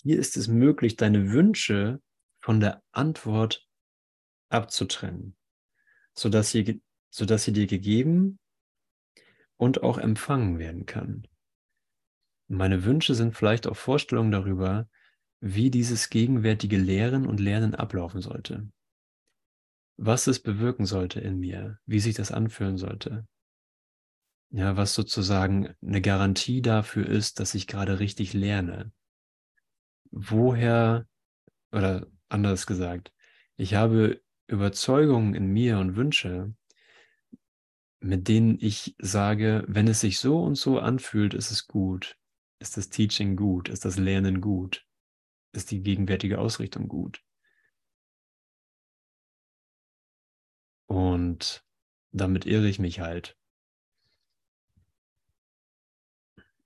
Hier 0.03 0.19
ist 0.19 0.37
es 0.37 0.49
möglich, 0.49 0.97
deine 0.97 1.31
Wünsche 1.31 2.01
von 2.41 2.61
der 2.61 2.83
Antwort 2.93 3.67
abzutrennen 4.49 5.37
sodass 6.15 6.51
sie, 6.51 6.83
sodass 7.11 7.45
sie 7.45 7.53
dir 7.53 7.67
gegeben 7.67 8.39
und 9.57 9.83
auch 9.83 9.99
empfangen 9.99 10.59
werden 10.59 10.87
kann. 10.87 11.27
Meine 12.49 12.85
Wünsche 12.85 13.15
sind 13.15 13.37
vielleicht 13.37 13.67
auch 13.67 13.77
Vorstellungen 13.77 14.33
darüber, 14.33 14.89
wie 15.41 15.71
dieses 15.71 16.11
gegenwärtige 16.11 16.77
Lehren 16.77 17.27
und 17.27 17.41
Lernen 17.41 17.75
ablaufen 17.75 18.21
sollte. 18.21 18.69
Was 19.97 20.27
es 20.27 20.41
bewirken 20.41 20.87
sollte 20.87 21.21
in 21.21 21.39
mir, 21.39 21.79
wie 21.87 22.01
sich 22.01 22.15
das 22.15 22.33
anfühlen 22.33 22.77
sollte. 22.77 23.27
Ja, 24.51 24.77
was 24.77 24.95
sozusagen 24.95 25.75
eine 25.81 26.01
Garantie 26.01 26.61
dafür 26.61 27.07
ist, 27.07 27.39
dass 27.39 27.55
ich 27.55 27.67
gerade 27.67 28.01
richtig 28.01 28.33
lerne. 28.33 28.93
Woher, 30.11 31.07
oder 31.73 32.07
anders 32.29 32.67
gesagt, 32.67 33.13
ich 33.57 33.75
habe 33.75 34.23
Überzeugungen 34.47 35.35
in 35.35 35.47
mir 35.47 35.79
und 35.79 35.97
Wünsche, 35.97 36.55
mit 38.01 38.29
denen 38.29 38.59
ich 38.61 38.97
sage, 38.99 39.65
wenn 39.69 39.87
es 39.87 40.01
sich 40.01 40.19
so 40.19 40.43
und 40.43 40.57
so 40.57 40.79
anfühlt, 40.79 41.35
ist 41.35 41.51
es 41.51 41.67
gut. 41.67 42.17
Ist 42.59 42.77
das 42.77 42.89
Teaching 42.89 43.37
gut? 43.37 43.69
Ist 43.69 43.85
das 43.85 43.99
Lernen 43.99 44.41
gut? 44.41 44.87
Ist 45.53 45.71
die 45.71 45.83
gegenwärtige 45.83 46.39
Ausrichtung 46.39 46.89
gut? 46.89 47.23
Und 50.87 51.65
damit 52.11 52.47
irre 52.47 52.69
ich 52.69 52.79
mich 52.79 53.01
halt. 53.01 53.37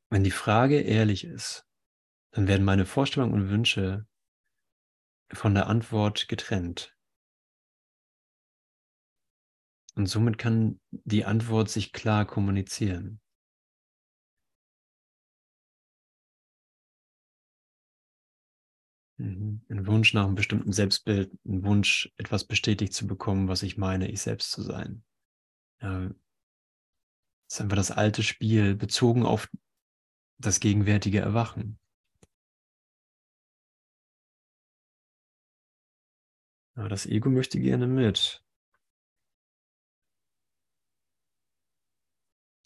Wenn 0.09 0.25
die 0.25 0.31
Frage 0.31 0.81
ehrlich 0.81 1.25
ist, 1.25 1.67
dann 2.35 2.49
werden 2.49 2.65
meine 2.65 2.85
Vorstellungen 2.85 3.33
und 3.33 3.49
Wünsche 3.49 4.07
von 5.33 5.55
der 5.55 5.69
Antwort 5.69 6.27
getrennt. 6.27 6.97
Und 9.95 10.07
somit 10.07 10.37
kann 10.37 10.81
die 10.91 11.25
Antwort 11.25 11.71
sich 11.71 11.93
klar 11.93 12.27
kommunizieren. 12.27 13.21
Mhm. 19.19 19.65
Ein 19.69 19.87
Wunsch 19.87 20.13
nach 20.13 20.25
einem 20.25 20.35
bestimmten 20.35 20.73
Selbstbild, 20.73 21.33
ein 21.45 21.63
Wunsch, 21.63 22.13
etwas 22.17 22.45
bestätigt 22.45 22.95
zu 22.95 23.07
bekommen, 23.07 23.47
was 23.47 23.63
ich 23.63 23.77
meine, 23.77 24.11
ich 24.11 24.21
selbst 24.21 24.51
zu 24.51 24.63
sein. 24.63 25.05
Das 25.79 26.11
ist 27.49 27.61
einfach 27.61 27.77
das 27.77 27.93
alte 27.93 28.25
Spiel, 28.25 28.75
bezogen 28.75 29.25
auf 29.25 29.49
das 30.39 30.59
gegenwärtige 30.59 31.21
Erwachen. 31.21 31.79
Aber 36.75 36.89
das 36.89 37.07
Ego 37.07 37.31
möchte 37.31 37.61
gerne 37.61 37.87
mit. 37.87 38.45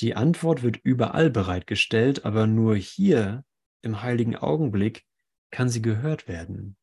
Die 0.00 0.14
Antwort 0.14 0.62
wird 0.62 0.76
überall 0.76 1.28
bereitgestellt, 1.28 2.24
aber 2.24 2.46
nur 2.46 2.76
hier 2.76 3.44
im 3.82 4.02
heiligen 4.02 4.36
Augenblick 4.36 5.04
kann 5.50 5.68
sie 5.68 5.82
gehört 5.82 6.28
werden. 6.28 6.76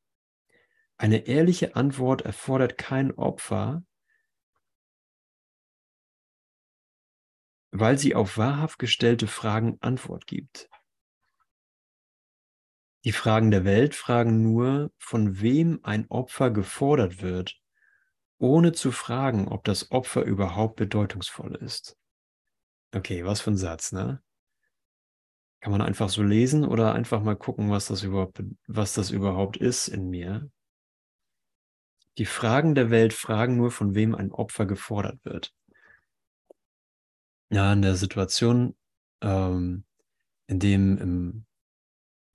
Eine 0.98 1.28
ehrliche 1.28 1.76
Antwort 1.76 2.22
erfordert 2.22 2.78
kein 2.78 3.12
Opfer, 3.12 3.84
weil 7.72 7.98
sie 7.98 8.16
auf 8.16 8.38
wahrhaft 8.38 8.80
gestellte 8.80 9.28
Fragen 9.28 9.78
Antwort 9.82 10.28
gibt. 10.28 10.70
Die 13.06 13.12
Fragen 13.12 13.52
der 13.52 13.66
Welt 13.66 13.94
fragen 13.94 14.42
nur, 14.42 14.92
von 14.98 15.40
wem 15.40 15.80
ein 15.84 16.10
Opfer 16.10 16.50
gefordert 16.50 17.22
wird, 17.22 17.62
ohne 18.40 18.72
zu 18.72 18.92
fragen, 18.92 19.48
ob 19.48 19.64
das 19.64 19.92
Opfer 19.92 20.24
überhaupt 20.24 20.76
bedeutungsvoll 20.76 21.54
ist. 21.56 21.98
Okay, 22.96 23.24
was 23.24 23.42
für 23.42 23.52
ein 23.52 23.58
Satz, 23.58 23.92
ne? 23.92 24.24
Kann 25.60 25.72
man 25.72 25.82
einfach 25.82 26.10
so 26.10 26.24
lesen 26.24 26.66
oder 26.66 26.96
einfach 26.96 27.22
mal 27.22 27.36
gucken, 27.36 27.70
was 27.70 27.86
das 27.86 28.02
überhaupt, 28.02 28.42
was 28.66 28.94
das 28.94 29.12
überhaupt 29.12 29.58
ist 29.58 29.88
in 29.88 30.10
mir? 30.10 30.50
Die 32.18 32.26
Fragen 32.26 32.74
der 32.74 32.90
Welt 32.90 33.14
fragen 33.14 33.56
nur, 33.56 33.70
von 33.70 33.94
wem 33.94 34.16
ein 34.16 34.32
Opfer 34.32 34.66
gefordert 34.66 35.24
wird. 35.24 35.54
Ja, 37.52 37.72
in 37.72 37.84
der 37.84 37.96
Situation, 37.96 38.76
ähm, 39.22 39.86
in 40.48 40.60
dem 40.60 40.98
im 40.98 41.46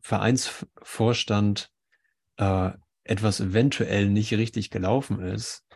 Vereinsvorstand 0.01 1.71
äh, 2.37 2.71
etwas 3.05 3.41
eventuell 3.41 4.09
nicht 4.09 4.33
richtig 4.33 4.71
gelaufen 4.71 5.21
ist, 5.21 5.67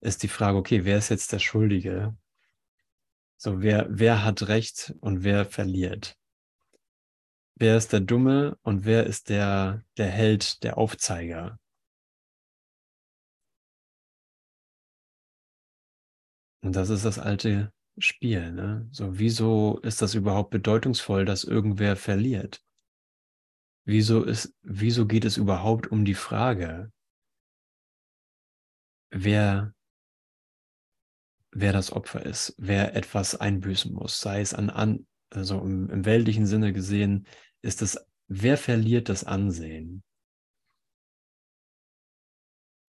ist 0.00 0.22
die 0.22 0.28
Frage, 0.28 0.58
okay, 0.58 0.84
wer 0.84 0.98
ist 0.98 1.10
jetzt 1.10 1.32
der 1.32 1.38
Schuldige? 1.38 2.16
So, 3.36 3.62
wer, 3.62 3.86
wer 3.90 4.24
hat 4.24 4.48
Recht 4.48 4.94
und 5.00 5.24
wer 5.24 5.44
verliert? 5.44 6.16
Wer 7.56 7.76
ist 7.76 7.92
der 7.92 8.00
Dumme 8.00 8.58
und 8.62 8.84
wer 8.84 9.06
ist 9.06 9.28
der, 9.28 9.84
der 9.96 10.08
Held, 10.08 10.62
der 10.64 10.78
Aufzeiger? 10.78 11.58
Und 16.62 16.76
das 16.76 16.90
ist 16.90 17.04
das 17.04 17.18
alte 17.18 17.72
Spiel. 17.98 18.52
Ne? 18.52 18.88
So, 18.92 19.18
wieso 19.18 19.78
ist 19.80 20.02
das 20.02 20.14
überhaupt 20.14 20.50
bedeutungsvoll, 20.50 21.24
dass 21.24 21.44
irgendwer 21.44 21.96
verliert? 21.96 22.62
Wieso, 23.84 24.22
ist, 24.24 24.54
wieso 24.62 25.06
geht 25.06 25.24
es 25.24 25.36
überhaupt 25.36 25.88
um 25.88 26.04
die 26.04 26.14
Frage, 26.14 26.92
wer 29.10 29.74
wer 31.52 31.72
das 31.72 31.92
Opfer 31.92 32.24
ist, 32.24 32.54
wer 32.58 32.96
etwas 32.96 33.36
einbüßen 33.36 33.92
muss, 33.92 34.20
sei 34.20 34.40
es 34.40 34.54
an, 34.54 34.70
an 34.70 35.06
also 35.30 35.60
im, 35.60 35.90
im 35.90 36.04
weltlichen 36.04 36.46
Sinne 36.46 36.72
gesehen, 36.72 37.26
ist 37.62 37.82
es, 37.82 37.98
wer 38.26 38.56
verliert 38.56 39.08
das 39.08 39.24
Ansehen? 39.24 40.02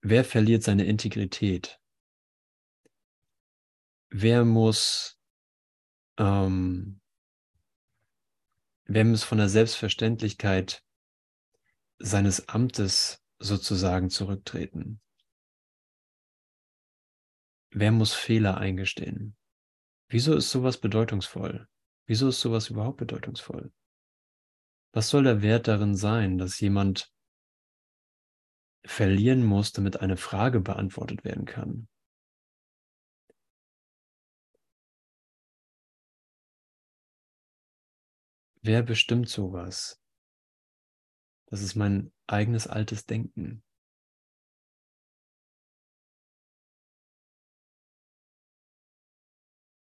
Wer 0.02 0.24
verliert 0.24 0.62
seine 0.62 0.84
Integrität? 0.84 1.80
Wer 4.10 4.44
muss, 4.44 5.18
ähm, 6.18 7.00
wer 8.84 9.04
muss 9.04 9.24
von 9.24 9.38
der 9.38 9.48
Selbstverständlichkeit 9.48 10.82
seines 11.98 12.48
Amtes 12.48 13.22
sozusagen 13.38 14.10
zurücktreten? 14.10 15.00
Wer 17.70 17.92
muss 17.92 18.14
Fehler 18.14 18.58
eingestehen? 18.58 19.36
Wieso 20.08 20.34
ist 20.36 20.50
sowas 20.50 20.78
bedeutungsvoll? 20.78 21.68
Wieso 22.06 22.28
ist 22.28 22.40
sowas 22.40 22.68
überhaupt 22.68 22.98
bedeutungsvoll? 22.98 23.72
Was 24.92 25.08
soll 25.08 25.24
der 25.24 25.42
Wert 25.42 25.66
darin 25.66 25.96
sein, 25.96 26.38
dass 26.38 26.60
jemand 26.60 27.12
verlieren 28.84 29.44
muss, 29.44 29.72
damit 29.72 30.00
eine 30.00 30.16
Frage 30.16 30.60
beantwortet 30.60 31.24
werden 31.24 31.46
kann? 31.46 31.88
Wer 38.66 38.82
bestimmt 38.82 39.28
sowas? 39.28 40.02
Das 41.50 41.60
ist 41.60 41.74
mein 41.74 42.14
eigenes 42.26 42.66
altes 42.66 43.04
Denken. 43.04 43.62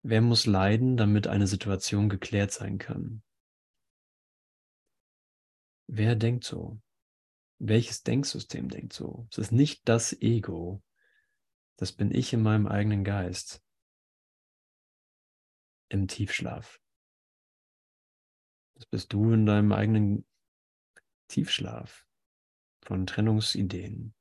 Wer 0.01 0.19
muss 0.19 0.45
leiden, 0.45 0.97
damit 0.97 1.27
eine 1.27 1.47
Situation 1.47 2.09
geklärt 2.09 2.51
sein 2.51 2.77
kann? 2.77 3.23
Wer 5.87 6.17
denkt 6.17 6.43
so? 6.43 6.81
Welches 7.59 8.03
Denksystem 8.03 8.67
denkt 8.67 8.91
so? 8.91 9.29
Es 9.31 9.37
ist 9.37 9.53
nicht 9.53 9.87
das 9.87 10.11
Ego. 10.11 10.83
Das 11.77 11.93
bin 11.93 12.13
ich 12.13 12.33
in 12.33 12.43
meinem 12.43 12.67
eigenen 12.67 13.05
Geist. 13.05 13.63
Im 15.87 16.09
Tiefschlaf. 16.09 16.82
Das 18.83 18.89
bist 18.89 19.13
du 19.13 19.31
in 19.31 19.45
deinem 19.45 19.71
eigenen 19.71 20.25
Tiefschlaf 21.29 22.05
von 22.81 23.05
Trennungsideen. 23.05 24.13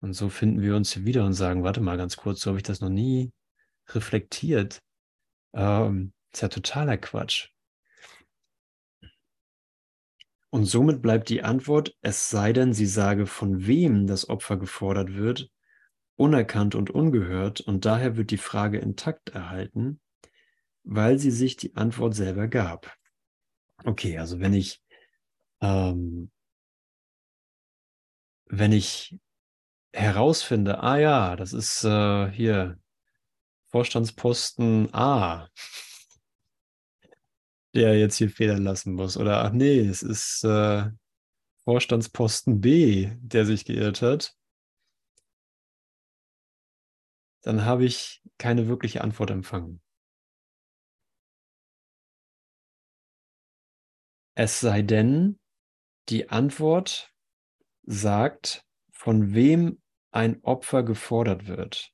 Und 0.00 0.12
so 0.12 0.28
finden 0.28 0.62
wir 0.62 0.76
uns 0.76 1.04
wieder 1.04 1.24
und 1.24 1.32
sagen, 1.32 1.64
warte 1.64 1.80
mal 1.80 1.96
ganz 1.96 2.16
kurz, 2.16 2.42
so 2.42 2.50
habe 2.50 2.60
ich 2.60 2.62
das 2.62 2.80
noch 2.80 2.90
nie 2.90 3.32
reflektiert. 3.88 4.80
Ähm, 5.52 6.12
ist 6.32 6.42
ja 6.42 6.48
totaler 6.48 6.96
Quatsch. 6.96 7.48
Und 10.50 10.66
somit 10.66 11.02
bleibt 11.02 11.28
die 11.28 11.42
Antwort, 11.42 11.92
es 12.02 12.30
sei 12.30 12.52
denn, 12.52 12.72
sie 12.72 12.86
sage, 12.86 13.26
von 13.26 13.66
wem 13.66 14.06
das 14.06 14.28
Opfer 14.28 14.58
gefordert 14.58 15.14
wird, 15.14 15.50
unerkannt 16.14 16.76
und 16.76 16.90
ungehört, 16.90 17.62
und 17.62 17.84
daher 17.84 18.16
wird 18.16 18.30
die 18.30 18.36
Frage 18.36 18.78
intakt 18.78 19.30
erhalten, 19.30 20.00
weil 20.84 21.18
sie 21.18 21.32
sich 21.32 21.56
die 21.56 21.74
Antwort 21.74 22.14
selber 22.14 22.46
gab. 22.46 22.96
Okay, 23.84 24.18
also 24.18 24.40
wenn 24.40 24.54
ich, 24.54 24.80
ähm, 25.60 26.30
wenn 28.46 28.72
ich 28.72 29.18
herausfinde, 29.92 30.82
ah 30.82 30.98
ja, 30.98 31.36
das 31.36 31.52
ist 31.52 31.84
äh, 31.84 32.30
hier 32.30 32.78
Vorstandsposten 33.70 34.92
A, 34.94 35.48
der 37.74 37.98
jetzt 37.98 38.16
hier 38.16 38.30
federn 38.30 38.64
lassen 38.64 38.94
muss. 38.94 39.16
Oder 39.16 39.44
ach 39.44 39.52
nee, 39.52 39.80
es 39.80 40.02
ist 40.02 40.44
äh, 40.44 40.90
Vorstandsposten 41.64 42.60
B, 42.60 43.10
der 43.20 43.44
sich 43.44 43.64
geirrt 43.64 44.02
hat. 44.02 44.34
Dann 47.42 47.64
habe 47.64 47.84
ich 47.84 48.22
keine 48.38 48.68
wirkliche 48.68 49.02
Antwort 49.02 49.30
empfangen. 49.30 49.80
Es 54.38 54.60
sei 54.60 54.82
denn, 54.82 55.38
die 56.10 56.28
Antwort 56.28 57.10
sagt, 57.86 58.66
von 58.92 59.32
wem 59.32 59.80
ein 60.12 60.42
Opfer 60.42 60.82
gefordert 60.82 61.46
wird. 61.46 61.90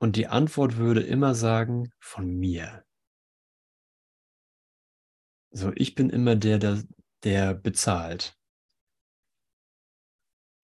Und 0.00 0.16
die 0.16 0.26
Antwort 0.26 0.76
würde 0.76 1.02
immer 1.02 1.36
sagen, 1.36 1.92
von 2.00 2.26
mir. 2.28 2.84
So, 5.52 5.72
ich 5.76 5.94
bin 5.94 6.10
immer 6.10 6.34
der, 6.34 6.58
der, 6.58 6.82
der 7.22 7.54
bezahlt. 7.54 8.36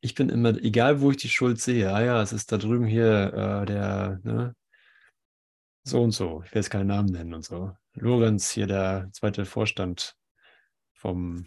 Ich 0.01 0.15
bin 0.15 0.31
immer, 0.31 0.51
egal 0.57 1.01
wo 1.01 1.13
ich 1.13 1.17
die 1.19 1.29
Schuld 1.29 1.61
sehe, 1.61 1.93
ah 1.93 2.03
ja, 2.03 2.23
es 2.23 2.33
ist 2.33 2.51
da 2.51 2.59
drüben 2.59 2.87
hier 2.87 3.33
äh, 3.35 3.67
der, 3.67 4.21
ne, 4.25 4.55
so 5.87 6.03
und 6.03 6.11
so, 6.11 6.43
ich 6.45 6.53
will 6.53 6.61
jetzt 6.63 6.71
keinen 6.71 6.89
Namen 6.89 7.11
nennen 7.13 7.33
und 7.35 7.45
so. 7.45 7.73
Lorenz, 7.95 8.51
hier 8.51 8.67
der 8.67 9.09
zweite 9.13 9.45
Vorstand 9.45 10.17
vom 10.93 11.47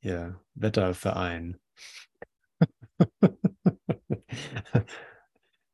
hier, 0.00 0.40
Wetterverein. 0.54 1.60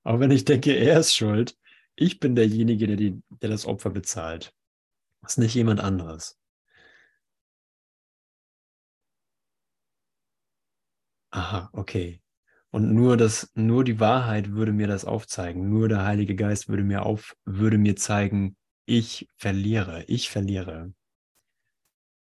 Auch 0.05 0.21
wenn 0.21 0.31
ich 0.31 0.45
denke, 0.45 0.73
er 0.75 1.01
ist 1.01 1.15
schuld, 1.15 1.57
ich 1.97 2.21
bin 2.21 2.35
derjenige, 2.35 2.87
der, 2.89 2.97
die, 2.97 3.23
der 3.29 3.51
das 3.51 3.67
Opfer 3.67 3.91
bezahlt. 3.91 4.55
Das 5.23 5.33
ist 5.33 5.39
nicht 5.39 5.55
jemand 5.55 5.81
anderes. 5.81 6.39
Aha, 11.33 11.69
okay. 11.73 12.24
Und 12.75 12.93
nur 12.93 13.17
das, 13.17 13.53
nur 13.55 13.85
die 13.85 14.01
Wahrheit 14.01 14.51
würde 14.51 14.73
mir 14.73 14.89
das 14.89 15.05
aufzeigen. 15.05 15.71
Nur 15.71 15.89
der 15.89 16.05
Heilige 16.05 16.35
Geist 16.35 16.69
würde 16.69 16.83
mir 16.83 17.07
auf, 17.07 17.37
würde 17.45 17.79
mir 17.79 17.95
zeigen, 17.95 18.57
ich 18.85 19.29
verliere, 19.37 20.03
ich 20.09 20.29
verliere. 20.29 20.93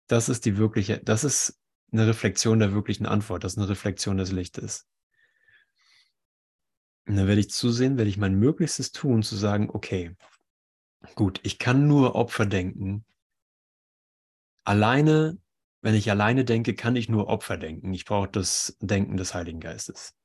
Das 0.08 0.28
ist 0.28 0.44
die 0.46 0.56
wirkliche, 0.56 0.98
das 0.98 1.22
ist 1.22 1.56
eine 1.92 2.08
Reflexion 2.08 2.58
der 2.58 2.72
wirklichen 2.72 3.06
Antwort, 3.06 3.44
das 3.44 3.52
ist 3.52 3.58
eine 3.58 3.68
Reflexion 3.68 4.16
des 4.16 4.32
Lichtes. 4.32 4.88
Und 7.06 7.14
dann 7.14 7.28
werde 7.28 7.42
ich 7.42 7.50
zusehen, 7.50 7.96
werde 7.96 8.10
ich 8.10 8.18
mein 8.18 8.34
Möglichstes 8.34 8.90
tun, 8.90 9.22
zu 9.22 9.36
sagen, 9.36 9.70
okay, 9.70 10.16
gut, 11.14 11.38
ich 11.44 11.60
kann 11.60 11.86
nur 11.86 12.16
Opfer 12.16 12.46
denken. 12.46 13.04
Alleine, 14.64 15.38
wenn 15.80 15.94
ich 15.94 16.10
alleine 16.10 16.44
denke, 16.44 16.74
kann 16.74 16.96
ich 16.96 17.08
nur 17.08 17.28
Opfer 17.28 17.56
denken. 17.56 17.94
Ich 17.94 18.04
brauche 18.04 18.28
das 18.28 18.76
Denken 18.80 19.16
des 19.16 19.32
Heiligen 19.32 19.60
Geistes. 19.60 20.16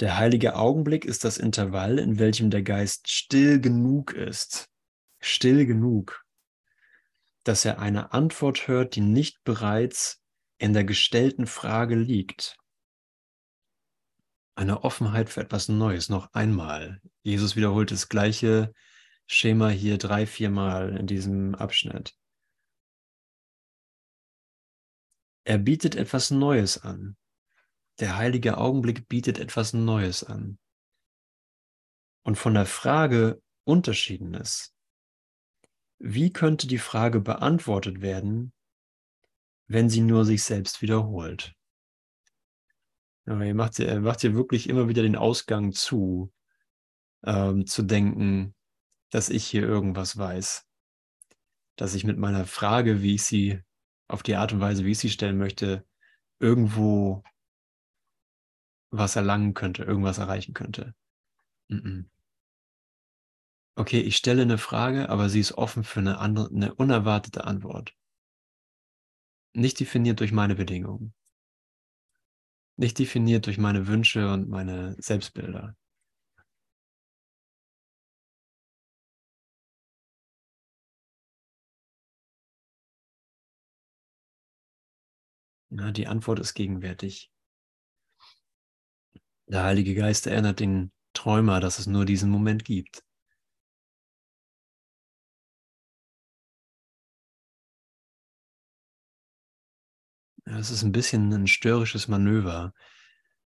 Der 0.00 0.18
heilige 0.18 0.56
Augenblick 0.56 1.04
ist 1.04 1.24
das 1.24 1.38
Intervall, 1.38 1.98
in 1.98 2.18
welchem 2.18 2.50
der 2.50 2.62
Geist 2.62 3.08
still 3.08 3.60
genug 3.60 4.12
ist, 4.12 4.68
still 5.20 5.66
genug, 5.66 6.24
dass 7.44 7.64
er 7.64 7.78
eine 7.78 8.12
Antwort 8.12 8.66
hört, 8.66 8.96
die 8.96 9.02
nicht 9.02 9.44
bereits 9.44 10.20
in 10.58 10.72
der 10.72 10.84
gestellten 10.84 11.46
Frage 11.46 11.94
liegt. 11.94 12.56
Eine 14.56 14.82
Offenheit 14.82 15.30
für 15.30 15.40
etwas 15.40 15.68
Neues, 15.68 16.08
noch 16.08 16.32
einmal. 16.32 17.00
Jesus 17.22 17.54
wiederholt 17.54 17.90
das 17.90 18.08
gleiche 18.08 18.72
Schema 19.26 19.68
hier 19.68 19.98
drei, 19.98 20.26
viermal 20.26 20.96
in 20.96 21.06
diesem 21.06 21.54
Abschnitt. 21.54 22.16
Er 25.44 25.58
bietet 25.58 25.94
etwas 25.94 26.30
Neues 26.30 26.82
an. 26.82 27.16
Der 28.00 28.16
heilige 28.16 28.58
Augenblick 28.58 29.08
bietet 29.08 29.38
etwas 29.38 29.72
Neues 29.72 30.24
an. 30.24 30.58
Und 32.22 32.36
von 32.36 32.54
der 32.54 32.66
Frage 32.66 33.42
Unterschiedenes. 33.64 34.74
Wie 35.98 36.32
könnte 36.32 36.66
die 36.66 36.78
Frage 36.78 37.20
beantwortet 37.20 38.00
werden, 38.00 38.52
wenn 39.66 39.88
sie 39.88 40.00
nur 40.00 40.24
sich 40.24 40.42
selbst 40.42 40.82
wiederholt. 40.82 41.54
Aber 43.26 43.44
ihr 43.44 43.54
macht, 43.54 43.78
ihr 43.78 44.00
macht 44.00 44.22
wirklich 44.22 44.68
immer 44.68 44.88
wieder 44.88 45.02
den 45.02 45.16
Ausgang 45.16 45.72
zu, 45.72 46.32
ähm, 47.24 47.66
zu 47.66 47.82
denken, 47.82 48.54
dass 49.10 49.30
ich 49.30 49.46
hier 49.46 49.62
irgendwas 49.62 50.16
weiß. 50.16 50.66
Dass 51.76 51.94
ich 51.94 52.04
mit 52.04 52.18
meiner 52.18 52.44
Frage, 52.44 53.02
wie 53.02 53.14
ich 53.14 53.24
sie, 53.24 53.60
auf 54.06 54.22
die 54.22 54.36
Art 54.36 54.52
und 54.52 54.60
Weise, 54.60 54.84
wie 54.84 54.90
ich 54.90 54.98
sie 54.98 55.08
stellen 55.08 55.38
möchte, 55.38 55.86
irgendwo 56.38 57.24
was 58.96 59.16
erlangen 59.16 59.54
könnte, 59.54 59.84
irgendwas 59.84 60.18
erreichen 60.18 60.54
könnte. 60.54 60.94
Okay, 63.76 64.00
ich 64.00 64.16
stelle 64.16 64.42
eine 64.42 64.58
Frage, 64.58 65.08
aber 65.08 65.28
sie 65.28 65.40
ist 65.40 65.52
offen 65.52 65.82
für 65.84 66.00
eine, 66.00 66.18
andere, 66.18 66.48
eine 66.48 66.74
unerwartete 66.74 67.44
Antwort. 67.44 67.94
Nicht 69.52 69.80
definiert 69.80 70.20
durch 70.20 70.32
meine 70.32 70.54
Bedingungen. 70.54 71.12
Nicht 72.76 72.98
definiert 72.98 73.46
durch 73.46 73.58
meine 73.58 73.86
Wünsche 73.88 74.32
und 74.32 74.48
meine 74.48 74.94
Selbstbilder. 74.98 75.76
Ja, 85.70 85.90
die 85.90 86.06
Antwort 86.06 86.38
ist 86.38 86.54
gegenwärtig. 86.54 87.33
Der 89.46 89.64
Heilige 89.64 89.94
Geist 89.94 90.26
erinnert 90.26 90.60
den 90.60 90.90
Träumer, 91.14 91.60
dass 91.60 91.78
es 91.78 91.86
nur 91.86 92.04
diesen 92.04 92.30
Moment 92.30 92.64
gibt. 92.64 93.02
Es 100.46 100.70
ist 100.70 100.82
ein 100.82 100.92
bisschen 100.92 101.32
ein 101.32 101.46
störrisches 101.46 102.08
Manöver, 102.08 102.72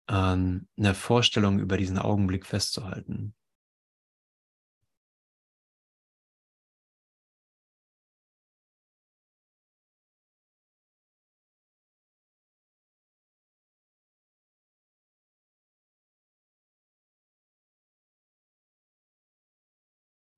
an 0.08 0.68
einer 0.78 0.96
Vorstellung 0.96 1.60
über 1.60 1.78
diesen 1.78 1.98
Augenblick 1.98 2.46
festzuhalten. 2.46 3.36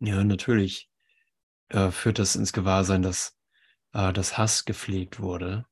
Ja, 0.06 0.24
natürlich 0.24 0.88
äh, 1.70 1.89
führt 1.89 2.20
das 2.20 2.36
ins 2.36 2.53
Gewahrsein, 2.53 3.01
dass 3.01 3.36
äh, 3.93 4.14
das 4.14 4.38
Hass 4.38 4.64
gepflegt 4.64 5.20
wurde, 5.20 5.66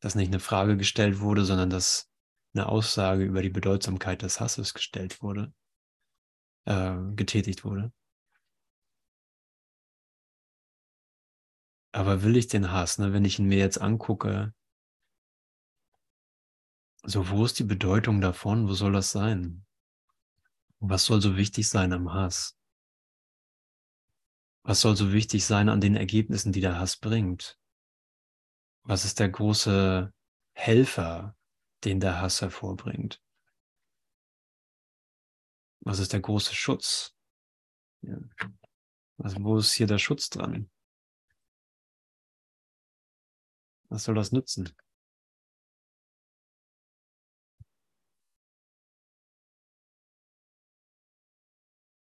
dass 0.00 0.16
nicht 0.16 0.28
eine 0.28 0.40
Frage 0.40 0.76
gestellt 0.76 1.20
wurde, 1.20 1.44
sondern 1.44 1.70
dass 1.70 2.10
eine 2.54 2.68
Aussage 2.68 3.22
über 3.22 3.42
die 3.42 3.50
Bedeutsamkeit 3.50 4.22
des 4.22 4.40
Hasses 4.40 4.74
gestellt 4.74 5.22
wurde, 5.22 5.54
äh, 6.64 6.96
getätigt 7.14 7.64
wurde. 7.64 7.92
Aber 11.92 12.24
will 12.24 12.36
ich 12.36 12.48
den 12.48 12.72
Hass, 12.72 12.98
ne, 12.98 13.12
wenn 13.12 13.24
ich 13.24 13.38
ihn 13.38 13.46
mir 13.46 13.58
jetzt 13.58 13.80
angucke, 13.80 14.54
so 17.04 17.30
wo 17.30 17.44
ist 17.44 17.60
die 17.60 17.64
Bedeutung 17.64 18.20
davon? 18.20 18.66
Wo 18.66 18.72
soll 18.72 18.92
das 18.92 19.12
sein? 19.12 19.64
Was 20.80 21.04
soll 21.04 21.22
so 21.22 21.36
wichtig 21.36 21.68
sein 21.68 21.92
am 21.92 22.12
Hass? 22.12 22.55
Was 24.68 24.80
soll 24.80 24.96
so 24.96 25.12
wichtig 25.12 25.46
sein 25.46 25.68
an 25.68 25.80
den 25.80 25.94
Ergebnissen, 25.94 26.50
die 26.50 26.60
der 26.60 26.80
Hass 26.80 26.96
bringt? 26.96 27.56
Was 28.82 29.04
ist 29.04 29.20
der 29.20 29.28
große 29.28 30.12
Helfer, 30.54 31.36
den 31.84 32.00
der 32.00 32.20
Hass 32.20 32.40
hervorbringt? 32.40 33.22
Was 35.82 36.00
ist 36.00 36.12
der 36.12 36.20
große 36.20 36.52
Schutz? 36.52 37.14
Ja. 38.02 38.18
Also 39.18 39.36
wo 39.44 39.56
ist 39.56 39.72
hier 39.72 39.86
der 39.86 39.98
Schutz 39.98 40.30
dran? 40.30 40.68
Was 43.88 44.02
soll 44.02 44.16
das 44.16 44.32
nützen? 44.32 44.76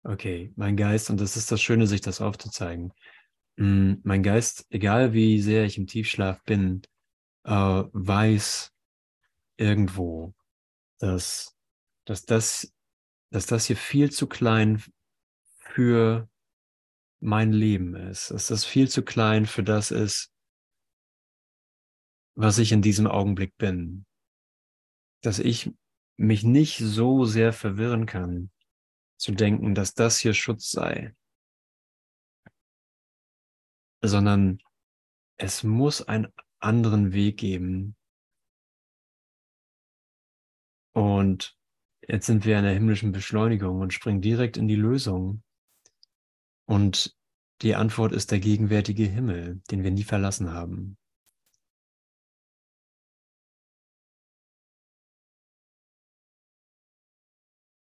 Okay, 0.04 0.52
mein 0.58 0.76
Geist, 0.76 1.10
und 1.10 1.20
das 1.22 1.38
ist 1.38 1.52
das 1.52 1.62
Schöne, 1.62 1.88
sich 1.88 2.02
das 2.02 2.20
aufzuzeigen. 2.20 2.94
Mm, 3.56 3.94
mein 4.04 4.22
Geist, 4.22 4.66
egal 4.70 5.14
wie 5.14 5.40
sehr 5.42 5.64
ich 5.64 5.78
im 5.78 5.88
Tiefschlaf 5.88 6.44
bin, 6.44 6.82
äh, 7.46 7.52
weiß 7.52 8.74
irgendwo, 9.58 10.34
dass, 11.00 11.56
dass, 12.06 12.26
das, 12.26 12.74
dass 13.32 13.46
das 13.46 13.66
hier 13.66 13.78
viel 13.78 14.12
zu 14.12 14.28
klein 14.28 14.84
für 15.60 16.30
mein 17.22 17.54
Leben 17.54 17.96
ist, 17.96 18.32
dass 18.32 18.48
das 18.48 18.66
viel 18.66 18.90
zu 18.90 19.04
klein 19.04 19.46
für 19.46 19.64
das 19.64 19.92
ist, 19.92 20.34
was 22.36 22.58
ich 22.58 22.74
in 22.74 22.82
diesem 22.82 23.08
Augenblick 23.08 23.58
bin. 23.58 24.06
Dass 25.22 25.40
ich 25.40 25.72
mich 26.18 26.44
nicht 26.44 26.80
so 26.80 27.24
sehr 27.24 27.54
verwirren 27.54 28.06
kann, 28.06 28.52
zu 29.24 29.32
denken, 29.32 29.74
dass 29.74 29.94
das 29.94 30.20
hier 30.20 30.34
Schutz 30.34 30.70
sei, 30.70 31.16
sondern 34.02 34.60
es 35.38 35.64
muss 35.64 36.02
einen 36.02 36.28
anderen 36.60 37.14
Weg 37.14 37.38
geben. 37.38 37.96
Und 40.94 41.58
jetzt 42.06 42.26
sind 42.26 42.44
wir 42.46 42.58
in 42.58 42.66
der 42.66 42.74
himmlischen 42.74 43.14
Beschleunigung 43.14 43.80
und 43.80 43.94
springen 43.94 44.22
direkt 44.22 44.58
in 44.58 44.68
die 44.68 44.76
Lösung. 44.76 45.42
Und 46.66 47.18
die 47.62 47.76
Antwort 47.76 48.12
ist 48.12 48.32
der 48.32 48.40
gegenwärtige 48.40 49.06
Himmel, 49.06 49.62
den 49.72 49.84
wir 49.84 49.92
nie 49.92 50.04
verlassen 50.04 50.52
haben. 50.52 50.98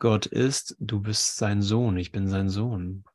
Gott 0.05 0.27
ist, 0.27 0.77
du 0.81 1.01
bist 1.01 1.37
sein 1.37 1.63
Sohn, 1.63 1.97
ich 1.97 2.13
bin 2.13 2.29
sein 2.29 2.51
Sohn. 2.51 3.07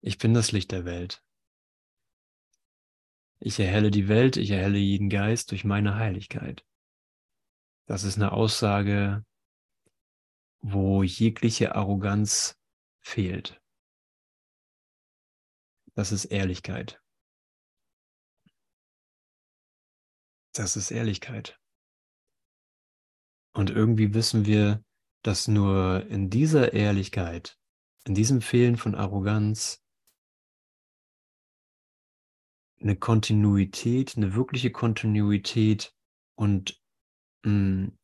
Ich 0.00 0.16
bin 0.18 0.32
das 0.32 0.52
Licht 0.52 0.70
der 0.70 0.84
Welt. 0.84 1.24
Ich 3.40 3.58
erhelle 3.58 3.90
die 3.90 4.06
Welt, 4.06 4.36
ich 4.36 4.52
erhelle 4.52 4.78
jeden 4.78 5.10
Geist 5.10 5.50
durch 5.50 5.64
meine 5.64 5.96
Heiligkeit. 5.96 6.64
Das 7.86 8.04
ist 8.04 8.14
eine 8.14 8.30
Aussage, 8.30 9.26
wo 10.60 11.02
jegliche 11.02 11.74
Arroganz 11.74 12.56
fehlt. 13.00 13.60
Das 15.96 16.12
ist 16.12 16.26
Ehrlichkeit. 16.26 17.02
Das 20.52 20.76
ist 20.76 20.92
Ehrlichkeit. 20.92 21.58
Und 23.52 23.70
irgendwie 23.70 24.14
wissen 24.14 24.46
wir, 24.46 24.84
dass 25.22 25.48
nur 25.48 26.06
in 26.06 26.30
dieser 26.30 26.72
Ehrlichkeit, 26.72 27.58
in 28.04 28.14
diesem 28.14 28.40
Fehlen 28.40 28.76
von 28.76 28.94
Arroganz, 28.94 29.84
eine 32.80 32.96
Kontinuität, 32.96 34.16
eine 34.16 34.34
wirkliche 34.34 34.70
Kontinuität 34.70 35.94
und 36.36 36.80
mh, 37.42 37.50
hm, 37.50 37.98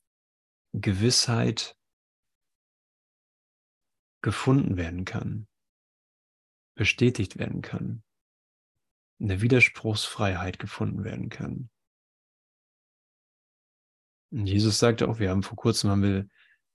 Gewissheit 0.73 1.77
gefunden 4.21 4.77
werden 4.77 5.05
kann, 5.05 5.47
bestätigt 6.75 7.39
werden 7.39 7.63
kann, 7.63 8.03
eine 9.21 9.41
Widerspruchsfreiheit 9.41 10.59
gefunden 10.59 11.05
werden 11.05 11.29
kann. 11.29 11.71
Und 14.33 14.47
Jesus 14.47 14.81
sagte 14.81 15.09
auch, 15.09 15.21
wir 15.21 15.31
haben 15.31 15.45
vor 15.45 15.57
kurzem 15.57 15.91
haben 15.91 16.03
wir 16.03 16.29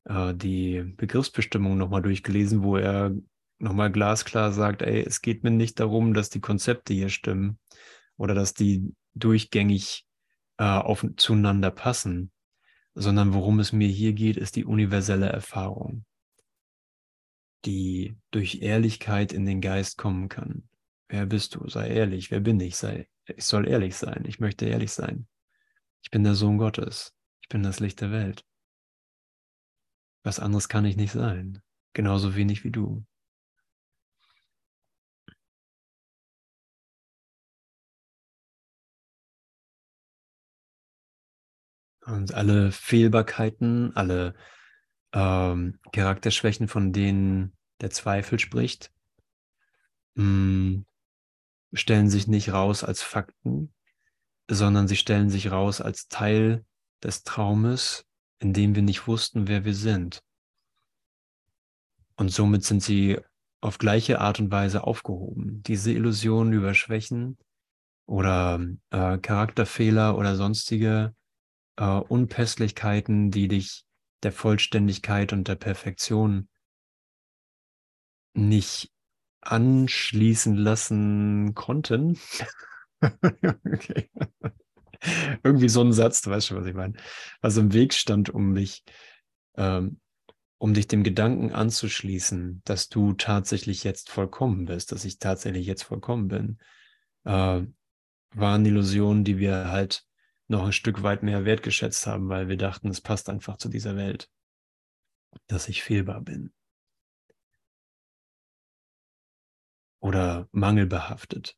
äh, 0.06 0.34
die 0.34 0.82
Begriffsbestimmung 0.98 1.78
nochmal 1.78 2.02
durchgelesen, 2.02 2.64
wo 2.64 2.78
er 2.78 3.12
nochmal 3.60 3.92
glasklar 3.92 4.52
sagt, 4.52 4.82
ey, 4.82 5.02
es 5.02 5.22
geht 5.22 5.44
mir 5.44 5.52
nicht 5.52 5.80
darum, 5.80 6.14
dass 6.14 6.30
die 6.30 6.42
Konzepte 6.42 6.94
hier 6.94 7.10
stimmen 7.10 7.60
oder 8.18 8.34
dass 8.34 8.54
die 8.54 8.94
durchgängig 9.14 10.06
äh, 10.58 10.64
auf, 10.64 11.06
zueinander 11.18 11.72
passen, 11.72 12.32
sondern 12.96 13.34
worum 13.34 13.60
es 13.60 13.72
mir 13.72 13.88
hier 13.88 14.14
geht, 14.14 14.38
ist 14.38 14.56
die 14.56 14.66
universelle 14.66 15.28
Erfahrung, 15.28 16.06
die 17.66 18.18
durch 18.32 18.62
Ehrlichkeit 18.62 19.34
in 19.34 19.46
den 19.46 19.62
Geist 19.62 19.98
kommen 19.98 20.30
kann. 20.30 20.70
Wer 21.10 21.26
bist 21.26 21.56
du? 21.56 21.68
Sei 21.68 21.90
ehrlich. 21.90 22.30
Wer 22.32 22.40
bin 22.40 22.60
ich? 22.60 22.78
Sei, 22.78 23.10
ich 23.26 23.46
soll 23.46 23.68
ehrlich 23.68 23.96
sein. 23.96 24.24
Ich 24.28 24.40
möchte 24.40 24.66
ehrlich 24.66 24.92
sein. 24.92 25.28
Ich 26.04 26.12
bin 26.12 26.24
der 26.24 26.36
Sohn 26.36 26.58
Gottes. 26.58 27.14
Ich 27.42 27.50
bin 27.50 27.64
das 27.64 27.80
Licht 27.80 28.00
der 28.02 28.12
Welt. 28.12 28.46
Was 30.24 30.40
anderes 30.40 30.70
kann 30.70 30.86
ich 30.86 30.96
nicht 30.98 31.14
sein. 31.14 31.62
Genauso 31.94 32.36
wenig 32.36 32.64
wie 32.64 32.72
du. 32.72 33.06
Und 42.06 42.34
alle 42.34 42.72
Fehlbarkeiten, 42.72 43.96
alle 43.96 44.36
ähm, 45.14 45.80
Charakterschwächen, 45.92 46.68
von 46.68 46.92
denen 46.92 47.56
der 47.82 47.92
Zweifel 47.92 48.40
spricht, 48.40 48.92
mh, 50.16 50.24
mm, 50.24 50.86
stellen 51.74 52.10
sich 52.10 52.28
nicht 52.28 52.52
raus 52.52 52.84
als 52.84 53.04
Fakten, 53.04 53.74
sondern 54.50 54.88
sie 54.88 54.96
stellen 54.96 55.30
sich 55.30 55.52
raus 55.52 55.82
als 55.82 56.08
Teil 56.08 56.66
des 57.04 57.24
Traumes, 57.24 58.09
in 58.40 58.54
dem 58.54 58.76
wir 58.76 58.82
nicht 58.82 59.08
wussten, 59.08 59.48
wer 59.48 59.66
wir 59.66 59.76
sind. 59.76 60.22
Und 62.16 62.30
somit 62.30 62.64
sind 62.64 62.82
sie 62.82 63.20
auf 63.62 63.78
gleiche 63.78 64.20
Art 64.20 64.40
und 64.40 64.52
Weise 64.52 64.84
aufgehoben. 64.84 65.64
Diese 65.64 65.92
Illusionen 65.92 66.54
über 66.54 66.74
Schwächen 66.74 67.38
oder 68.06 68.60
äh, 68.90 69.18
Charakterfehler 69.18 70.18
oder 70.18 70.36
sonstige 70.36 71.14
äh, 71.76 71.86
Unpässlichkeiten, 71.86 73.32
die 73.32 73.48
dich 73.48 73.86
der 74.24 74.32
Vollständigkeit 74.32 75.34
und 75.34 75.48
der 75.48 75.56
Perfektion 75.56 76.50
nicht 78.34 78.92
anschließen 79.42 80.56
lassen 80.56 81.54
konnten. 81.56 82.20
okay. 83.02 84.10
Irgendwie 85.44 85.70
so 85.70 85.82
ein 85.82 85.94
Satz, 85.94 86.22
du 86.22 86.30
weißt 86.30 86.48
schon, 86.48 86.58
was 86.58 86.68
ich 86.68 86.74
meine. 86.74 86.94
Was 87.42 87.58
im 87.58 87.74
Weg 87.74 87.94
stand, 87.94 88.30
um 88.30 88.52
mich, 88.52 88.84
ähm, 89.56 90.00
um 90.58 90.74
dich 90.74 90.88
dem 90.88 91.04
Gedanken 91.04 91.52
anzuschließen, 91.52 92.62
dass 92.66 92.90
du 92.90 93.14
tatsächlich 93.14 93.84
jetzt 93.84 94.10
vollkommen 94.10 94.66
bist, 94.66 94.92
dass 94.92 95.06
ich 95.06 95.20
tatsächlich 95.20 95.66
jetzt 95.66 95.84
vollkommen 95.84 96.28
bin, 96.28 96.58
äh, 97.24 97.62
waren 98.32 98.66
Illusionen, 98.66 99.24
die 99.24 99.38
wir 99.38 99.70
halt 99.70 100.04
noch 100.48 100.66
ein 100.66 100.74
Stück 100.74 101.04
weit 101.04 101.24
mehr 101.24 101.46
wertgeschätzt 101.46 102.06
haben, 102.08 102.28
weil 102.28 102.50
wir 102.50 102.58
dachten, 102.58 102.90
es 102.90 103.02
passt 103.02 103.30
einfach 103.30 103.58
zu 103.58 103.70
dieser 103.70 103.96
Welt, 103.96 104.30
dass 105.48 105.70
ich 105.70 105.84
fehlbar 105.84 106.22
bin. 106.22 106.52
Oder 110.00 110.48
mangelbehaftet. 110.52 111.56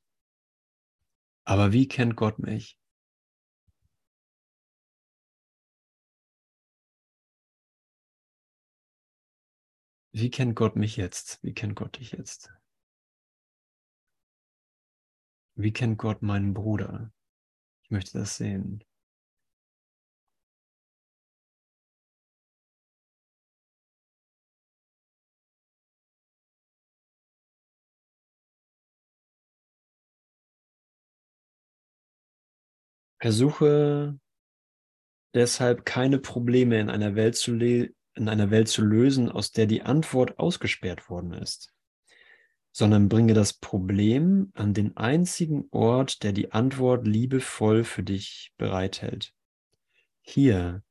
Aber 1.43 1.71
wie 1.71 1.87
kennt 1.87 2.15
Gott 2.15 2.39
mich? 2.39 2.77
Wie 10.13 10.29
kennt 10.29 10.55
Gott 10.55 10.75
mich 10.75 10.97
jetzt? 10.97 11.39
Wie 11.41 11.53
kennt 11.53 11.75
Gott 11.75 11.97
dich 11.99 12.11
jetzt? 12.11 12.51
Wie 15.55 15.71
kennt 15.71 15.97
Gott 15.97 16.21
meinen 16.21 16.53
Bruder? 16.53 17.13
Ich 17.83 17.91
möchte 17.91 18.17
das 18.17 18.35
sehen. 18.37 18.83
Versuche 33.21 34.19
deshalb 35.33 35.85
keine 35.85 36.19
Probleme 36.19 36.79
in 36.79 36.89
einer 36.89 37.15
Welt 37.15 37.35
zu, 37.35 37.57
in 38.15 38.29
einer 38.29 38.51
Welt 38.51 38.67
zu 38.67 38.83
lösen, 38.83 39.29
aus 39.29 39.51
der 39.51 39.65
die 39.65 39.83
Antwort 39.83 40.37
ausgesperrt 40.39 41.09
worden 41.09 41.33
ist, 41.33 41.73
sondern 42.71 43.09
bringe 43.09 43.33
das 43.33 43.53
Problem 43.53 44.51
an 44.53 44.73
den 44.73 44.97
einzigen 44.97 45.67
Ort, 45.71 46.23
der 46.23 46.33
die 46.33 46.51
Antwort 46.51 47.07
liebevoll 47.07 47.83
für 47.83 48.03
dich 48.03 48.53
bereithält. 48.57 49.33
Hier 50.21 50.83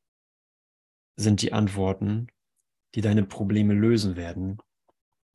sind 1.16 1.42
die 1.42 1.52
Antworten, 1.52 2.28
die 2.94 3.00
deine 3.00 3.24
Probleme 3.24 3.74
lösen 3.74 4.16
werden, 4.16 4.58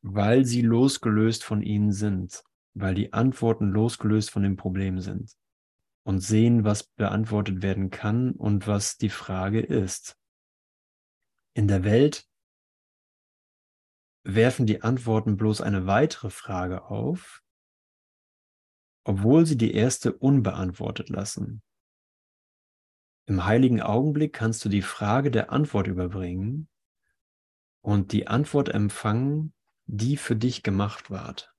weil 0.01 0.45
sie 0.45 0.61
losgelöst 0.61 1.43
von 1.43 1.61
ihnen 1.61 1.91
sind, 1.91 2.43
weil 2.73 2.93
die 2.93 3.13
Antworten 3.13 3.69
losgelöst 3.69 4.29
von 4.31 4.43
dem 4.43 4.57
Problem 4.57 4.99
sind 4.99 5.31
und 6.03 6.19
sehen, 6.19 6.63
was 6.63 6.83
beantwortet 6.83 7.61
werden 7.63 7.89
kann 7.89 8.31
und 8.31 8.67
was 8.67 8.97
die 8.97 9.09
Frage 9.09 9.61
ist. 9.61 10.17
In 11.57 11.69
der 11.69 11.85
Welt 11.85 12.29
werfen 14.23 14.65
die 14.65 14.81
Antworten 14.81 15.37
bloß 15.37 15.61
eine 15.61 15.87
weitere 15.87 16.29
Frage 16.29 16.83
auf, 16.83 17.43
obwohl 19.05 19.45
sie 19.45 19.55
die 19.55 19.73
erste 19.73 20.11
unbeantwortet 20.11 21.07
lassen. 21.07 21.63
Im 23.25 23.45
heiligen 23.45 23.81
Augenblick 23.81 24.33
kannst 24.33 24.65
du 24.65 24.69
die 24.69 24.81
Frage 24.81 25.31
der 25.31 25.49
Antwort 25.53 25.87
überbringen 25.87 26.67
und 27.81 28.11
die 28.11 28.27
Antwort 28.27 28.67
empfangen, 28.67 29.53
die 29.85 30.17
für 30.17 30.35
dich 30.35 30.61
gemacht 30.61 31.09
ward. 31.09 31.54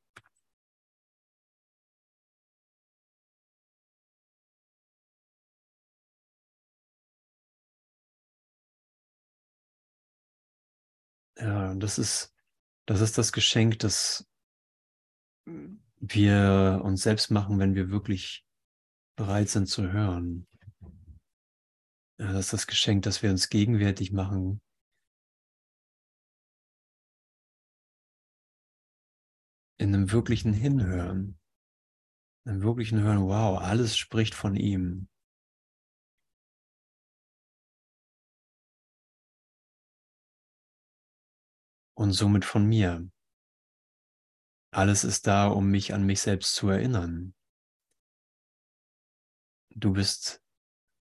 Ja, 11.39 11.75
das 11.75 11.99
ist, 11.99 12.35
das 12.87 13.01
ist 13.01 13.19
das 13.19 13.33
Geschenk, 13.33 13.79
das 13.81 14.27
wir 15.99 16.81
uns 16.83 17.03
selbst 17.03 17.31
machen, 17.31 17.59
wenn 17.59 17.75
wir 17.75 17.91
wirklich 17.91 18.47
bereit 19.17 19.49
sind 19.49 19.67
zu 19.67 19.93
hören. 19.93 20.47
Ja, 22.19 22.33
das 22.33 22.47
ist 22.47 22.53
das 22.53 22.67
Geschenk, 22.67 23.03
das 23.03 23.23
wir 23.23 23.31
uns 23.31 23.49
gegenwärtig 23.49 24.13
machen. 24.13 24.63
In 29.79 29.95
einem 29.95 30.11
wirklichen 30.11 30.55
Hinhören. 30.55 31.39
In 32.45 32.53
einem 32.53 32.63
wirklichen 32.63 33.01
Hören, 33.01 33.27
wow, 33.27 33.59
alles 33.61 33.99
spricht 33.99 34.35
von 34.35 34.57
ihm. 34.57 35.09
Und 41.97 42.13
somit 42.13 42.45
von 42.45 42.67
mir. 42.67 43.11
Alles 44.71 45.05
ist 45.05 45.27
da, 45.27 45.49
um 45.49 45.71
mich 45.71 45.95
an 45.95 46.05
mich 46.05 46.21
selbst 46.21 46.55
zu 46.55 46.69
erinnern. 46.69 47.35
Du 49.71 49.93
bist, 49.93 50.45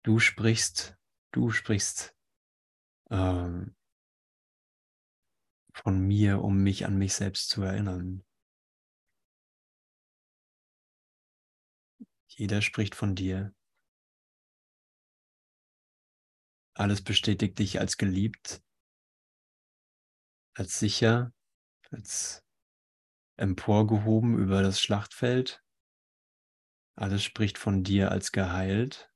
du 0.03 0.19
sprichst, 0.19 0.95
du 1.31 1.49
sprichst 1.49 2.15
äh, 3.09 3.65
von 5.73 5.99
mir, 5.99 6.41
um 6.41 6.63
mich 6.63 6.85
an 6.85 6.97
mich 6.97 7.15
selbst 7.15 7.49
zu 7.49 7.63
erinnern. 7.63 8.23
Jeder 12.27 12.61
spricht 12.61 12.95
von 12.95 13.15
dir. 13.15 13.55
Alles 16.75 17.01
bestätigt 17.03 17.57
dich 17.57 17.79
als 17.79 17.97
geliebt 17.97 18.64
als 20.55 20.79
sicher, 20.79 21.33
als 21.91 22.43
emporgehoben 23.37 24.37
über 24.37 24.61
das 24.61 24.79
Schlachtfeld. 24.79 25.63
Alles 26.97 27.23
spricht 27.23 27.57
von 27.57 27.83
dir 27.83 28.11
als 28.11 28.31
geheilt. 28.31 29.11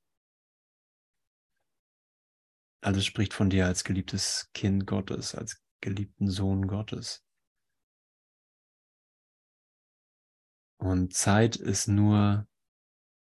Alles 2.82 3.04
spricht 3.06 3.34
von 3.34 3.50
dir 3.50 3.66
als 3.66 3.84
geliebtes 3.84 4.50
Kind 4.52 4.86
Gottes, 4.86 5.34
als 5.34 5.62
geliebten 5.80 6.30
Sohn 6.30 6.66
Gottes. 6.66 7.24
Und 10.78 11.14
Zeit 11.14 11.56
ist 11.56 11.88
nur 11.88 12.46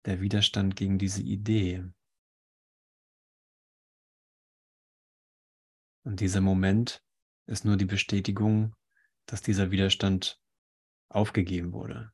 der 0.07 0.20
Widerstand 0.20 0.76
gegen 0.76 0.98
diese 0.98 1.22
Idee. 1.22 1.84
Und 6.05 6.20
dieser 6.20 6.40
Moment 6.40 7.03
ist 7.51 7.64
nur 7.64 7.76
die 7.76 7.84
Bestätigung, 7.84 8.74
dass 9.26 9.42
dieser 9.42 9.72
Widerstand 9.72 10.40
aufgegeben 11.09 11.72
wurde. 11.72 12.12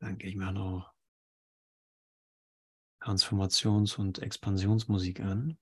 Dann 0.00 0.18
gehe 0.18 0.30
ich 0.30 0.36
mal 0.36 0.52
noch 0.52 0.97
Transformations- 3.00 3.96
und 3.98 4.18
Expansionsmusik 4.20 5.20
an. 5.20 5.58